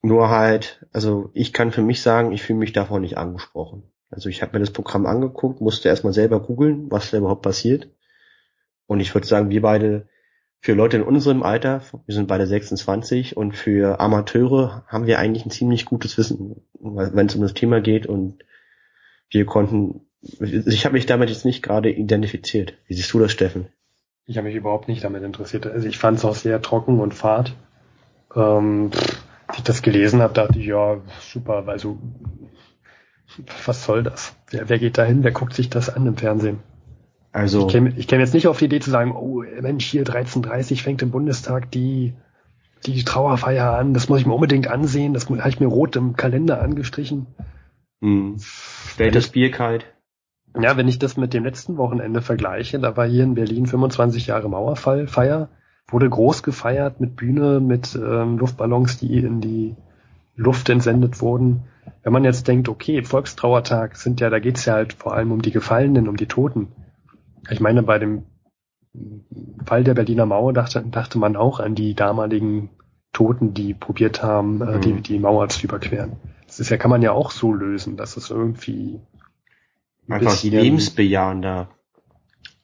nur 0.00 0.30
halt, 0.30 0.86
also 0.92 1.30
ich 1.34 1.52
kann 1.52 1.72
für 1.72 1.82
mich 1.82 2.02
sagen, 2.02 2.32
ich 2.32 2.42
fühle 2.42 2.60
mich 2.60 2.72
davon 2.72 3.02
nicht 3.02 3.18
angesprochen. 3.18 3.82
Also 4.10 4.28
ich 4.28 4.42
habe 4.42 4.52
mir 4.52 4.60
das 4.60 4.72
Programm 4.72 5.06
angeguckt, 5.06 5.60
musste 5.60 5.88
erstmal 5.88 6.12
selber 6.12 6.40
googeln, 6.40 6.90
was 6.90 7.10
da 7.10 7.18
überhaupt 7.18 7.42
passiert. 7.42 7.88
Und 8.86 9.00
ich 9.00 9.14
würde 9.14 9.26
sagen, 9.26 9.50
wir 9.50 9.60
beide 9.60 10.08
für 10.60 10.74
Leute 10.74 10.96
in 10.96 11.02
unserem 11.02 11.42
Alter, 11.42 11.82
wir 12.06 12.14
sind 12.14 12.26
beide 12.26 12.46
26 12.46 13.36
und 13.36 13.56
für 13.56 14.00
Amateure 14.00 14.84
haben 14.88 15.06
wir 15.06 15.18
eigentlich 15.18 15.46
ein 15.46 15.50
ziemlich 15.50 15.84
gutes 15.84 16.18
Wissen, 16.18 16.62
wenn 16.80 17.26
es 17.26 17.34
um 17.36 17.42
das 17.42 17.54
Thema 17.54 17.80
geht 17.80 18.06
und 18.06 18.44
wir 19.30 19.46
konnten, 19.46 20.06
ich 20.40 20.84
habe 20.84 20.94
mich 20.94 21.06
damit 21.06 21.28
jetzt 21.28 21.44
nicht 21.44 21.62
gerade 21.62 21.90
identifiziert. 21.90 22.74
Wie 22.86 22.94
siehst 22.94 23.12
du 23.12 23.20
das, 23.20 23.30
Steffen? 23.30 23.68
Ich 24.26 24.36
habe 24.36 24.48
mich 24.48 24.56
überhaupt 24.56 24.88
nicht 24.88 25.04
damit 25.04 25.22
interessiert. 25.22 25.66
Also 25.66 25.86
ich 25.86 25.96
fand 25.96 26.18
es 26.18 26.24
auch 26.24 26.34
sehr 26.34 26.60
trocken 26.60 27.00
und 27.00 27.14
fad. 27.14 27.54
Ähm, 28.34 28.90
als 29.46 29.58
ich 29.58 29.64
das 29.64 29.82
gelesen 29.82 30.20
habe, 30.20 30.34
dachte 30.34 30.58
ich, 30.58 30.66
ja, 30.66 31.00
super, 31.20 31.66
also 31.66 31.98
was 33.64 33.84
soll 33.84 34.02
das? 34.02 34.34
Wer, 34.50 34.68
wer 34.68 34.78
geht 34.78 34.98
da 34.98 35.04
hin? 35.04 35.22
Wer 35.22 35.32
guckt 35.32 35.54
sich 35.54 35.70
das 35.70 35.88
an 35.88 36.06
im 36.06 36.16
Fernsehen? 36.16 36.60
Also 37.32 37.66
ich 37.66 37.72
käme, 37.72 37.92
ich 37.96 38.08
käme 38.08 38.22
jetzt 38.22 38.34
nicht 38.34 38.46
auf 38.46 38.58
die 38.58 38.66
Idee 38.66 38.80
zu 38.80 38.90
sagen, 38.90 39.12
oh 39.12 39.42
Mensch, 39.60 39.84
hier 39.84 40.04
13.30 40.04 40.82
fängt 40.82 41.02
im 41.02 41.10
Bundestag 41.10 41.70
die, 41.70 42.14
die 42.86 43.04
Trauerfeier 43.04 43.76
an, 43.76 43.94
das 43.94 44.08
muss 44.08 44.20
ich 44.20 44.26
mir 44.26 44.34
unbedingt 44.34 44.68
ansehen, 44.68 45.14
das 45.14 45.28
habe 45.28 45.48
ich 45.48 45.60
mir 45.60 45.66
rot 45.66 45.96
im 45.96 46.16
Kalender 46.16 46.62
angestrichen. 46.62 47.26
Hm. 48.00 48.36
Stellt 48.38 49.14
das 49.14 49.28
Bier 49.28 49.50
kalt. 49.50 49.86
Ja, 50.58 50.76
wenn 50.76 50.88
ich 50.88 50.98
das 50.98 51.16
mit 51.16 51.34
dem 51.34 51.44
letzten 51.44 51.76
Wochenende 51.76 52.22
vergleiche, 52.22 52.78
da 52.78 52.96
war 52.96 53.06
hier 53.06 53.24
in 53.24 53.34
Berlin 53.34 53.66
25 53.66 54.28
Jahre 54.28 54.48
Mauerfall, 54.48 55.06
wurde 55.90 56.08
groß 56.08 56.42
gefeiert 56.42 57.00
mit 57.00 57.16
Bühne, 57.16 57.60
mit 57.60 57.94
ähm, 57.94 58.38
Luftballons, 58.38 58.98
die 58.98 59.18
in 59.18 59.40
die 59.40 59.76
Luft 60.36 60.68
entsendet 60.68 61.20
wurden. 61.20 61.64
Wenn 62.02 62.12
man 62.12 62.24
jetzt 62.24 62.46
denkt, 62.48 62.68
okay, 62.68 63.02
Volkstrauertag 63.02 63.96
sind 63.96 64.20
ja, 64.20 64.30
da 64.30 64.38
geht's 64.38 64.64
ja 64.64 64.74
halt 64.74 64.92
vor 64.92 65.14
allem 65.14 65.32
um 65.32 65.42
die 65.42 65.50
Gefallenen, 65.50 66.08
um 66.08 66.16
die 66.16 66.26
Toten. 66.26 66.68
Ich 67.50 67.60
meine, 67.60 67.82
bei 67.82 67.98
dem 67.98 68.24
Fall 69.64 69.84
der 69.84 69.94
Berliner 69.94 70.26
Mauer 70.26 70.52
dachte, 70.52 70.82
dachte 70.90 71.18
man 71.18 71.36
auch 71.36 71.60
an 71.60 71.74
die 71.74 71.94
damaligen 71.94 72.70
Toten, 73.12 73.54
die 73.54 73.74
probiert 73.74 74.22
haben, 74.22 74.60
äh, 74.60 74.76
mhm. 74.76 74.80
die, 74.80 74.92
die 75.02 75.18
Mauer 75.18 75.48
zu 75.48 75.64
überqueren. 75.64 76.16
Das 76.46 76.60
ist 76.60 76.70
ja, 76.70 76.76
kann 76.76 76.90
man 76.90 77.02
ja 77.02 77.12
auch 77.12 77.30
so 77.30 77.52
lösen, 77.52 77.96
dass 77.96 78.16
es 78.16 78.30
irgendwie 78.30 79.00
ein 80.06 80.14
einfach 80.14 80.42
lebensbejahender. 80.42 81.68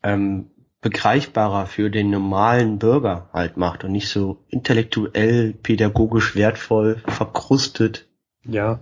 Ähm, 0.03 0.51
begreifbarer 0.81 1.65
für 1.65 1.91
den 1.91 2.11
normalen 2.11 2.79
Bürger 2.79 3.31
halt 3.33 3.57
macht 3.57 3.85
und 3.85 3.93
nicht 3.93 4.11
so 4.11 4.45
intellektuell, 4.49 5.55
pädagogisch 5.55 6.37
wertvoll, 6.37 7.03
verkrustet. 7.07 8.07
Ja, 8.45 8.81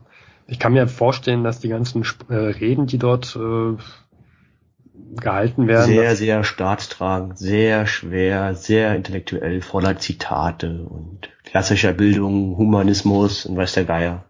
ich 0.49 0.59
kann 0.59 0.73
mir 0.73 0.89
vorstellen, 0.89 1.45
dass 1.45 1.61
die 1.61 1.69
ganzen 1.69 2.05
äh, 2.29 2.35
Reden, 2.35 2.87
die 2.87 2.99
dort 2.99 3.37
äh, 3.37 3.77
gehalten 5.17 5.69
werden. 5.69 5.87
Sehr, 5.87 6.17
sehr 6.17 6.45
staatstragend, 6.45 7.39
sehr 7.39 7.87
schwer, 7.87 8.55
sehr 8.55 8.95
intellektuell, 8.95 9.61
voller 9.61 9.99
Zitate 9.99 10.85
und 10.85 11.29
klassischer 11.45 11.93
Bildung, 11.93 12.57
Humanismus 12.57 13.47
und 13.47 13.57
weiß 13.57 13.73
der 13.73 13.85
Geier. 13.85 14.25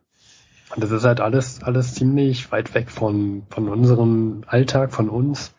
Und 0.74 0.82
das 0.82 0.90
ist 0.90 1.04
halt 1.04 1.20
alles, 1.20 1.62
alles 1.62 1.94
ziemlich 1.94 2.50
weit 2.50 2.74
weg 2.74 2.90
von, 2.90 3.42
von 3.50 3.68
unserem 3.68 4.44
Alltag, 4.46 4.92
von 4.92 5.08
uns. 5.08 5.54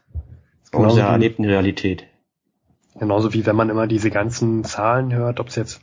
Von 0.71 0.85
unserer 0.85 1.09
erlebten 1.09 1.45
Realität. 1.45 2.05
Genauso 2.99 3.33
wie 3.33 3.45
wenn 3.45 3.55
man 3.55 3.69
immer 3.69 3.87
diese 3.87 4.09
ganzen 4.09 4.63
Zahlen 4.63 5.13
hört, 5.13 5.39
ob 5.39 5.49
es 5.49 5.55
jetzt 5.55 5.81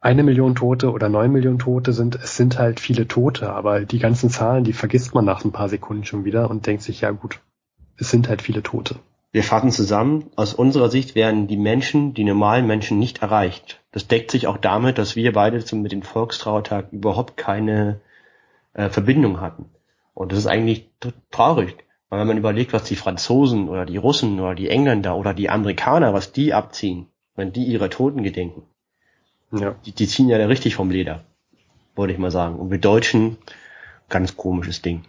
eine 0.00 0.22
Million 0.22 0.54
Tote 0.54 0.92
oder 0.92 1.08
neun 1.08 1.32
Millionen 1.32 1.58
Tote 1.58 1.92
sind, 1.92 2.16
es 2.16 2.36
sind 2.36 2.58
halt 2.58 2.78
viele 2.78 3.08
Tote, 3.08 3.50
aber 3.50 3.80
die 3.80 3.98
ganzen 3.98 4.30
Zahlen, 4.30 4.62
die 4.62 4.72
vergisst 4.72 5.14
man 5.14 5.24
nach 5.24 5.44
ein 5.44 5.52
paar 5.52 5.68
Sekunden 5.68 6.04
schon 6.04 6.24
wieder 6.24 6.50
und 6.50 6.66
denkt 6.66 6.82
sich, 6.82 7.00
ja 7.00 7.10
gut, 7.10 7.40
es 7.98 8.10
sind 8.10 8.28
halt 8.28 8.42
viele 8.42 8.62
Tote. 8.62 8.96
Wir 9.32 9.42
fassen 9.42 9.72
zusammen, 9.72 10.30
aus 10.36 10.54
unserer 10.54 10.90
Sicht 10.90 11.16
werden 11.16 11.48
die 11.48 11.56
Menschen, 11.56 12.14
die 12.14 12.22
normalen 12.22 12.66
Menschen 12.66 13.00
nicht 13.00 13.22
erreicht. 13.22 13.80
Das 13.90 14.06
deckt 14.06 14.30
sich 14.30 14.46
auch 14.46 14.58
damit, 14.58 14.96
dass 14.96 15.16
wir 15.16 15.32
beide 15.32 15.64
zum, 15.64 15.82
mit 15.82 15.90
dem 15.90 16.02
Volkstrauertag 16.02 16.92
überhaupt 16.92 17.36
keine 17.36 18.00
äh, 18.74 18.88
Verbindung 18.90 19.40
hatten. 19.40 19.66
Und 20.14 20.30
das 20.30 20.38
ist 20.38 20.46
eigentlich 20.46 20.88
traurig. 21.32 21.84
Weil 22.08 22.20
wenn 22.20 22.28
man 22.28 22.38
überlegt, 22.38 22.72
was 22.72 22.84
die 22.84 22.94
Franzosen 22.94 23.68
oder 23.68 23.86
die 23.86 23.96
Russen 23.96 24.38
oder 24.38 24.54
die 24.54 24.68
Engländer 24.68 25.16
oder 25.16 25.34
die 25.34 25.50
Amerikaner, 25.50 26.14
was 26.14 26.30
die 26.30 26.54
abziehen, 26.54 27.08
wenn 27.34 27.52
die 27.52 27.64
ihre 27.64 27.90
Toten 27.90 28.22
gedenken, 28.22 28.62
ja. 29.50 29.74
die, 29.84 29.90
die 29.90 30.06
ziehen 30.06 30.28
ja 30.28 30.38
da 30.38 30.46
richtig 30.46 30.76
vom 30.76 30.90
Leder, 30.90 31.24
wollte 31.96 32.12
ich 32.12 32.20
mal 32.20 32.30
sagen. 32.30 32.56
Und 32.60 32.70
wir 32.70 32.78
Deutschen, 32.78 33.36
ganz 34.08 34.36
komisches 34.36 34.80
Ding. 34.80 35.02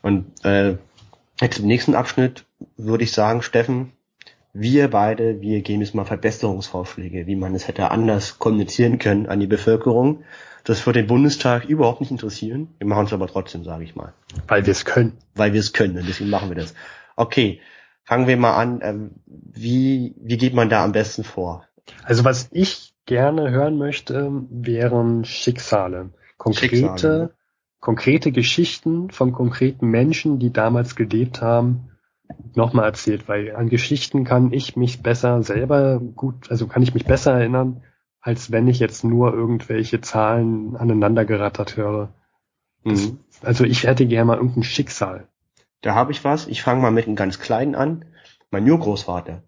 Und 0.00 0.42
äh, 0.42 0.76
Jetzt 1.40 1.58
im 1.58 1.66
nächsten 1.66 1.94
Abschnitt 1.94 2.46
würde 2.76 3.04
ich 3.04 3.12
sagen, 3.12 3.42
Steffen, 3.42 3.92
wir 4.52 4.88
beide, 4.88 5.42
wir 5.42 5.60
geben 5.60 5.82
jetzt 5.82 5.94
mal 5.94 6.06
Verbesserungsvorschläge, 6.06 7.26
wie 7.26 7.36
man 7.36 7.54
es 7.54 7.68
hätte 7.68 7.90
anders 7.90 8.38
kommunizieren 8.38 8.98
können 8.98 9.26
an 9.26 9.38
die 9.38 9.46
Bevölkerung. 9.46 10.24
Das 10.64 10.84
wird 10.86 10.96
den 10.96 11.06
Bundestag 11.06 11.66
überhaupt 11.66 12.00
nicht 12.00 12.10
interessieren. 12.10 12.74
Wir 12.78 12.86
machen 12.86 13.04
es 13.04 13.12
aber 13.12 13.26
trotzdem, 13.26 13.64
sage 13.64 13.84
ich 13.84 13.94
mal. 13.94 14.14
Weil 14.48 14.64
wir 14.64 14.72
es 14.72 14.86
können. 14.86 15.18
Weil 15.34 15.52
wir 15.52 15.60
es 15.60 15.74
können 15.74 15.98
und 15.98 16.08
deswegen 16.08 16.30
machen 16.30 16.48
wir 16.48 16.56
das. 16.56 16.74
Okay, 17.16 17.60
fangen 18.04 18.26
wir 18.26 18.36
mal 18.38 18.56
an. 18.56 18.80
Ähm, 18.82 19.10
wie, 19.26 20.14
wie 20.18 20.38
geht 20.38 20.54
man 20.54 20.70
da 20.70 20.82
am 20.82 20.92
besten 20.92 21.22
vor? 21.22 21.66
Also 22.02 22.24
was 22.24 22.48
ich 22.50 22.94
gerne 23.04 23.50
hören 23.50 23.76
möchte, 23.76 24.30
wären 24.50 25.24
Schicksale. 25.26 26.10
Konkrete, 26.38 26.76
Schicksale 26.76 27.35
konkrete 27.86 28.32
Geschichten 28.32 29.10
von 29.10 29.30
konkreten 29.30 29.86
Menschen, 29.86 30.40
die 30.40 30.52
damals 30.52 30.96
gelebt 30.96 31.40
haben, 31.40 31.90
nochmal 32.56 32.86
erzählt, 32.86 33.28
weil 33.28 33.54
an 33.54 33.68
Geschichten 33.68 34.24
kann 34.24 34.52
ich 34.52 34.74
mich 34.74 35.04
besser 35.04 35.44
selber 35.44 36.00
gut, 36.00 36.50
also 36.50 36.66
kann 36.66 36.82
ich 36.82 36.94
mich 36.94 37.04
besser 37.04 37.34
erinnern, 37.34 37.84
als 38.20 38.50
wenn 38.50 38.66
ich 38.66 38.80
jetzt 38.80 39.04
nur 39.04 39.32
irgendwelche 39.32 40.00
Zahlen 40.00 40.74
aneinandergerattert 40.74 41.76
höre. 41.76 42.12
Mhm. 42.82 43.20
Also 43.42 43.62
ich 43.62 43.84
hätte 43.84 44.04
gerne 44.04 44.24
mal 44.24 44.38
irgendein 44.38 44.64
Schicksal. 44.64 45.28
Da 45.80 45.94
habe 45.94 46.10
ich 46.10 46.24
was. 46.24 46.48
Ich 46.48 46.64
fange 46.64 46.82
mal 46.82 46.90
mit 46.90 47.06
einem 47.06 47.14
ganz 47.14 47.38
kleinen 47.38 47.76
an. 47.76 48.04
Mein 48.50 48.68
Urgroßvater, 48.68 49.44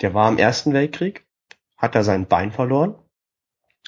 der 0.00 0.14
war 0.14 0.28
im 0.28 0.38
Ersten 0.38 0.72
Weltkrieg, 0.72 1.28
hat 1.76 1.94
da 1.94 2.02
sein 2.02 2.26
Bein 2.26 2.50
verloren 2.50 2.96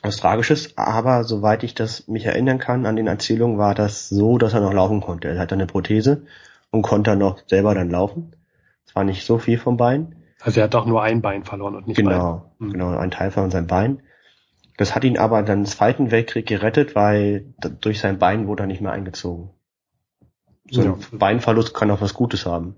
was 0.03 0.17
Tragisches, 0.17 0.77
aber 0.79 1.25
soweit 1.25 1.63
ich 1.63 1.75
das 1.75 2.09
mich 2.09 2.25
erinnern 2.25 2.59
kann 2.59 2.87
an 2.87 2.97
den 2.97 3.07
Erzählungen, 3.07 3.59
war 3.59 3.75
das 3.75 4.09
so, 4.09 4.39
dass 4.39 4.55
er 4.55 4.61
noch 4.61 4.73
laufen 4.73 5.01
konnte. 5.01 5.29
Er 5.29 5.39
hatte 5.39 5.55
eine 5.55 5.67
Prothese 5.67 6.23
und 6.71 6.83
konnte 6.83 7.17
noch 7.17 7.41
selber 7.47 7.75
dann 7.75 7.91
laufen. 7.91 8.35
Es 8.87 8.95
war 8.95 9.05
nicht 9.05 9.25
so 9.25 9.39
viel 9.39 9.59
vom 9.59 9.77
Bein. 9.77 10.17
Also 10.41 10.61
er 10.61 10.65
hat 10.65 10.75
auch 10.75 10.87
nur 10.87 11.03
ein 11.03 11.21
Bein 11.21 11.45
verloren 11.45 11.77
und 11.77 11.87
nicht 11.87 11.99
Genau, 11.99 12.51
mhm. 12.59 12.73
genau, 12.73 12.97
ein 12.97 13.11
Teil 13.11 13.31
von 13.31 13.51
seinem 13.51 13.67
Bein. 13.67 14.03
Das 14.79 14.95
hat 14.95 15.05
ihn 15.05 15.19
aber 15.19 15.43
dann 15.43 15.61
im 15.61 15.67
Zweiten 15.67 16.11
Weltkrieg 16.11 16.47
gerettet, 16.47 16.95
weil 16.95 17.45
durch 17.83 18.01
sein 18.01 18.19
Bein 18.19 18.47
wurde 18.47 18.63
er 18.63 18.67
nicht 18.67 18.81
mehr 18.81 18.93
eingezogen. 18.93 19.51
So 20.71 20.83
ja. 20.83 20.97
ein 21.13 21.19
Beinverlust 21.19 21.75
kann 21.75 21.91
auch 21.91 22.01
was 22.01 22.15
Gutes 22.15 22.47
haben. 22.47 22.77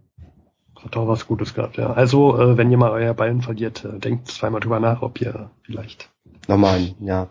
Hat 0.84 0.96
auch 0.96 1.08
was 1.08 1.26
Gutes 1.26 1.54
gehabt, 1.54 1.76
ja. 1.76 1.92
Also, 1.92 2.38
äh, 2.38 2.56
wenn 2.56 2.70
ihr 2.70 2.78
mal 2.78 2.90
euer 2.90 3.14
Bein 3.14 3.40
verliert, 3.40 3.84
äh, 3.84 3.98
denkt 3.98 4.28
zweimal 4.28 4.60
drüber 4.60 4.80
nach, 4.80 5.02
ob 5.02 5.20
ihr 5.20 5.50
vielleicht 5.62 6.10
nochmal, 6.48 6.94
ja. 7.00 7.28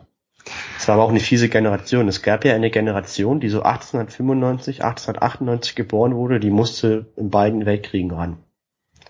Es 0.78 0.88
war 0.88 0.96
aber 0.96 1.04
auch 1.04 1.10
eine 1.10 1.20
fiese 1.20 1.50
Generation. 1.50 2.08
Es 2.08 2.22
gab 2.22 2.46
ja 2.46 2.56
eine 2.56 2.72
Generation, 2.72 3.40
die 3.40 3.50
so 3.50 3.62
1895, 3.62 4.84
1898 4.84 5.76
geboren 5.76 6.16
wurde, 6.16 6.40
die 6.40 6.50
musste 6.50 7.12
in 7.16 7.30
beiden 7.30 7.66
Weltkriegen 7.66 8.12
ran. 8.12 8.38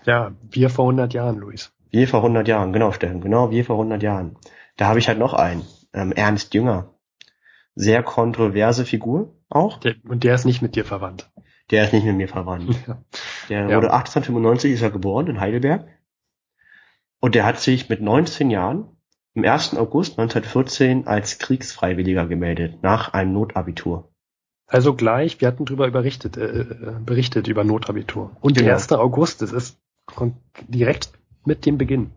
Ja, 0.04 0.32
wir 0.50 0.68
vor 0.68 0.84
100 0.86 1.14
Jahren, 1.14 1.38
Luis. 1.38 1.72
Wir 1.90 2.08
vor 2.08 2.20
100 2.20 2.48
Jahren, 2.48 2.72
genau, 2.72 2.92
Steffen, 2.92 3.20
genau, 3.20 3.50
wir 3.50 3.64
vor 3.64 3.76
100 3.76 4.02
Jahren. 4.02 4.36
Da 4.76 4.88
habe 4.88 4.98
ich 4.98 5.08
halt 5.08 5.18
noch 5.18 5.34
einen, 5.34 5.62
ähm, 5.92 6.12
Ernst 6.12 6.54
Jünger. 6.54 6.90
Sehr 7.74 8.02
kontroverse 8.02 8.84
Figur 8.84 9.34
auch. 9.48 9.78
Der, 9.78 9.94
und 10.06 10.24
der 10.24 10.34
ist 10.34 10.44
nicht 10.44 10.60
mit 10.60 10.76
dir 10.76 10.84
verwandt. 10.84 11.30
Der 11.70 11.84
ist 11.84 11.92
nicht 11.92 12.04
mit 12.04 12.16
mir 12.16 12.28
verwandt. 12.28 12.76
Ja. 12.86 12.98
Der 13.48 13.70
ja. 13.70 13.76
wurde 13.76 13.92
1895 13.92 14.72
ist 14.72 14.82
er 14.82 14.90
geboren 14.90 15.26
in 15.26 15.40
Heidelberg. 15.40 15.86
Und 17.20 17.34
der 17.34 17.44
hat 17.44 17.60
sich 17.60 17.88
mit 17.88 18.00
19 18.00 18.50
Jahren 18.50 18.88
im 19.34 19.44
1. 19.44 19.76
August 19.76 20.18
1914 20.18 21.06
als 21.06 21.38
Kriegsfreiwilliger 21.38 22.26
gemeldet, 22.26 22.82
nach 22.82 23.12
einem 23.12 23.32
Notabitur. 23.32 24.12
Also 24.66 24.94
gleich, 24.94 25.40
wir 25.40 25.48
hatten 25.48 25.64
drüber 25.64 25.90
berichtet, 25.90 26.36
äh, 26.36 26.60
äh 26.60 26.94
berichtet 27.04 27.48
über 27.48 27.64
Notabitur. 27.64 28.36
Und 28.40 28.54
genau. 28.54 28.66
der 28.66 28.74
1. 28.76 28.92
August, 28.92 29.42
das 29.42 29.52
ist 29.52 29.78
direkt 30.68 31.10
mit 31.44 31.66
dem 31.66 31.78
Beginn. 31.78 32.10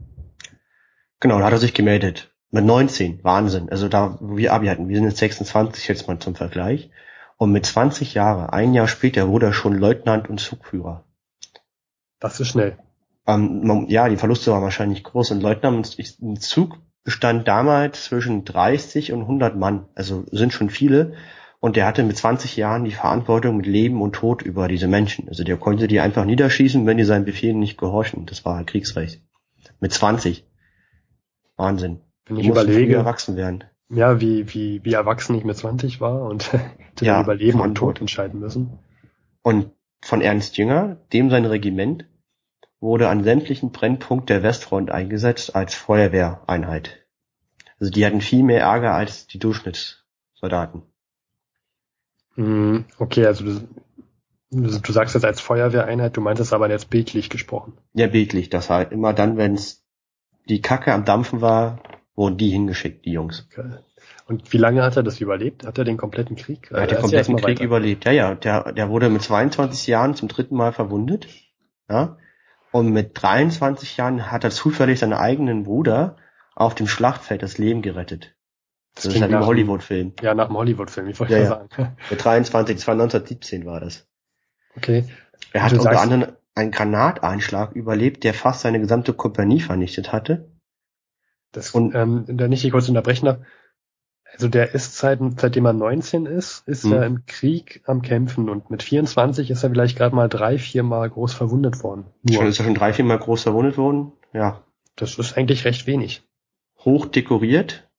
Genau, 1.20 1.40
da 1.40 1.46
hat 1.46 1.54
er 1.54 1.60
sich 1.60 1.74
gemeldet. 1.74 2.34
Mit 2.52 2.66
19, 2.66 3.24
Wahnsinn. 3.24 3.70
Also 3.70 3.90
da, 3.90 4.18
wo 4.22 4.38
wir 4.38 4.54
Abi 4.54 4.68
hatten, 4.68 4.88
wir 4.88 4.96
sind 4.96 5.06
jetzt 5.06 5.18
26 5.18 5.88
jetzt 5.88 6.08
mal 6.08 6.20
zum 6.20 6.36
Vergleich. 6.36 6.90
Und 7.38 7.52
mit 7.52 7.66
20 7.66 8.14
Jahren, 8.14 8.50
ein 8.50 8.74
Jahr 8.74 8.88
später, 8.88 9.28
wurde 9.28 9.48
er 9.48 9.54
schon 9.54 9.74
Leutnant 9.74 10.30
und 10.30 10.40
Zugführer. 10.40 11.04
Das 12.20 12.40
ist 12.40 12.50
schnell. 12.50 12.78
Ähm, 13.28 13.86
ja, 13.90 14.08
die 14.08 14.18
Verluste 14.18 14.52
waren 14.52 14.64
wahrscheinlich 14.64 15.04
groß. 15.04 15.32
Und 15.32 15.42
Leutnant 15.42 15.98
und 16.22 16.42
Zug 16.42 16.80
bestand 17.04 17.48
damals 17.48 18.06
zwischen 18.06 18.46
30 18.46 19.12
und 19.12 19.22
100 19.22 19.56
Mann, 19.56 19.88
also 19.96 20.26
sind 20.32 20.54
schon 20.54 20.70
viele. 20.70 21.14
Und 21.60 21.76
der 21.76 21.88
hatte 21.88 22.04
mit 22.04 22.18
20 22.18 22.58
Jahren 22.58 22.84
die 22.84 22.92
Verantwortung 22.92 23.58
mit 23.58 23.66
Leben 23.66 24.02
und 24.02 24.14
Tod 24.14 24.42
über 24.42 24.68
diese 24.68 24.88
Menschen. 24.88 25.28
Also 25.28 25.44
der 25.44 25.58
konnte 25.58 25.88
die 25.88 26.00
einfach 26.00 26.26
niederschießen, 26.26 26.86
wenn 26.86 26.98
die 26.98 27.04
seinen 27.04 27.26
Befehlen 27.26 27.60
nicht 27.60 27.78
gehorchen. 27.78 28.26
Das 28.26 28.46
war 28.46 28.64
Kriegsrecht. 28.64 29.22
Mit 29.80 29.92
20. 29.92 30.46
Wahnsinn. 31.58 32.02
Wenn 32.28 32.38
ich 32.38 32.48
überlege, 32.48 32.96
erwachsen 32.96 33.36
werden. 33.36 33.64
Ja, 33.90 34.20
wie, 34.20 34.54
wie, 34.54 34.84
wie 34.84 34.94
erwachsen 34.94 35.36
ich 35.36 35.44
mit 35.44 35.58
20 35.58 36.02
war 36.02 36.24
und 36.24 36.50
ja, 37.02 37.22
über 37.22 37.36
Leben 37.36 37.60
und 37.60 37.76
Tod 37.76 38.00
entscheiden 38.02 38.40
müssen. 38.40 38.80
Und 39.42 39.72
von 40.02 40.22
Ernst 40.22 40.58
Jünger, 40.58 40.98
dem 41.14 41.30
sein 41.30 41.46
Regiment, 41.46 42.06
wurde 42.80 43.10
an 43.10 43.24
sämtlichen 43.24 43.72
Brennpunkt 43.72 44.30
der 44.30 44.44
Westfront 44.44 44.92
eingesetzt 44.92 45.56
als 45.56 45.74
Feuerwehreinheit. 45.74 47.06
Also 47.80 47.92
die 47.92 48.06
hatten 48.06 48.22
viel 48.22 48.44
mehr 48.44 48.62
Ärger 48.62 48.94
als 48.94 49.28
die 49.28 49.40
Durchschnittssoldaten. 49.40 50.84
Hm, 52.36 52.86
okay, 53.00 53.26
also 53.26 53.44
du, 53.46 54.80
du 54.80 54.92
sagst 54.92 55.16
jetzt 55.16 55.26
als 55.26 55.42
Feuerwehreinheit, 55.42 56.16
du 56.16 56.22
meintest 56.22 56.54
aber 56.54 56.70
jetzt 56.70 56.90
bildlich 56.90 57.30
gesprochen. 57.30 57.78
Ja, 57.94 58.08
bildlich. 58.08 58.50
Das 58.50 58.70
halt 58.70 58.92
immer 58.92 59.14
dann, 59.14 59.38
wenn 59.38 59.56
es 59.56 59.84
die 60.48 60.62
Kacke 60.62 60.94
am 60.94 61.06
Dampfen 61.06 61.42
war, 61.42 61.80
wurden 62.16 62.38
die 62.38 62.50
hingeschickt, 62.50 63.06
die 63.06 63.12
Jungs. 63.12 63.48
Okay. 63.52 63.80
Und 64.28 64.52
wie 64.52 64.58
lange 64.58 64.82
hat 64.82 64.98
er 64.98 65.04
das 65.04 65.22
überlebt? 65.22 65.66
Hat 65.66 65.78
er 65.78 65.84
den 65.84 65.98
kompletten 65.98 66.36
Krieg? 66.36 66.72
Er 66.72 66.84
hat 66.84 66.92
den 66.92 67.00
kompletten 67.00 67.36
Krieg 67.36 67.58
weiter. 67.58 67.64
überlebt. 67.64 68.06
Ja, 68.06 68.12
ja. 68.12 68.36
Der, 68.36 68.72
der 68.72 68.90
wurde 68.90 69.10
mit 69.10 69.22
22 69.22 69.86
Jahren 69.86 70.16
zum 70.16 70.28
dritten 70.28 70.56
Mal 70.56 70.74
verwundet. 70.74 71.28
Ja. 71.88 72.18
Und 72.72 72.92
mit 72.92 73.12
23 73.22 73.98
Jahren 73.98 74.32
hat 74.32 74.44
er 74.44 74.50
zufällig 74.50 75.00
seinen 75.00 75.14
eigenen 75.14 75.64
Bruder 75.64 76.18
auf 76.56 76.74
dem 76.74 76.88
Schlachtfeld 76.88 77.44
das 77.44 77.58
Leben 77.58 77.82
gerettet. 77.82 78.36
Das, 78.96 79.04
das 79.04 79.16
ist 79.16 79.22
halt 79.22 79.34
ein 79.34 79.46
Hollywood-Film. 79.46 80.14
Ja, 80.22 80.34
nach 80.34 80.48
dem 80.48 80.58
Hollywood-Film, 80.58 81.08
ich 81.10 81.20
wollte 81.20 81.34
ja, 81.34 81.40
ja. 81.40 81.48
sagen. 81.48 81.70
Mit 82.10 82.24
23, 82.24 82.78
das 82.78 82.88
war 82.88 82.94
1917 82.94 83.66
war 83.66 83.80
das. 83.80 84.08
Okay. 84.76 85.06
Er 85.54 85.64
hat 85.64 85.74
unter 85.74 86.02
anderem 86.02 86.32
einen 86.56 86.72
Granateinschlag 86.72 87.74
überlebt, 87.74 88.24
der 88.24 88.34
fast 88.34 88.62
seine 88.62 88.80
gesamte 88.80 89.14
Kompanie 89.14 89.60
vernichtet 89.60 90.12
hatte. 90.14 90.50
Das, 91.52 91.72
und, 91.72 91.94
ähm, 91.94 92.26
da 92.28 92.48
nicht 92.48 92.66
ich 92.66 92.72
kurz 92.72 92.90
unterbrechen 92.90 93.26
darf. 93.26 93.38
Also 94.36 94.50
der 94.50 94.76
ist 94.76 94.98
seit, 94.98 95.20
seitdem 95.38 95.66
er 95.66 95.72
19 95.74 96.26
ist, 96.26 96.68
ist 96.68 96.84
Hm. 96.84 96.92
er 96.94 97.06
im 97.06 97.26
Krieg 97.26 97.82
am 97.86 98.02
Kämpfen 98.02 98.50
und 98.50 98.70
mit 98.70 98.84
24 98.84 99.50
ist 99.50 99.64
er 99.64 99.70
vielleicht 99.70 99.98
gerade 99.98 100.14
mal 100.16 100.28
drei, 100.28 100.58
vier 100.58 100.84
Mal 100.84 101.10
groß 101.10 101.34
verwundet 101.34 101.84
worden. 101.84 102.06
Schon 102.28 102.42
Nur. 102.42 102.50
ist 102.50 102.60
er 102.60 102.66
schon 102.66 102.76
drei, 102.76 102.92
vier 102.92 103.06
Mal 103.06 103.18
groß 103.18 103.44
verwundet 103.44 103.78
worden. 103.78 104.12
Ja. 104.34 104.62
Das 104.98 105.18
ist 105.18 105.38
eigentlich 105.38 105.64
recht 105.64 105.88
wenig. 105.88 106.24
Hoch 106.84 107.06
dekoriert. 107.06 107.90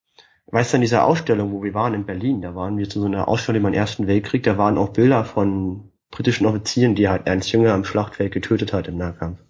Weißt 0.49 0.73
du, 0.73 0.77
in 0.77 0.83
dieser 0.83 1.05
Ausstellung, 1.05 1.53
wo 1.53 1.63
wir 1.63 1.75
waren 1.75 1.95
in 1.95 2.07
Berlin, 2.07 2.43
da 2.43 2.55
waren 2.55 2.77
wir 2.79 2.89
zu 2.89 3.01
so 3.01 3.07
einer 3.07 3.29
Ausstellung 3.29 3.65
im 3.65 3.73
Ersten 3.75 4.07
Weltkrieg, 4.07 4.43
da 4.45 4.59
waren 4.59 4.79
auch 4.79 4.91
Bilder 4.91 5.25
von 5.25 5.91
britischen 6.11 6.47
Offizieren, 6.47 6.95
die 6.95 7.09
halt 7.09 7.27
Ernst 7.27 7.51
Jünger 7.51 7.73
am 7.75 7.85
Schlachtfeld 7.85 8.33
getötet 8.33 8.73
hat 8.73 8.89
im 8.89 8.97
Nahkampf. 8.97 9.41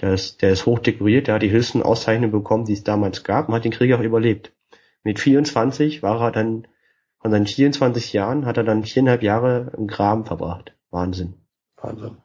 Der 0.00 0.14
ist, 0.14 0.42
der 0.42 0.50
ist 0.50 0.66
hoch 0.66 0.78
dekoriert, 0.80 1.26
der 1.28 1.36
hat 1.36 1.42
die 1.42 1.50
höchsten 1.50 1.82
Auszeichnungen 1.82 2.32
bekommen, 2.32 2.64
die 2.64 2.72
es 2.72 2.84
damals 2.84 3.22
gab 3.24 3.48
und 3.48 3.54
hat 3.54 3.64
den 3.64 3.72
Krieg 3.72 3.92
auch 3.94 4.00
überlebt. 4.00 4.52
Mit 5.02 5.18
24 5.18 6.02
war 6.02 6.20
er 6.20 6.32
dann, 6.32 6.66
von 7.18 7.30
seinen 7.30 7.46
24 7.46 8.12
Jahren 8.12 8.46
hat 8.46 8.56
er 8.56 8.64
dann 8.64 8.84
viereinhalb 8.84 9.22
Jahre 9.22 9.72
im 9.76 9.86
Graben 9.86 10.24
verbracht. 10.24 10.74
Wahnsinn. 10.90 11.34
Wahnsinn. 11.76 12.16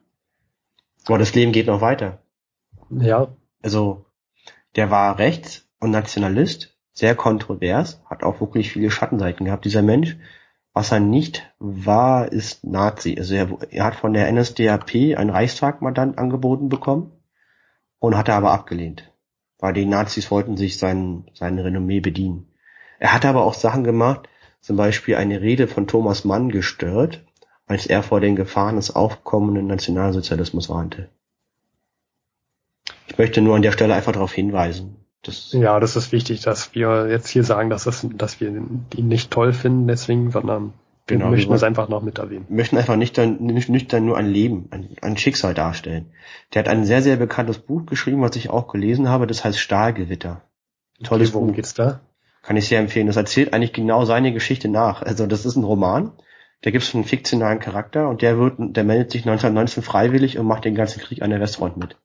Aber 1.06 1.18
das 1.18 1.34
Leben 1.34 1.52
geht 1.52 1.66
noch 1.66 1.80
weiter. 1.80 2.22
Ja, 2.90 3.28
Also, 3.62 4.06
der 4.74 4.90
war 4.90 5.18
rechts 5.18 5.68
und 5.80 5.90
Nationalist, 5.90 6.76
sehr 6.92 7.14
kontrovers, 7.14 8.00
hat 8.06 8.22
auch 8.22 8.40
wirklich 8.40 8.72
viele 8.72 8.90
Schattenseiten 8.90 9.46
gehabt, 9.46 9.64
dieser 9.64 9.82
Mensch. 9.82 10.16
Was 10.72 10.92
er 10.92 11.00
nicht 11.00 11.50
war, 11.58 12.30
ist 12.30 12.64
Nazi. 12.64 13.16
Also 13.18 13.34
er, 13.34 13.48
er 13.70 13.84
hat 13.84 13.94
von 13.94 14.12
der 14.12 14.30
NSDAP 14.30 15.16
ein 15.16 15.30
Reichstagmandat 15.30 16.18
angeboten 16.18 16.68
bekommen 16.68 17.12
und 17.98 18.16
hat 18.16 18.28
er 18.28 18.36
aber 18.36 18.52
abgelehnt. 18.52 19.10
Weil 19.58 19.72
die 19.72 19.86
Nazis 19.86 20.30
wollten 20.30 20.56
sich 20.56 20.76
sein, 20.76 21.30
sein 21.32 21.58
Renommee 21.58 22.00
bedienen. 22.00 22.52
Er 22.98 23.12
hat 23.12 23.24
aber 23.24 23.44
auch 23.44 23.54
Sachen 23.54 23.84
gemacht, 23.84 24.28
zum 24.60 24.76
Beispiel 24.76 25.16
eine 25.16 25.40
Rede 25.40 25.68
von 25.68 25.86
Thomas 25.86 26.24
Mann 26.24 26.48
gestört, 26.50 27.24
als 27.66 27.86
er 27.86 28.02
vor 28.02 28.20
den 28.20 28.36
Gefahren 28.36 28.76
des 28.76 28.94
aufkommenden 28.94 29.66
Nationalsozialismus 29.66 30.68
warnte. 30.68 31.08
Ich 33.08 33.18
möchte 33.18 33.40
nur 33.40 33.56
an 33.56 33.62
der 33.62 33.72
Stelle 33.72 33.94
einfach 33.94 34.12
darauf 34.12 34.32
hinweisen. 34.32 34.96
Das, 35.22 35.52
ja, 35.52 35.80
das 35.80 35.96
ist 35.96 36.12
wichtig, 36.12 36.42
dass 36.42 36.74
wir 36.74 37.08
jetzt 37.08 37.28
hier 37.28 37.42
sagen, 37.44 37.68
dass, 37.70 37.84
das, 37.84 38.06
dass 38.14 38.40
wir 38.40 38.48
ihn 38.48 38.86
nicht 39.08 39.30
toll 39.30 39.52
finden, 39.52 39.88
deswegen, 39.88 40.30
sondern 40.30 40.72
wir 41.08 41.18
Genau, 41.18 41.30
möchten 41.30 41.50
wir 41.50 41.54
das 41.54 41.62
einfach 41.62 41.88
noch 41.88 42.02
mit 42.02 42.18
erwähnen. 42.18 42.46
möchten 42.48 42.76
einfach 42.78 42.96
nicht 42.96 43.16
dann, 43.18 43.38
nicht, 43.38 43.68
nicht 43.68 43.92
dann 43.92 44.06
nur 44.06 44.16
ein 44.16 44.26
Leben, 44.26 44.68
ein, 44.70 44.88
ein 45.02 45.16
Schicksal 45.16 45.54
darstellen. 45.54 46.12
Der 46.52 46.60
hat 46.64 46.68
ein 46.68 46.84
sehr, 46.84 47.02
sehr 47.02 47.16
bekanntes 47.16 47.58
Buch 47.58 47.86
geschrieben, 47.86 48.22
was 48.22 48.36
ich 48.36 48.50
auch 48.50 48.68
gelesen 48.68 49.08
habe, 49.08 49.26
das 49.26 49.44
heißt 49.44 49.58
Stahlgewitter. 49.58 50.42
Tolles 51.02 51.32
Okay, 51.32 51.34
worum 51.34 51.48
Buch. 51.48 51.54
geht's 51.54 51.74
da? 51.74 52.00
Kann 52.46 52.56
ich 52.56 52.68
sehr 52.68 52.78
empfehlen. 52.78 53.08
Das 53.08 53.16
erzählt 53.16 53.52
eigentlich 53.52 53.72
genau 53.72 54.04
seine 54.04 54.32
Geschichte 54.32 54.68
nach. 54.68 55.02
Also 55.02 55.26
das 55.26 55.44
ist 55.44 55.56
ein 55.56 55.64
Roman, 55.64 56.12
da 56.62 56.70
gibt 56.70 56.84
es 56.84 56.94
einen 56.94 57.02
fiktionalen 57.02 57.58
Charakter 57.58 58.08
und 58.08 58.22
der 58.22 58.38
wird, 58.38 58.54
der 58.58 58.84
meldet 58.84 59.10
sich 59.10 59.22
1919 59.22 59.82
freiwillig 59.82 60.38
und 60.38 60.46
macht 60.46 60.64
den 60.64 60.76
ganzen 60.76 61.00
Krieg 61.02 61.22
an 61.22 61.30
der 61.30 61.40
Westfront 61.40 61.76
mit. 61.76 61.96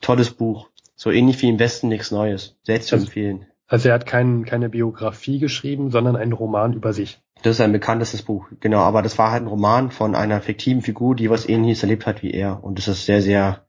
Tolles 0.00 0.32
Buch. 0.32 0.68
So 0.96 1.12
ähnlich 1.12 1.40
wie 1.42 1.48
im 1.48 1.60
Westen 1.60 1.86
nichts 1.88 2.10
Neues. 2.10 2.56
Sehr 2.64 2.80
zu 2.80 2.96
Also- 2.96 3.06
empfehlen. 3.06 3.46
Also 3.68 3.88
er 3.88 3.94
hat 3.94 4.06
kein, 4.06 4.44
keine 4.44 4.68
Biografie 4.68 5.38
geschrieben, 5.38 5.90
sondern 5.90 6.16
einen 6.16 6.32
Roman 6.32 6.72
über 6.72 6.92
sich. 6.92 7.20
Das 7.42 7.56
ist 7.56 7.60
ein 7.60 7.72
bekanntestes 7.72 8.22
Buch, 8.22 8.46
genau, 8.60 8.78
aber 8.80 9.02
das 9.02 9.18
war 9.18 9.30
halt 9.30 9.42
ein 9.42 9.48
Roman 9.48 9.90
von 9.90 10.14
einer 10.14 10.40
fiktiven 10.40 10.82
Figur, 10.82 11.14
die 11.16 11.30
was 11.30 11.48
ähnliches 11.48 11.82
erlebt 11.82 12.06
hat 12.06 12.22
wie 12.22 12.30
er. 12.32 12.62
Und 12.64 12.78
es 12.78 12.88
ist 12.88 13.06
sehr, 13.06 13.22
sehr 13.22 13.66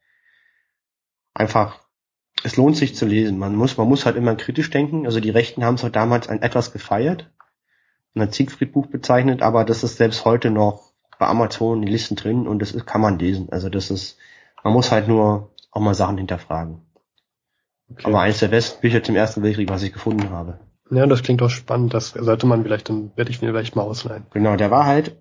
einfach, 1.34 1.80
es 2.44 2.56
lohnt 2.58 2.78
sich 2.78 2.96
zu 2.96 3.06
lesen. 3.06 3.38
Man 3.40 3.56
muss, 3.56 3.78
man 3.78 3.88
muss 3.88 4.06
halt 4.06 4.16
immer 4.16 4.36
kritisch 4.36 4.70
denken. 4.70 5.06
Also 5.06 5.20
die 5.20 5.30
Rechten 5.32 5.64
haben 5.66 5.76
es 5.76 5.84
halt 5.84 5.96
damals 5.96 6.30
ein 6.30 6.42
etwas 6.42 6.72
gefeiert 6.72 7.30
und 8.14 8.22
ein 8.22 8.32
Siegfried-Buch 8.32 8.88
bezeichnet, 8.88 9.42
aber 9.42 9.66
das 9.66 9.84
ist 9.84 9.98
selbst 9.98 10.24
heute 10.26 10.50
noch 10.52 10.92
bei 11.20 11.28
Amazon 11.28 11.78
in 11.80 11.82
den 11.84 11.92
Listen 11.92 12.16
drin 12.16 12.48
und 12.48 12.60
das 12.62 12.72
ist, 12.72 12.86
kann 12.86 13.02
man 13.02 13.18
lesen. 13.20 13.48
Also 13.52 13.70
das 13.70 13.90
ist, 13.90 14.18
man 14.64 14.74
muss 14.74 14.92
halt 14.92 15.08
nur 15.08 15.52
auch 15.72 15.82
mal 15.82 15.96
Sachen 15.96 16.18
hinterfragen. 16.18 16.82
Okay. 17.92 18.06
Aber 18.06 18.22
eines 18.22 18.40
der 18.40 18.50
besten 18.50 18.82
Bücher 18.82 19.02
zum 19.02 19.16
Ersten 19.16 19.42
Weltkrieg, 19.44 19.70
was 19.70 19.82
ich 19.84 19.94
gefunden 19.94 20.30
habe. 20.30 20.60
ja, 20.92 21.06
das 21.08 21.24
klingt 21.24 21.42
doch 21.42 21.50
spannend. 21.50 21.94
Das 21.94 22.10
sollte 22.10 22.46
man 22.46 22.64
vielleicht, 22.64 22.90
dann 22.90 23.12
werde 23.16 23.32
ich 23.32 23.42
mir 23.42 23.50
vielleicht 23.50 23.76
mal 23.76 23.84
ausleihen. 23.84 24.26
Genau, 24.32 24.56
der 24.58 24.70
war 24.72 24.86
halt 24.86 25.16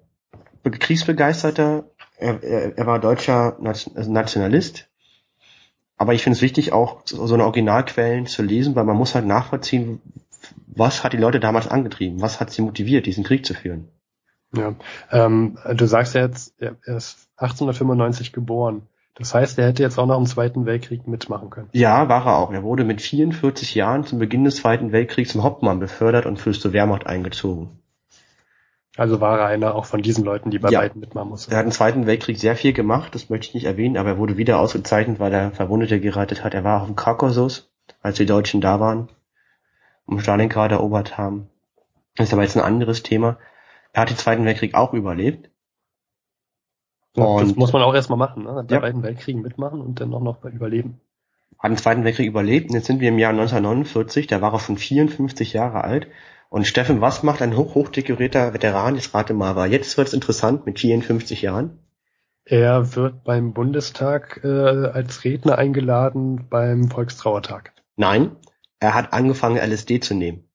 be- 0.62 0.70
kriegsbegeisterter, 0.70 1.84
er, 2.18 2.42
er, 2.42 2.76
er 2.78 2.86
war 2.86 2.98
deutscher 2.98 3.56
Nation- 3.60 4.12
Nationalist. 4.12 4.85
Aber 5.96 6.14
ich 6.14 6.22
finde 6.22 6.36
es 6.36 6.42
wichtig, 6.42 6.72
auch 6.72 7.00
so 7.04 7.32
eine 7.32 7.44
Originalquellen 7.44 8.26
zu 8.26 8.42
lesen, 8.42 8.74
weil 8.74 8.84
man 8.84 8.96
muss 8.96 9.14
halt 9.14 9.26
nachvollziehen, 9.26 10.00
was 10.66 11.02
hat 11.02 11.12
die 11.12 11.18
Leute 11.18 11.40
damals 11.40 11.68
angetrieben, 11.68 12.20
was 12.20 12.38
hat 12.38 12.50
sie 12.50 12.62
motiviert, 12.62 13.06
diesen 13.06 13.24
Krieg 13.24 13.46
zu 13.46 13.54
führen. 13.54 13.88
Ja. 14.54 14.74
Ähm, 15.10 15.58
du 15.74 15.86
sagst 15.86 16.14
ja 16.14 16.22
jetzt, 16.22 16.54
er 16.58 16.76
er 16.84 16.96
ist 16.96 17.28
1895 17.36 18.32
geboren. 18.32 18.82
Das 19.14 19.34
heißt, 19.34 19.58
er 19.58 19.68
hätte 19.68 19.82
jetzt 19.82 19.98
auch 19.98 20.06
noch 20.06 20.18
im 20.18 20.26
Zweiten 20.26 20.66
Weltkrieg 20.66 21.08
mitmachen 21.08 21.48
können. 21.48 21.70
Ja, 21.72 22.08
war 22.10 22.26
er 22.26 22.36
auch. 22.36 22.52
Er 22.52 22.62
wurde 22.62 22.84
mit 22.84 23.00
44 23.00 23.74
Jahren 23.74 24.04
zum 24.04 24.18
Beginn 24.18 24.44
des 24.44 24.56
Zweiten 24.56 24.92
Weltkriegs 24.92 25.32
zum 25.32 25.42
Hauptmann 25.42 25.80
befördert 25.80 26.26
und 26.26 26.38
fürs 26.38 26.60
zur 26.60 26.74
Wehrmacht 26.74 27.06
eingezogen. 27.06 27.78
Also 28.96 29.20
war 29.20 29.38
er 29.38 29.46
einer 29.46 29.74
auch 29.74 29.84
von 29.84 30.00
diesen 30.02 30.24
Leuten, 30.24 30.50
die 30.50 30.58
bei 30.58 30.70
Ja. 30.70 30.80
beiden 30.80 31.00
mitmachen 31.00 31.28
mussten. 31.28 31.52
Er 31.52 31.58
hat 31.58 31.66
im 31.66 31.70
Zweiten 31.72 32.06
Weltkrieg 32.06 32.38
sehr 32.38 32.56
viel 32.56 32.72
gemacht, 32.72 33.14
das 33.14 33.28
möchte 33.28 33.48
ich 33.48 33.54
nicht 33.54 33.64
erwähnen, 33.66 33.96
aber 33.98 34.10
er 34.10 34.18
wurde 34.18 34.36
wieder 34.38 34.58
ausgezeichnet, 34.58 35.20
weil 35.20 35.32
er 35.34 35.50
Verwundete 35.52 36.00
gerettet 36.00 36.42
hat. 36.44 36.54
Er 36.54 36.64
war 36.64 36.80
auf 36.80 36.86
dem 36.86 36.96
Kaukasus, 36.96 37.70
als 38.02 38.16
die 38.16 38.26
Deutschen 38.26 38.60
da 38.60 38.80
waren, 38.80 39.08
um 40.06 40.18
Stalingrad 40.20 40.72
erobert 40.72 41.18
haben. 41.18 41.48
Das 42.16 42.28
ist 42.28 42.32
aber 42.32 42.42
jetzt 42.42 42.56
ein 42.56 42.62
anderes 42.64 43.02
Thema. 43.02 43.38
Er 43.92 44.02
hat 44.02 44.10
den 44.10 44.16
Zweiten 44.16 44.44
Weltkrieg 44.46 44.74
auch 44.74 44.94
überlebt. 44.94 45.50
Ja, 47.14 47.40
das 47.40 47.50
Und- 47.50 47.56
muss 47.58 47.72
man 47.72 47.82
auch 47.82 47.94
erstmal 47.94 48.18
machen, 48.18 48.44
ne? 48.44 48.64
bei 48.66 48.74
Ja. 48.74 48.80
beiden 48.80 49.02
Weltkriegen 49.02 49.42
mitmachen 49.42 49.80
und 49.80 50.00
dann 50.00 50.12
auch 50.14 50.20
noch 50.22 50.42
überleben. 50.44 51.00
Hat 51.58 51.70
den 51.70 51.78
Zweiten 51.78 52.04
Weltkrieg 52.04 52.26
überlebt 52.28 52.68
und 52.70 52.74
jetzt 52.76 52.86
sind 52.86 53.00
wir 53.00 53.08
im 53.08 53.18
Jahr 53.18 53.32
1949, 53.32 54.26
da 54.26 54.40
war 54.42 54.52
er 54.52 54.58
schon 54.60 54.76
54 54.76 55.52
Jahre 55.54 55.84
alt. 55.84 56.06
Und 56.48 56.66
Steffen, 56.66 57.00
was 57.00 57.22
macht 57.22 57.42
ein 57.42 57.56
hoch, 57.56 57.74
hochdekorierter 57.74 58.54
Veteran? 58.54 58.94
Jetzt 58.94 59.14
rate 59.14 59.34
mal, 59.34 59.56
war 59.56 59.66
jetzt 59.66 59.96
wird's 59.98 60.12
interessant 60.12 60.66
mit 60.66 60.78
54 60.78 61.42
Jahren. 61.42 61.78
Er 62.44 62.94
wird 62.94 63.24
beim 63.24 63.52
Bundestag 63.52 64.40
äh, 64.44 64.48
als 64.48 65.24
Redner 65.24 65.58
eingeladen 65.58 66.48
beim 66.48 66.88
Volkstrauertag. 66.90 67.72
Nein, 67.96 68.36
er 68.78 68.94
hat 68.94 69.12
angefangen 69.12 69.58
LSD 69.58 70.00
zu 70.00 70.14
nehmen. 70.14 70.48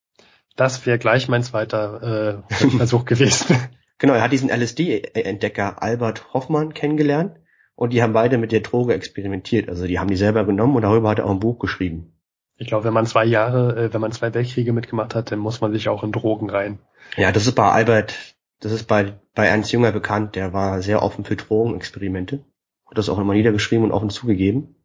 Das 0.56 0.86
wäre 0.86 1.00
gleich 1.00 1.28
mein 1.28 1.44
zweiter 1.44 2.44
äh, 2.50 2.54
Versuch 2.78 3.06
gewesen. 3.06 3.58
Genau, 3.98 4.14
er 4.14 4.22
hat 4.22 4.32
diesen 4.32 4.50
LSD-Entdecker 4.50 5.84
Albert 5.84 6.34
Hoffmann 6.34 6.74
kennengelernt 6.74 7.38
und 7.76 7.94
die 7.94 8.02
haben 8.02 8.14
beide 8.14 8.38
mit 8.38 8.52
der 8.52 8.62
Droge 8.62 8.94
experimentiert. 8.94 9.70
Also 9.70 9.86
die 9.86 10.00
haben 10.00 10.08
die 10.08 10.16
selber 10.16 10.46
genommen 10.46 10.76
und 10.76 10.84
darüber 10.84 11.10
hat 11.10 11.20
er 11.20 11.26
auch 11.26 11.32
ein 11.32 11.40
Buch 11.40 11.60
geschrieben. 11.60 12.14
Ich 12.62 12.68
glaube, 12.68 12.84
wenn 12.84 12.94
man 12.94 13.08
zwei 13.08 13.26
Jahre, 13.26 13.76
äh, 13.76 13.92
wenn 13.92 14.02
man 14.02 14.12
zwei 14.12 14.36
Weltkriege 14.36 14.72
mitgemacht 14.72 15.16
hat, 15.16 15.32
dann 15.32 15.40
muss 15.40 15.62
man 15.62 15.74
sich 15.74 15.90
auch 15.90 16.04
in 16.04 16.12
Drogen 16.12 16.52
rein. 16.52 16.78
Ja, 17.18 17.32
das 17.32 17.48
ist 17.48 17.56
bei 17.56 17.68
Albert, 17.68 18.14
das 18.60 18.72
ist 18.72 18.84
bei, 18.84 19.14
bei 19.34 19.48
Ernst 19.48 19.72
Jünger 19.72 19.92
bekannt, 19.92 20.36
der 20.36 20.54
war 20.54 20.84
sehr 20.84 21.02
offen 21.02 21.26
für 21.26 21.36
Drogenexperimente. 21.36 22.46
Hat 22.86 23.00
das 23.00 23.10
auch 23.10 23.18
immer 23.18 23.34
niedergeschrieben 23.34 23.84
und 23.84 23.92
offen 23.92 24.12
zugegeben. 24.12 24.76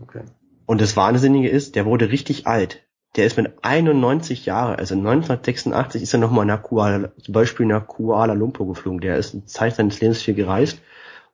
Okay. 0.00 0.22
Und 0.64 0.80
das 0.80 0.96
Wahnsinnige 0.96 1.48
ist, 1.48 1.74
der 1.74 1.86
wurde 1.86 2.12
richtig 2.12 2.46
alt. 2.46 2.86
Der 3.16 3.26
ist 3.26 3.36
mit 3.36 3.64
91 3.64 4.46
Jahren, 4.46 4.76
also 4.76 4.94
1986 4.94 6.02
ist 6.02 6.14
er 6.14 6.20
nochmal 6.20 6.46
nach 6.46 6.62
Kuala, 6.62 7.10
zum 7.20 7.34
Beispiel 7.34 7.66
nach 7.66 7.88
Kuala 7.88 8.34
Lumpur 8.34 8.68
geflogen. 8.68 9.00
Der 9.00 9.16
ist 9.16 9.34
eine 9.34 9.44
Zeit 9.46 9.74
seines 9.74 10.00
Lebens 10.00 10.22
viel 10.22 10.34
gereist, 10.34 10.80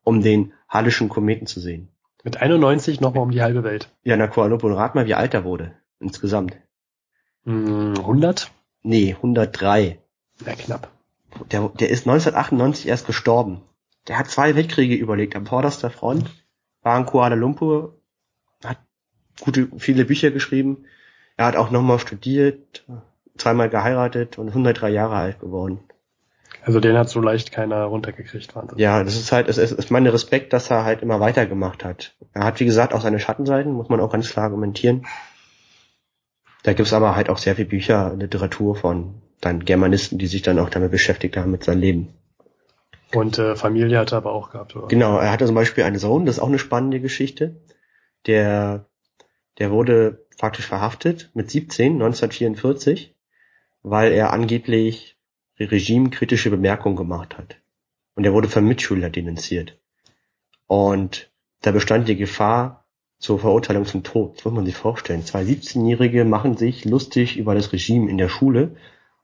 um 0.02 0.22
den 0.22 0.54
Hallischen 0.66 1.10
Kometen 1.10 1.46
zu 1.46 1.60
sehen. 1.60 1.90
Mit 2.24 2.40
91 2.40 3.00
nochmal 3.00 3.24
um 3.24 3.30
die 3.30 3.42
halbe 3.42 3.64
Welt. 3.64 3.90
Ja, 4.04 4.16
nach 4.16 4.30
Kuala 4.30 4.50
Lumpur. 4.50 4.76
Rat 4.76 4.94
mal, 4.94 5.06
wie 5.06 5.14
alt 5.14 5.34
er 5.34 5.44
wurde. 5.44 5.74
Insgesamt. 5.98 6.56
Hm, 7.44 7.94
100? 7.98 8.50
Nee, 8.82 9.14
103. 9.14 9.98
Ja, 10.46 10.54
knapp. 10.54 10.90
Der, 11.50 11.68
der 11.68 11.90
ist 11.90 12.06
1998 12.06 12.86
erst 12.88 13.06
gestorben. 13.06 13.62
Der 14.08 14.18
hat 14.18 14.28
zwei 14.28 14.54
Weltkriege 14.54 14.94
überlegt 14.94 15.36
am 15.36 15.46
vorderster 15.46 15.90
Front, 15.90 16.30
war 16.82 16.98
in 16.98 17.06
Kuala 17.06 17.36
Lumpur, 17.36 18.00
hat 18.64 18.78
gute, 19.40 19.68
viele 19.78 20.04
Bücher 20.04 20.30
geschrieben. 20.30 20.84
Er 21.36 21.46
hat 21.46 21.56
auch 21.56 21.70
nochmal 21.70 22.00
studiert, 22.00 22.84
zweimal 23.36 23.70
geheiratet 23.70 24.38
und 24.38 24.48
103 24.48 24.90
Jahre 24.90 25.14
alt 25.14 25.40
geworden. 25.40 25.80
Also 26.64 26.78
den 26.78 26.96
hat 26.96 27.08
so 27.08 27.20
leicht 27.20 27.50
keiner 27.50 27.84
runtergekriegt. 27.84 28.54
Wahnsinn. 28.54 28.78
Ja, 28.78 29.02
das 29.02 29.16
ist 29.16 29.32
halt, 29.32 29.48
es 29.48 29.58
ist, 29.58 29.72
ist 29.72 29.90
mein 29.90 30.06
Respekt, 30.06 30.52
dass 30.52 30.70
er 30.70 30.84
halt 30.84 31.02
immer 31.02 31.18
weitergemacht 31.18 31.84
hat. 31.84 32.14
Er 32.32 32.44
hat, 32.44 32.60
wie 32.60 32.64
gesagt, 32.64 32.94
auch 32.94 33.00
seine 33.00 33.18
Schattenseiten, 33.18 33.72
muss 33.72 33.88
man 33.88 34.00
auch 34.00 34.12
ganz 34.12 34.30
klar 34.30 34.44
argumentieren. 34.44 35.06
Da 36.62 36.72
gibt's 36.72 36.92
aber 36.92 37.16
halt 37.16 37.28
auch 37.28 37.38
sehr 37.38 37.56
viel 37.56 37.64
Bücher, 37.64 38.14
Literatur 38.16 38.76
von 38.76 39.22
dann 39.40 39.64
Germanisten, 39.64 40.18
die 40.18 40.28
sich 40.28 40.42
dann 40.42 40.60
auch 40.60 40.70
damit 40.70 40.92
beschäftigt 40.92 41.36
haben 41.36 41.50
mit 41.50 41.64
seinem 41.64 41.80
Leben. 41.80 42.14
Und 43.12 43.38
äh, 43.38 43.56
Familie 43.56 43.98
hat 43.98 44.12
er 44.12 44.18
aber 44.18 44.32
auch 44.32 44.50
gehabt, 44.50 44.76
oder? 44.76 44.86
Genau, 44.86 45.18
er 45.18 45.32
hatte 45.32 45.46
zum 45.46 45.56
Beispiel 45.56 45.82
einen 45.84 45.98
Sohn, 45.98 46.24
das 46.24 46.36
ist 46.36 46.42
auch 46.42 46.48
eine 46.48 46.60
spannende 46.60 47.00
Geschichte. 47.00 47.56
Der, 48.26 48.86
der 49.58 49.72
wurde 49.72 50.24
praktisch 50.38 50.66
verhaftet 50.66 51.30
mit 51.34 51.50
17, 51.50 51.94
1944. 51.94 53.16
weil 53.82 54.12
er 54.12 54.32
angeblich 54.32 55.11
regimekritische 55.64 56.50
Bemerkungen 56.50 56.96
gemacht 56.96 57.38
hat. 57.38 57.56
Und 58.14 58.24
er 58.24 58.32
wurde 58.32 58.48
von 58.48 58.66
Mitschüler 58.66 59.10
denunziert. 59.10 59.78
Und 60.66 61.30
da 61.60 61.70
bestand 61.70 62.08
die 62.08 62.16
Gefahr 62.16 62.84
zur 63.18 63.38
Verurteilung 63.38 63.86
zum 63.86 64.02
Tod. 64.02 64.36
Das 64.36 64.44
muss 64.44 64.54
man 64.54 64.66
sich 64.66 64.74
vorstellen. 64.74 65.24
Zwei 65.24 65.42
17-Jährige 65.42 66.24
machen 66.24 66.56
sich 66.56 66.84
lustig 66.84 67.36
über 67.36 67.54
das 67.54 67.72
Regime 67.72 68.10
in 68.10 68.18
der 68.18 68.28
Schule 68.28 68.76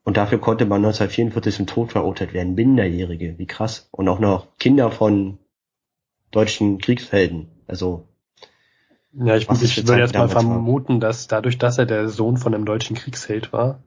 und 0.03 0.17
dafür 0.17 0.39
konnte 0.39 0.65
man 0.65 0.77
1944 0.77 1.55
zum 1.55 1.67
Tod 1.67 1.91
verurteilt 1.91 2.33
werden. 2.33 2.55
Minderjährige, 2.55 3.37
wie 3.37 3.45
krass. 3.45 3.89
Und 3.91 4.07
auch 4.07 4.19
noch 4.19 4.57
Kinder 4.57 4.89
von 4.89 5.37
deutschen 6.31 6.77
Kriegshelden. 6.77 7.49
Also 7.67 8.07
ja, 9.11 9.35
ich, 9.35 9.49
ich 9.49 9.87
würde 9.87 10.01
jetzt 10.01 10.13
mal 10.13 10.29
vermuten, 10.29 10.99
dass 10.99 11.27
dadurch, 11.27 11.57
dass 11.57 11.77
er 11.77 11.85
der 11.85 12.09
Sohn 12.09 12.37
von 12.37 12.53
einem 12.53 12.65
deutschen 12.65 12.95
Kriegsheld 12.95 13.51
war, 13.51 13.83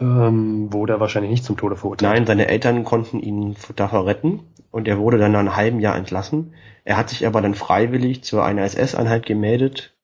ähm, 0.00 0.72
wurde 0.72 0.94
er 0.94 1.00
wahrscheinlich 1.00 1.30
nicht 1.30 1.44
zum 1.44 1.56
Tode 1.56 1.76
verurteilt. 1.76 2.12
Nein, 2.12 2.26
seine 2.26 2.48
Eltern 2.48 2.84
konnten 2.84 3.20
ihn 3.20 3.56
davor 3.76 4.06
retten 4.06 4.40
und 4.70 4.88
er 4.88 4.98
wurde 4.98 5.18
dann 5.18 5.32
nach 5.32 5.40
einem 5.40 5.56
halben 5.56 5.80
Jahr 5.80 5.96
entlassen. 5.96 6.54
Er 6.84 6.96
hat 6.96 7.10
sich 7.10 7.26
aber 7.26 7.42
dann 7.42 7.54
freiwillig 7.54 8.24
zu 8.24 8.40
einer 8.40 8.62
SS-Einheit 8.62 9.26
gemeldet, 9.26 9.94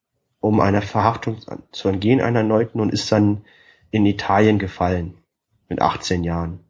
um 0.40 0.60
einer 0.60 0.82
Verhaftung 0.82 1.38
zu 1.72 1.88
entgehen 1.88 2.20
einer 2.20 2.40
erneuten 2.40 2.80
und 2.80 2.92
ist 2.92 3.10
dann 3.10 3.42
in 3.90 4.04
Italien 4.04 4.58
gefallen. 4.58 5.14
Mit 5.68 5.82
18 5.82 6.22
Jahren. 6.22 6.60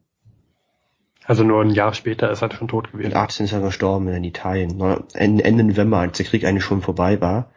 Also 1.23 1.43
nur 1.43 1.61
ein 1.61 1.69
Jahr 1.69 1.93
später 1.93 2.31
ist 2.31 2.41
er 2.41 2.51
schon 2.51 2.69
tot 2.69 2.91
gewesen. 2.91 3.09
Mit 3.09 3.15
18 3.15 3.45
ist 3.45 3.51
er 3.51 3.59
gestorben 3.59 4.07
in 4.07 4.23
Italien. 4.23 4.81
Ende 5.13 5.63
November, 5.63 5.99
als 5.99 6.17
der 6.17 6.25
Krieg 6.25 6.45
eigentlich 6.45 6.63
schon 6.63 6.81
vorbei 6.81 7.21
war. 7.21 7.51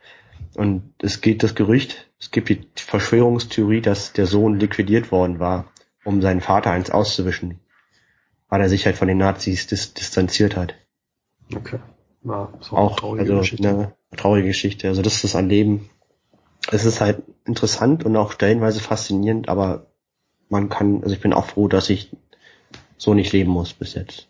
Und 0.54 0.92
es 1.00 1.20
geht 1.20 1.42
das 1.42 1.54
Gerücht, 1.54 2.09
es 2.20 2.30
gibt 2.30 2.50
die 2.50 2.60
Verschwörungstheorie, 2.76 3.80
dass 3.80 4.12
der 4.12 4.26
Sohn 4.26 4.60
liquidiert 4.60 5.10
worden 5.10 5.38
war, 5.40 5.72
um 6.04 6.20
seinen 6.20 6.42
Vater 6.42 6.70
eins 6.70 6.90
auszuwischen. 6.90 7.60
Weil 8.48 8.60
er 8.60 8.68
sich 8.68 8.84
halt 8.84 8.96
von 8.96 9.08
den 9.08 9.18
Nazis 9.18 9.66
dis 9.66 9.94
distanziert 9.94 10.54
hat. 10.54 10.74
Okay. 11.54 11.78
Ja, 12.22 12.52
so 12.60 12.76
auch 12.76 12.96
traurige 12.96 13.22
also 13.22 13.38
Geschichte. 13.38 13.68
eine 13.68 13.94
traurige 14.16 14.48
Geschichte. 14.48 14.88
Also 14.88 15.00
das 15.00 15.24
ist 15.24 15.34
ein 15.34 15.48
Leben. 15.48 15.88
Es 16.70 16.84
ist 16.84 17.00
halt 17.00 17.22
interessant 17.46 18.04
und 18.04 18.14
auch 18.16 18.32
stellenweise 18.32 18.80
faszinierend, 18.80 19.48
aber 19.48 19.86
man 20.50 20.68
kann, 20.68 21.02
also 21.02 21.14
ich 21.14 21.20
bin 21.20 21.32
auch 21.32 21.46
froh, 21.46 21.68
dass 21.68 21.88
ich 21.88 22.14
so 22.98 23.14
nicht 23.14 23.32
leben 23.32 23.50
muss 23.50 23.72
bis 23.72 23.94
jetzt. 23.94 24.28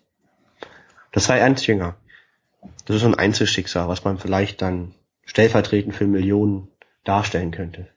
Das 1.11 1.25
sei 1.25 1.43
ein 1.43 1.57
Jünger. 1.57 1.97
Das 2.85 2.97
ist 2.97 3.03
so 3.03 3.09
ein 3.09 3.17
Einzelschicksal, 3.17 3.89
was 3.89 4.05
man 4.05 4.19
vielleicht 4.19 4.63
dann 4.63 4.95
stellvertretend 5.25 5.95
für 5.95 6.07
Millionen 6.07 6.69
darstellen 7.05 7.51
könnte. 7.51 7.89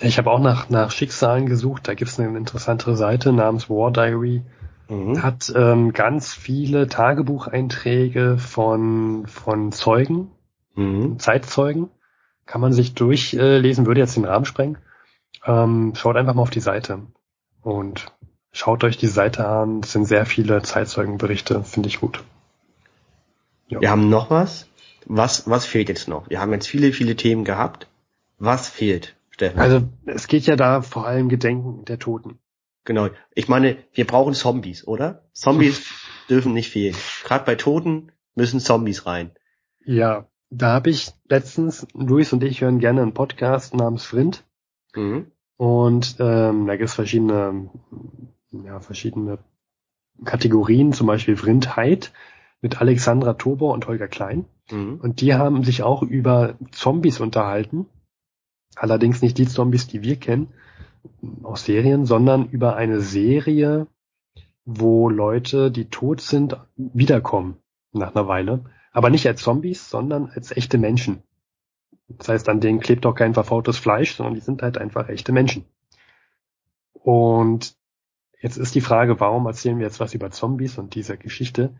Ich 0.00 0.18
habe 0.18 0.30
auch 0.30 0.40
nach, 0.40 0.70
nach 0.70 0.90
Schicksalen 0.90 1.46
gesucht. 1.46 1.86
Da 1.86 1.94
gibt 1.94 2.10
es 2.10 2.18
eine 2.18 2.36
interessantere 2.36 2.96
Seite 2.96 3.32
namens 3.32 3.68
War 3.68 3.90
Diary. 3.90 4.42
Mhm. 4.88 5.22
Hat 5.22 5.52
ähm, 5.54 5.92
ganz 5.92 6.34
viele 6.34 6.88
Tagebucheinträge 6.88 8.38
von, 8.38 9.26
von 9.26 9.72
Zeugen, 9.72 10.30
mhm. 10.74 11.18
Zeitzeugen. 11.18 11.90
Kann 12.46 12.60
man 12.60 12.72
sich 12.72 12.94
durchlesen, 12.94 13.86
würde 13.86 14.00
jetzt 14.00 14.16
den 14.16 14.24
Rahmen 14.24 14.44
sprengen. 14.44 14.78
Ähm, 15.44 15.92
schaut 15.94 16.16
einfach 16.16 16.34
mal 16.34 16.42
auf 16.42 16.50
die 16.50 16.60
Seite. 16.60 17.00
Und 17.60 18.12
Schaut 18.52 18.84
euch 18.84 18.98
die 18.98 19.06
Seite 19.06 19.48
an, 19.48 19.80
es 19.80 19.92
sind 19.92 20.04
sehr 20.04 20.26
viele 20.26 20.60
Zeitzeugenberichte, 20.60 21.64
finde 21.64 21.88
ich 21.88 22.00
gut. 22.00 22.22
Ja. 23.68 23.80
Wir 23.80 23.90
haben 23.90 24.10
noch 24.10 24.28
was. 24.28 24.68
Was, 25.06 25.48
was 25.48 25.64
fehlt 25.64 25.88
jetzt 25.88 26.06
noch? 26.06 26.28
Wir 26.28 26.38
haben 26.38 26.52
jetzt 26.52 26.68
viele, 26.68 26.92
viele 26.92 27.16
Themen 27.16 27.44
gehabt. 27.44 27.88
Was 28.44 28.68
fehlt, 28.68 29.14
Steffen? 29.30 29.60
Also, 29.60 29.88
es 30.04 30.26
geht 30.26 30.46
ja 30.46 30.56
da 30.56 30.82
vor 30.82 31.06
allem 31.06 31.28
Gedenken 31.28 31.84
der 31.84 32.00
Toten. 32.00 32.40
Genau. 32.84 33.08
Ich 33.36 33.46
meine, 33.46 33.76
wir 33.92 34.04
brauchen 34.04 34.34
Zombies, 34.34 34.84
oder? 34.84 35.28
Zombies 35.32 35.86
dürfen 36.28 36.52
nicht 36.52 36.70
fehlen. 36.70 36.96
Gerade 37.22 37.44
bei 37.44 37.54
Toten 37.54 38.10
müssen 38.34 38.58
Zombies 38.58 39.06
rein. 39.06 39.30
Ja, 39.84 40.26
da 40.50 40.72
habe 40.72 40.90
ich 40.90 41.12
letztens, 41.28 41.86
Luis 41.94 42.32
und 42.32 42.42
ich 42.42 42.62
hören 42.62 42.80
gerne 42.80 43.02
einen 43.02 43.14
Podcast 43.14 43.74
namens 43.74 44.04
Frint. 44.04 44.44
Mhm. 44.96 45.30
Und 45.56 46.16
ähm, 46.18 46.66
da 46.66 46.74
gibt 46.74 46.88
es 46.88 46.94
verschiedene 46.94 47.70
ja, 48.50 48.80
verschiedene 48.80 49.38
Kategorien, 50.24 50.92
zum 50.92 51.06
Beispiel 51.06 51.36
Vrindheit 51.36 52.12
mit 52.60 52.80
Alexandra 52.80 53.34
Tobor 53.34 53.72
und 53.72 53.86
Holger 53.86 54.08
Klein. 54.08 54.46
Mhm. 54.68 54.98
Und 55.00 55.20
die 55.20 55.34
haben 55.34 55.62
sich 55.62 55.84
auch 55.84 56.02
über 56.02 56.56
Zombies 56.72 57.20
unterhalten. 57.20 57.86
Allerdings 58.76 59.22
nicht 59.22 59.38
die 59.38 59.46
Zombies, 59.46 59.86
die 59.86 60.02
wir 60.02 60.16
kennen 60.16 60.52
aus 61.42 61.64
Serien, 61.64 62.06
sondern 62.06 62.48
über 62.48 62.76
eine 62.76 63.00
Serie, 63.00 63.86
wo 64.64 65.08
Leute, 65.08 65.70
die 65.70 65.86
tot 65.86 66.20
sind, 66.20 66.56
wiederkommen 66.76 67.56
nach 67.92 68.14
einer 68.14 68.28
Weile. 68.28 68.64
Aber 68.92 69.10
nicht 69.10 69.26
als 69.26 69.42
Zombies, 69.42 69.90
sondern 69.90 70.30
als 70.30 70.56
echte 70.56 70.78
Menschen. 70.78 71.22
Das 72.08 72.28
heißt, 72.28 72.48
an 72.48 72.60
denen 72.60 72.80
klebt 72.80 73.04
auch 73.06 73.14
kein 73.14 73.34
verfaultes 73.34 73.78
Fleisch, 73.78 74.14
sondern 74.14 74.34
die 74.34 74.40
sind 74.40 74.62
halt 74.62 74.78
einfach 74.78 75.08
echte 75.08 75.32
Menschen. 75.32 75.64
Und 76.92 77.76
Jetzt 78.42 78.56
ist 78.56 78.74
die 78.74 78.80
Frage, 78.80 79.20
warum 79.20 79.46
erzählen 79.46 79.78
wir 79.78 79.86
jetzt 79.86 80.00
was 80.00 80.14
über 80.14 80.32
Zombies 80.32 80.76
und 80.76 80.96
diese 80.96 81.16
Geschichte? 81.16 81.76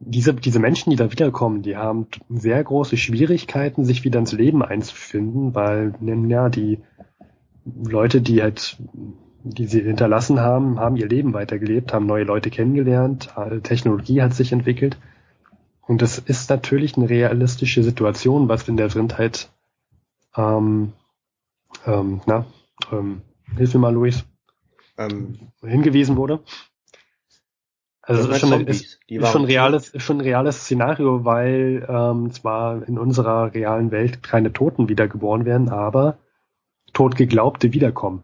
Diese, 0.00 0.32
diese 0.34 0.60
Menschen, 0.60 0.90
die 0.90 0.96
da 0.96 1.10
wiederkommen, 1.10 1.62
die 1.62 1.76
haben 1.76 2.06
sehr 2.28 2.62
große 2.62 2.96
Schwierigkeiten, 2.96 3.84
sich 3.84 4.04
wieder 4.04 4.20
ins 4.20 4.32
Leben 4.32 4.62
einzufinden, 4.62 5.54
weil, 5.54 5.94
ja, 6.28 6.48
die 6.48 6.78
Leute, 7.64 8.20
die 8.20 8.42
halt, 8.42 8.78
die 9.42 9.66
sie 9.66 9.82
hinterlassen 9.82 10.40
haben, 10.40 10.78
haben 10.78 10.96
ihr 10.96 11.08
Leben 11.08 11.34
weitergelebt, 11.34 11.92
haben 11.92 12.06
neue 12.06 12.24
Leute 12.24 12.50
kennengelernt, 12.50 13.30
Technologie 13.64 14.22
hat 14.22 14.34
sich 14.34 14.52
entwickelt. 14.52 14.96
Und 15.88 16.02
das 16.02 16.18
ist 16.18 16.50
natürlich 16.50 16.96
eine 16.96 17.08
realistische 17.08 17.82
Situation, 17.82 18.48
was 18.48 18.68
in 18.68 18.76
der 18.76 18.90
Vrindheit, 18.90 19.50
ähm, 20.36 20.92
ähm, 21.86 22.20
na, 22.26 22.46
ähm, 22.92 23.22
hilf 23.56 23.72
mir 23.72 23.80
mal, 23.80 23.94
Luis 23.94 24.24
ähm, 24.98 25.38
hingewiesen 25.62 26.16
wurde. 26.16 26.40
Also 28.08 28.22
es 28.22 28.36
ist 28.36 28.40
schon, 28.40 28.66
ist, 28.66 28.98
ist 29.06 29.28
schon 29.28 29.44
reales, 29.44 29.90
ist 29.90 30.02
schon 30.02 30.16
ein 30.16 30.22
reales 30.22 30.62
Szenario, 30.62 31.26
weil 31.26 31.86
ähm, 31.86 32.32
zwar 32.32 32.88
in 32.88 32.98
unserer 32.98 33.52
realen 33.52 33.90
Welt 33.90 34.22
keine 34.22 34.50
Toten 34.50 34.88
wiedergeboren 34.88 35.44
werden, 35.44 35.68
aber 35.68 36.16
totgeglaubte 36.94 37.74
wiederkommen. 37.74 38.22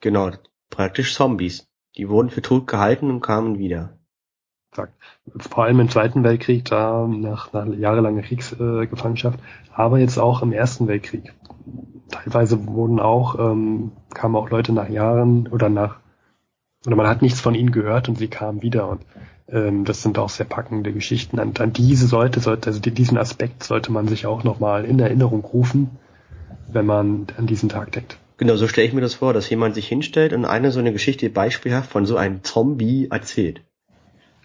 Genau, 0.00 0.30
praktisch 0.70 1.14
Zombies. 1.14 1.68
Die 1.98 2.08
wurden 2.08 2.30
für 2.30 2.40
tot 2.40 2.66
gehalten 2.66 3.10
und 3.10 3.20
kamen 3.20 3.58
wieder. 3.58 3.98
Vor 4.72 5.64
allem 5.64 5.80
im 5.80 5.90
Zweiten 5.90 6.24
Weltkrieg, 6.24 6.64
da 6.64 7.06
nach, 7.06 7.52
nach 7.52 7.66
jahrelanger 7.66 8.22
Kriegsgefangenschaft, 8.22 9.38
aber 9.74 9.98
jetzt 9.98 10.16
auch 10.18 10.40
im 10.40 10.52
Ersten 10.52 10.88
Weltkrieg. 10.88 11.34
Teilweise 12.10 12.66
wurden 12.66 13.00
auch, 13.00 13.38
ähm, 13.38 13.92
kamen 14.14 14.34
auch 14.34 14.48
Leute 14.48 14.72
nach 14.72 14.88
Jahren 14.88 15.46
oder 15.48 15.68
nach 15.68 16.00
oder 16.86 16.96
man 16.96 17.08
hat 17.08 17.20
nichts 17.20 17.40
von 17.40 17.54
ihnen 17.54 17.72
gehört 17.72 18.08
und 18.08 18.16
sie 18.16 18.28
kamen 18.28 18.62
wieder 18.62 18.88
und 18.88 19.02
ähm, 19.48 19.84
das 19.84 20.02
sind 20.02 20.18
auch 20.18 20.28
sehr 20.28 20.46
packende 20.46 20.92
Geschichten. 20.92 21.38
An, 21.38 21.52
an 21.58 21.72
diese 21.72 22.06
sollte, 22.06 22.40
sollte, 22.40 22.68
also 22.68 22.80
diesen 22.80 23.18
Aspekt 23.18 23.64
sollte 23.64 23.92
man 23.92 24.08
sich 24.08 24.26
auch 24.26 24.44
nochmal 24.44 24.84
in 24.84 24.98
Erinnerung 24.98 25.40
rufen, 25.40 25.90
wenn 26.72 26.86
man 26.86 27.26
an 27.36 27.46
diesen 27.46 27.68
Tag 27.68 27.92
denkt. 27.92 28.18
Genau, 28.38 28.56
so 28.56 28.68
stelle 28.68 28.86
ich 28.86 28.92
mir 28.92 29.00
das 29.00 29.14
vor, 29.14 29.32
dass 29.32 29.48
jemand 29.48 29.74
sich 29.74 29.88
hinstellt 29.88 30.32
und 30.32 30.44
eine 30.44 30.70
so 30.70 30.78
eine 30.78 30.92
Geschichte 30.92 31.30
beispielhaft 31.30 31.90
von 31.90 32.06
so 32.06 32.16
einem 32.16 32.44
Zombie 32.44 33.08
erzählt. 33.10 33.62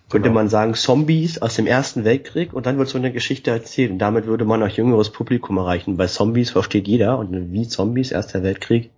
Könnte 0.09 0.29
genau. 0.29 0.39
man 0.39 0.49
sagen, 0.49 0.73
Zombies 0.73 1.41
aus 1.41 1.55
dem 1.55 1.67
Ersten 1.67 2.03
Weltkrieg 2.03 2.53
und 2.53 2.65
dann 2.65 2.77
wird 2.77 2.89
so 2.89 2.97
eine 2.97 3.11
Geschichte 3.11 3.51
erzählt 3.51 3.91
und 3.91 3.99
damit 3.99 4.25
würde 4.25 4.45
man 4.45 4.63
auch 4.63 4.69
jüngeres 4.69 5.09
Publikum 5.09 5.57
erreichen. 5.57 5.97
Bei 5.97 6.07
Zombies 6.07 6.51
versteht 6.51 6.87
jeder 6.87 7.17
und 7.17 7.51
wie 7.51 7.67
Zombies, 7.67 8.11
Erster 8.11 8.43
Weltkrieg, 8.43 8.91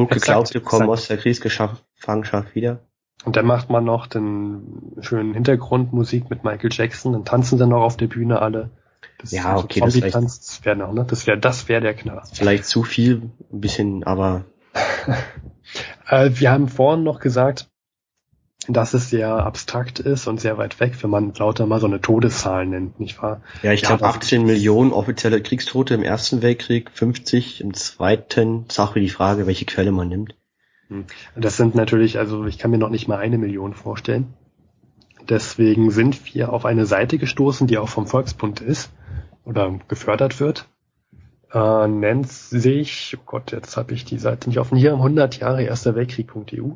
Totgeglaubte 0.00 0.60
kommen 0.60 0.88
aus 0.88 1.08
der 1.08 1.16
Kriegsgefangenschaft 1.16 2.54
wieder. 2.54 2.80
Und 3.24 3.36
dann 3.36 3.46
macht 3.46 3.70
man 3.70 3.84
noch 3.84 4.06
den 4.06 4.92
schönen 5.00 5.34
Hintergrundmusik 5.34 6.30
mit 6.30 6.44
Michael 6.44 6.70
Jackson, 6.72 7.12
dann 7.12 7.24
tanzen 7.24 7.58
dann 7.58 7.70
noch 7.70 7.82
auf 7.82 7.96
der 7.96 8.06
Bühne 8.06 8.40
alle. 8.40 8.70
Das 9.18 9.32
ja, 9.32 9.56
okay, 9.56 9.80
das, 9.80 9.98
das 9.98 10.64
wäre 10.64 10.76
noch, 10.76 10.92
ne? 10.92 11.04
Das 11.08 11.26
wäre, 11.26 11.38
das 11.38 11.68
wäre 11.68 11.80
der 11.80 11.94
Knaller. 11.94 12.22
Vielleicht 12.32 12.66
zu 12.66 12.82
viel, 12.82 13.30
ein 13.52 13.60
bisschen, 13.60 14.04
aber. 14.04 14.44
äh, 16.08 16.30
wir 16.34 16.50
haben 16.50 16.68
vorhin 16.68 17.02
noch 17.02 17.18
gesagt, 17.18 17.68
dass 18.68 18.94
es 18.94 19.10
sehr 19.10 19.28
abstrakt 19.28 19.98
ist 19.98 20.26
und 20.26 20.40
sehr 20.40 20.58
weit 20.58 20.80
weg, 20.80 20.94
wenn 21.02 21.10
man 21.10 21.32
lauter 21.34 21.66
mal 21.66 21.80
so 21.80 21.86
eine 21.86 22.00
Todeszahl 22.00 22.66
nennt, 22.66 22.98
nicht 23.00 23.20
wahr? 23.22 23.40
Ja, 23.62 23.72
ich 23.72 23.82
glaube 23.82 24.04
18 24.04 24.44
Millionen 24.44 24.92
offizielle 24.92 25.40
Kriegstote 25.40 25.94
im 25.94 26.02
Ersten 26.02 26.42
Weltkrieg, 26.42 26.90
50 26.90 27.60
im 27.60 27.74
Zweiten. 27.74 28.64
Ist 28.68 28.80
auch 28.80 28.94
die 28.94 29.08
Frage, 29.08 29.46
welche 29.46 29.66
Quelle 29.66 29.92
man 29.92 30.08
nimmt. 30.08 30.34
Hm. 30.88 31.04
Das 31.36 31.56
sind 31.56 31.74
natürlich, 31.74 32.18
also 32.18 32.44
ich 32.46 32.58
kann 32.58 32.70
mir 32.70 32.78
noch 32.78 32.90
nicht 32.90 33.08
mal 33.08 33.18
eine 33.18 33.38
Million 33.38 33.74
vorstellen. 33.74 34.34
Deswegen 35.28 35.90
sind 35.90 36.34
wir 36.34 36.52
auf 36.52 36.64
eine 36.64 36.86
Seite 36.86 37.18
gestoßen, 37.18 37.66
die 37.66 37.78
auch 37.78 37.88
vom 37.88 38.06
Volksbund 38.06 38.60
ist 38.60 38.90
oder 39.44 39.78
gefördert 39.88 40.40
wird. 40.40 40.68
äh, 41.52 41.88
nennt 41.88 42.28
sich, 42.28 43.16
oh 43.18 43.22
Gott, 43.24 43.52
jetzt 43.52 43.76
habe 43.76 43.94
ich 43.94 44.04
die 44.04 44.18
Seite 44.18 44.48
nicht 44.48 44.58
offen, 44.58 44.76
hier 44.76 44.92
100 44.92 45.38
Jahre 45.38 45.62
Erster 45.62 45.94
Weltkrieg.eu. 45.94 46.72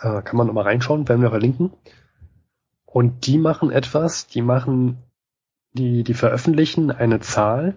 Äh, 0.00 0.22
kann 0.22 0.36
man 0.36 0.46
nochmal 0.46 0.64
reinschauen, 0.64 1.08
werden 1.08 1.22
wir 1.22 1.30
verlinken. 1.30 1.72
Und 2.84 3.26
die 3.26 3.38
machen 3.38 3.70
etwas, 3.70 4.26
die 4.26 4.42
machen, 4.42 4.98
die, 5.72 6.02
die 6.02 6.14
veröffentlichen 6.14 6.90
eine 6.90 7.20
Zahl, 7.20 7.76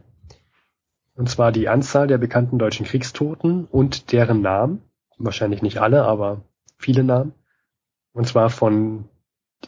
und 1.15 1.29
zwar 1.29 1.51
die 1.51 1.69
Anzahl 1.69 2.07
der 2.07 2.17
bekannten 2.17 2.57
deutschen 2.57 2.85
Kriegstoten 2.85 3.65
und 3.65 4.11
deren 4.11 4.41
Namen. 4.41 4.81
Wahrscheinlich 5.19 5.61
nicht 5.61 5.77
alle, 5.79 6.05
aber 6.05 6.41
viele 6.77 7.03
Namen. 7.03 7.33
Und 8.13 8.27
zwar 8.27 8.49
von 8.49 9.05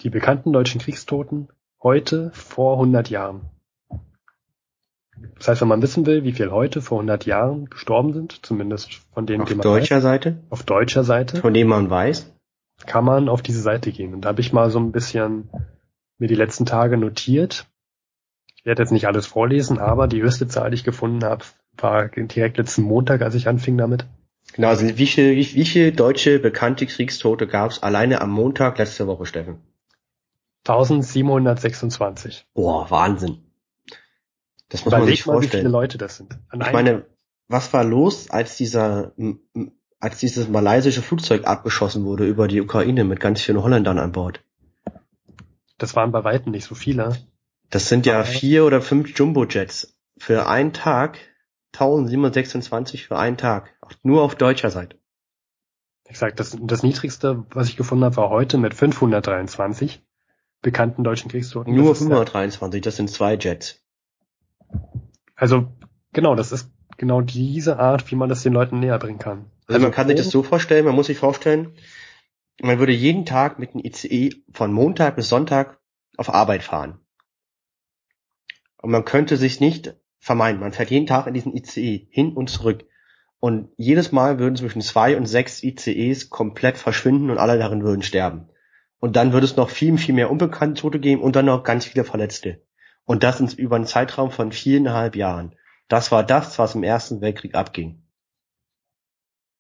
die 0.01 0.10
bekannten 0.10 0.51
deutschen 0.51 0.82
Kriegstoten 0.82 1.49
heute 1.84 2.32
vor 2.34 2.74
100 2.74 3.12
Jahren. 3.12 3.41
Das 5.38 5.47
heißt, 5.47 5.62
wenn 5.62 5.68
man 5.68 5.82
wissen 5.82 6.06
will, 6.06 6.24
wie 6.24 6.34
viel 6.34 6.51
heute 6.51 6.82
vor 6.82 6.97
100 6.97 7.26
Jahren 7.26 7.70
gestorben 7.70 8.14
sind, 8.14 8.43
zumindest 8.45 8.93
von 9.14 9.26
denen, 9.26 9.43
Auf 9.43 9.49
die 9.49 9.56
man 9.56 9.64
deutscher 9.64 9.97
weiß, 9.97 10.03
Seite, 10.03 10.43
auf 10.49 10.64
deutscher 10.64 11.03
Seite, 11.03 11.38
von 11.38 11.53
dem 11.53 11.68
man 11.68 11.89
weiß. 11.89 12.35
Kann 12.86 13.05
man 13.05 13.30
auf 13.30 13.41
diese 13.41 13.61
Seite 13.61 13.91
gehen. 13.91 14.13
Und 14.13 14.21
da 14.21 14.30
habe 14.30 14.41
ich 14.41 14.53
mal 14.53 14.69
so 14.69 14.80
ein 14.80 14.91
bisschen 14.91 15.49
mir 16.17 16.28
die 16.28 16.36
letzten 16.36 16.65
Tage 16.65 16.97
notiert. 16.97 17.67
Ich 18.55 18.65
werde 18.65 18.82
jetzt 18.82 18.91
nicht 18.91 19.07
alles 19.07 19.28
vorlesen, 19.28 19.80
aber 19.80 20.07
die 20.07 20.21
höchste 20.21 20.47
Zahl, 20.47 20.71
die 20.71 20.76
ich 20.76 20.84
gefunden 20.84 21.23
habe, 21.23 21.45
war 21.78 22.07
direkt 22.09 22.57
letzten 22.57 22.84
Montag, 22.84 23.21
als 23.21 23.36
ich 23.36 23.47
anfing 23.47 23.78
damit. 23.78 24.05
Genau, 24.53 24.69
also 24.69 24.86
wie 24.86 25.07
viele, 25.07 25.36
wie, 25.36 25.55
wie 25.55 25.65
viele 25.65 25.91
deutsche 25.91 26.39
bekannte 26.39 26.86
Kriegstote 26.86 27.47
gab 27.47 27.71
es 27.71 27.84
alleine 27.84 28.21
am 28.21 28.32
Montag 28.32 28.78
letzte 28.78 29.07
Woche, 29.07 29.26
Steffen? 29.26 29.59
1726. 30.67 32.47
Boah, 32.53 32.89
Wahnsinn. 32.89 33.43
Das 34.69 34.84
muss 34.86 34.91
man 34.91 35.05
sich 35.05 35.21
Überleg 35.21 35.28
mal, 35.28 35.34
wie 35.34 35.47
viele 35.47 35.51
vorstellen. 35.51 35.71
Leute 35.71 35.97
das 35.97 36.17
sind. 36.17 36.39
An 36.49 36.61
Ich 36.61 36.71
meine, 36.71 37.05
was 37.47 37.71
war 37.73 37.84
los, 37.84 38.30
als 38.30 38.57
dieser, 38.57 39.13
als 40.00 40.20
dieses 40.20 40.48
malaysische 40.50 41.02
Flugzeug 41.02 41.46
abgeschossen 41.48 42.06
wurde 42.06 42.26
über 42.28 42.48
die 42.48 42.62
Ukraine 42.62 43.04
mit 43.04 43.20
ganz 43.20 43.41
vielen 43.41 43.62
Holländern 43.64 44.00
an 44.00 44.12
Bord? 44.12 44.43
Das 45.78 45.96
waren 45.96 46.12
bei 46.12 46.24
Weitem 46.24 46.52
nicht 46.52 46.66
so 46.66 46.76
viele. 46.76 47.18
Das 47.70 47.89
sind 47.89 48.06
ja 48.06 48.24
vier 48.24 48.66
oder 48.66 48.82
fünf 48.82 49.18
Jumbo-Jets 49.18 49.98
für 50.18 50.48
einen 50.48 50.72
Tag, 50.74 51.18
1726 51.74 53.08
für 53.08 53.18
einen 53.18 53.38
Tag. 53.38 53.74
Nur 54.04 54.22
auf 54.22 54.36
deutscher 54.36 54.70
Seite. 54.72 54.98
Ich 56.08 56.20
sag, 56.20 56.36
das, 56.38 56.56
das 56.62 56.84
niedrigste, 56.84 57.46
was 57.50 57.68
ich 57.68 57.78
gefunden 57.78 58.06
habe, 58.06 58.16
war 58.18 58.30
heute 58.30 58.58
mit 58.58 58.74
523 58.76 60.04
bekannten 60.62 61.04
deutschen 61.04 61.30
Kriegstoten. 61.32 61.74
Nur 61.76 61.89
Das 61.89 61.98
ist 62.02 62.04
ja- 62.10 62.16
523, 62.16 62.82
das 62.82 62.96
sind 62.96 63.10
zwei 63.10 63.36
Jets. 63.36 63.82
Also, 65.36 65.68
genau, 66.14 66.36
das 66.36 66.52
ist 66.52 66.72
genau 66.98 67.22
diese 67.22 67.80
Art, 67.80 68.10
wie 68.12 68.16
man 68.16 68.30
das 68.30 68.43
den 68.43 68.54
Leuten 68.54 68.80
näher 68.80 69.00
bringen 69.00 69.20
kann. 69.20 69.46
Also 69.68 69.82
man 69.82 69.91
kann 69.91 70.07
sich 70.07 70.18
das 70.18 70.30
so 70.30 70.43
vorstellen, 70.43 70.86
man 70.86 70.95
muss 70.95 71.07
sich 71.07 71.18
vorstellen, 71.18 71.76
man 72.61 72.80
würde 72.80 72.93
jeden 72.93 73.26
Tag 73.26 73.59
mit 73.59 73.74
dem 73.74 73.82
ICE 73.84 74.43
von 74.51 74.72
Montag 74.72 75.16
bis 75.16 75.30
Sonntag 75.30 75.80
auf 76.18 76.34
Arbeit 76.34 76.63
fahren. 76.63 76.99
Und 78.82 78.91
man 78.91 79.05
könnte 79.05 79.38
sich 79.38 79.59
nicht 79.59 79.95
vermeiden. 80.20 80.61
Man 80.61 80.72
fährt 80.72 80.91
jeden 80.91 81.07
Tag 81.07 81.28
in 81.28 81.34
diesen 81.34 81.55
ICE 81.55 82.07
hin 82.09 82.34
und 82.34 82.49
zurück. 82.49 82.86
Und 83.39 83.70
jedes 83.78 84.11
Mal 84.11 84.39
würden 84.39 84.55
zwischen 84.55 84.82
zwei 84.82 85.18
und 85.18 85.26
sechs 85.26 85.63
ICEs 85.63 86.30
komplett 86.30 86.78
verschwinden 86.78 87.30
und 87.30 87.38
alle 87.38 87.57
darin 87.57 87.84
würden 87.84 88.03
sterben. 88.03 88.49
Und 88.99 89.16
dann 89.16 89.34
würde 89.34 89.45
es 89.45 89.55
noch 89.55 89.70
viel, 89.70 89.97
viel 89.97 90.16
mehr 90.16 90.32
unbekannte 90.32 90.82
Tote 90.82 90.99
geben 90.99 91.22
und 91.22 91.36
dann 91.36 91.45
noch 91.45 91.63
ganz 91.63 91.86
viele 91.86 92.05
Verletzte. 92.05 92.63
Und 93.03 93.24
das 93.24 93.53
über 93.53 93.76
einen 93.76 93.86
Zeitraum 93.86 94.32
von 94.32 94.51
viereinhalb 94.51 95.16
Jahren. 95.16 95.55
Das 95.88 96.11
war 96.11 96.24
das, 96.24 96.57
was 96.57 96.74
im 96.74 96.84
Ersten 96.84 97.22
Weltkrieg 97.22 97.53
abging. 97.53 98.05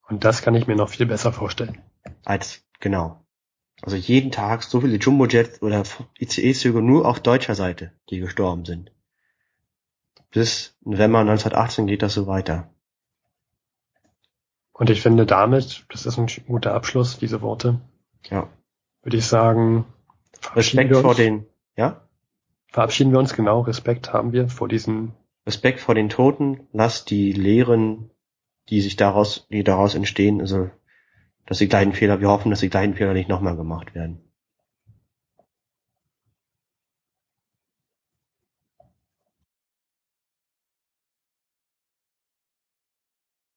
Und 0.07 0.23
das 0.23 0.41
kann 0.41 0.55
ich 0.55 0.67
mir 0.67 0.75
noch 0.75 0.89
viel 0.89 1.05
besser 1.05 1.33
vorstellen. 1.33 1.81
Als, 2.23 2.63
genau. 2.79 3.25
Also 3.81 3.97
jeden 3.97 4.31
Tag 4.31 4.63
so 4.63 4.81
viele 4.81 4.97
Jumbojets 4.97 5.61
oder 5.61 5.83
ICE-Züge 6.19 6.81
nur 6.81 7.07
auf 7.07 7.19
deutscher 7.19 7.55
Seite, 7.55 7.91
die 8.09 8.19
gestorben 8.19 8.65
sind. 8.65 8.91
Bis 10.31 10.75
November 10.81 11.19
1918 11.19 11.87
geht 11.87 12.01
das 12.01 12.13
so 12.13 12.27
weiter. 12.27 12.69
Und 14.73 14.89
ich 14.89 15.01
finde 15.01 15.25
damit, 15.25 15.85
das 15.89 16.05
ist 16.05 16.17
ein 16.17 16.27
guter 16.47 16.73
Abschluss, 16.73 17.17
diese 17.17 17.41
Worte, 17.41 17.79
Ja. 18.29 18.49
würde 19.01 19.17
ich 19.17 19.25
sagen, 19.25 19.85
verabschieden 20.41 20.79
Respekt 20.79 20.89
wir 20.89 21.01
vor 21.01 21.15
den, 21.15 21.45
ja? 21.77 22.01
verabschieden 22.67 23.11
wir 23.11 23.19
uns 23.19 23.33
genau, 23.33 23.61
Respekt 23.61 24.11
haben 24.11 24.33
wir 24.33 24.49
vor 24.49 24.67
diesen, 24.67 25.13
Respekt 25.45 25.79
vor 25.79 25.95
den 25.95 26.09
Toten, 26.09 26.67
lass 26.73 27.05
die 27.05 27.31
Lehren, 27.31 28.11
die 28.69 28.81
sich 28.81 28.95
daraus, 28.95 29.47
die 29.49 29.63
daraus 29.63 29.95
entstehen, 29.95 30.41
also, 30.41 30.69
dass 31.45 31.59
die 31.59 31.67
gleichen 31.67 31.93
Fehler, 31.93 32.19
wir 32.21 32.29
hoffen, 32.29 32.49
dass 32.49 32.61
die 32.61 32.69
gleichen 32.69 32.95
Fehler 32.95 33.13
nicht 33.13 33.29
nochmal 33.29 33.55
gemacht 33.55 33.93
werden. 33.93 34.24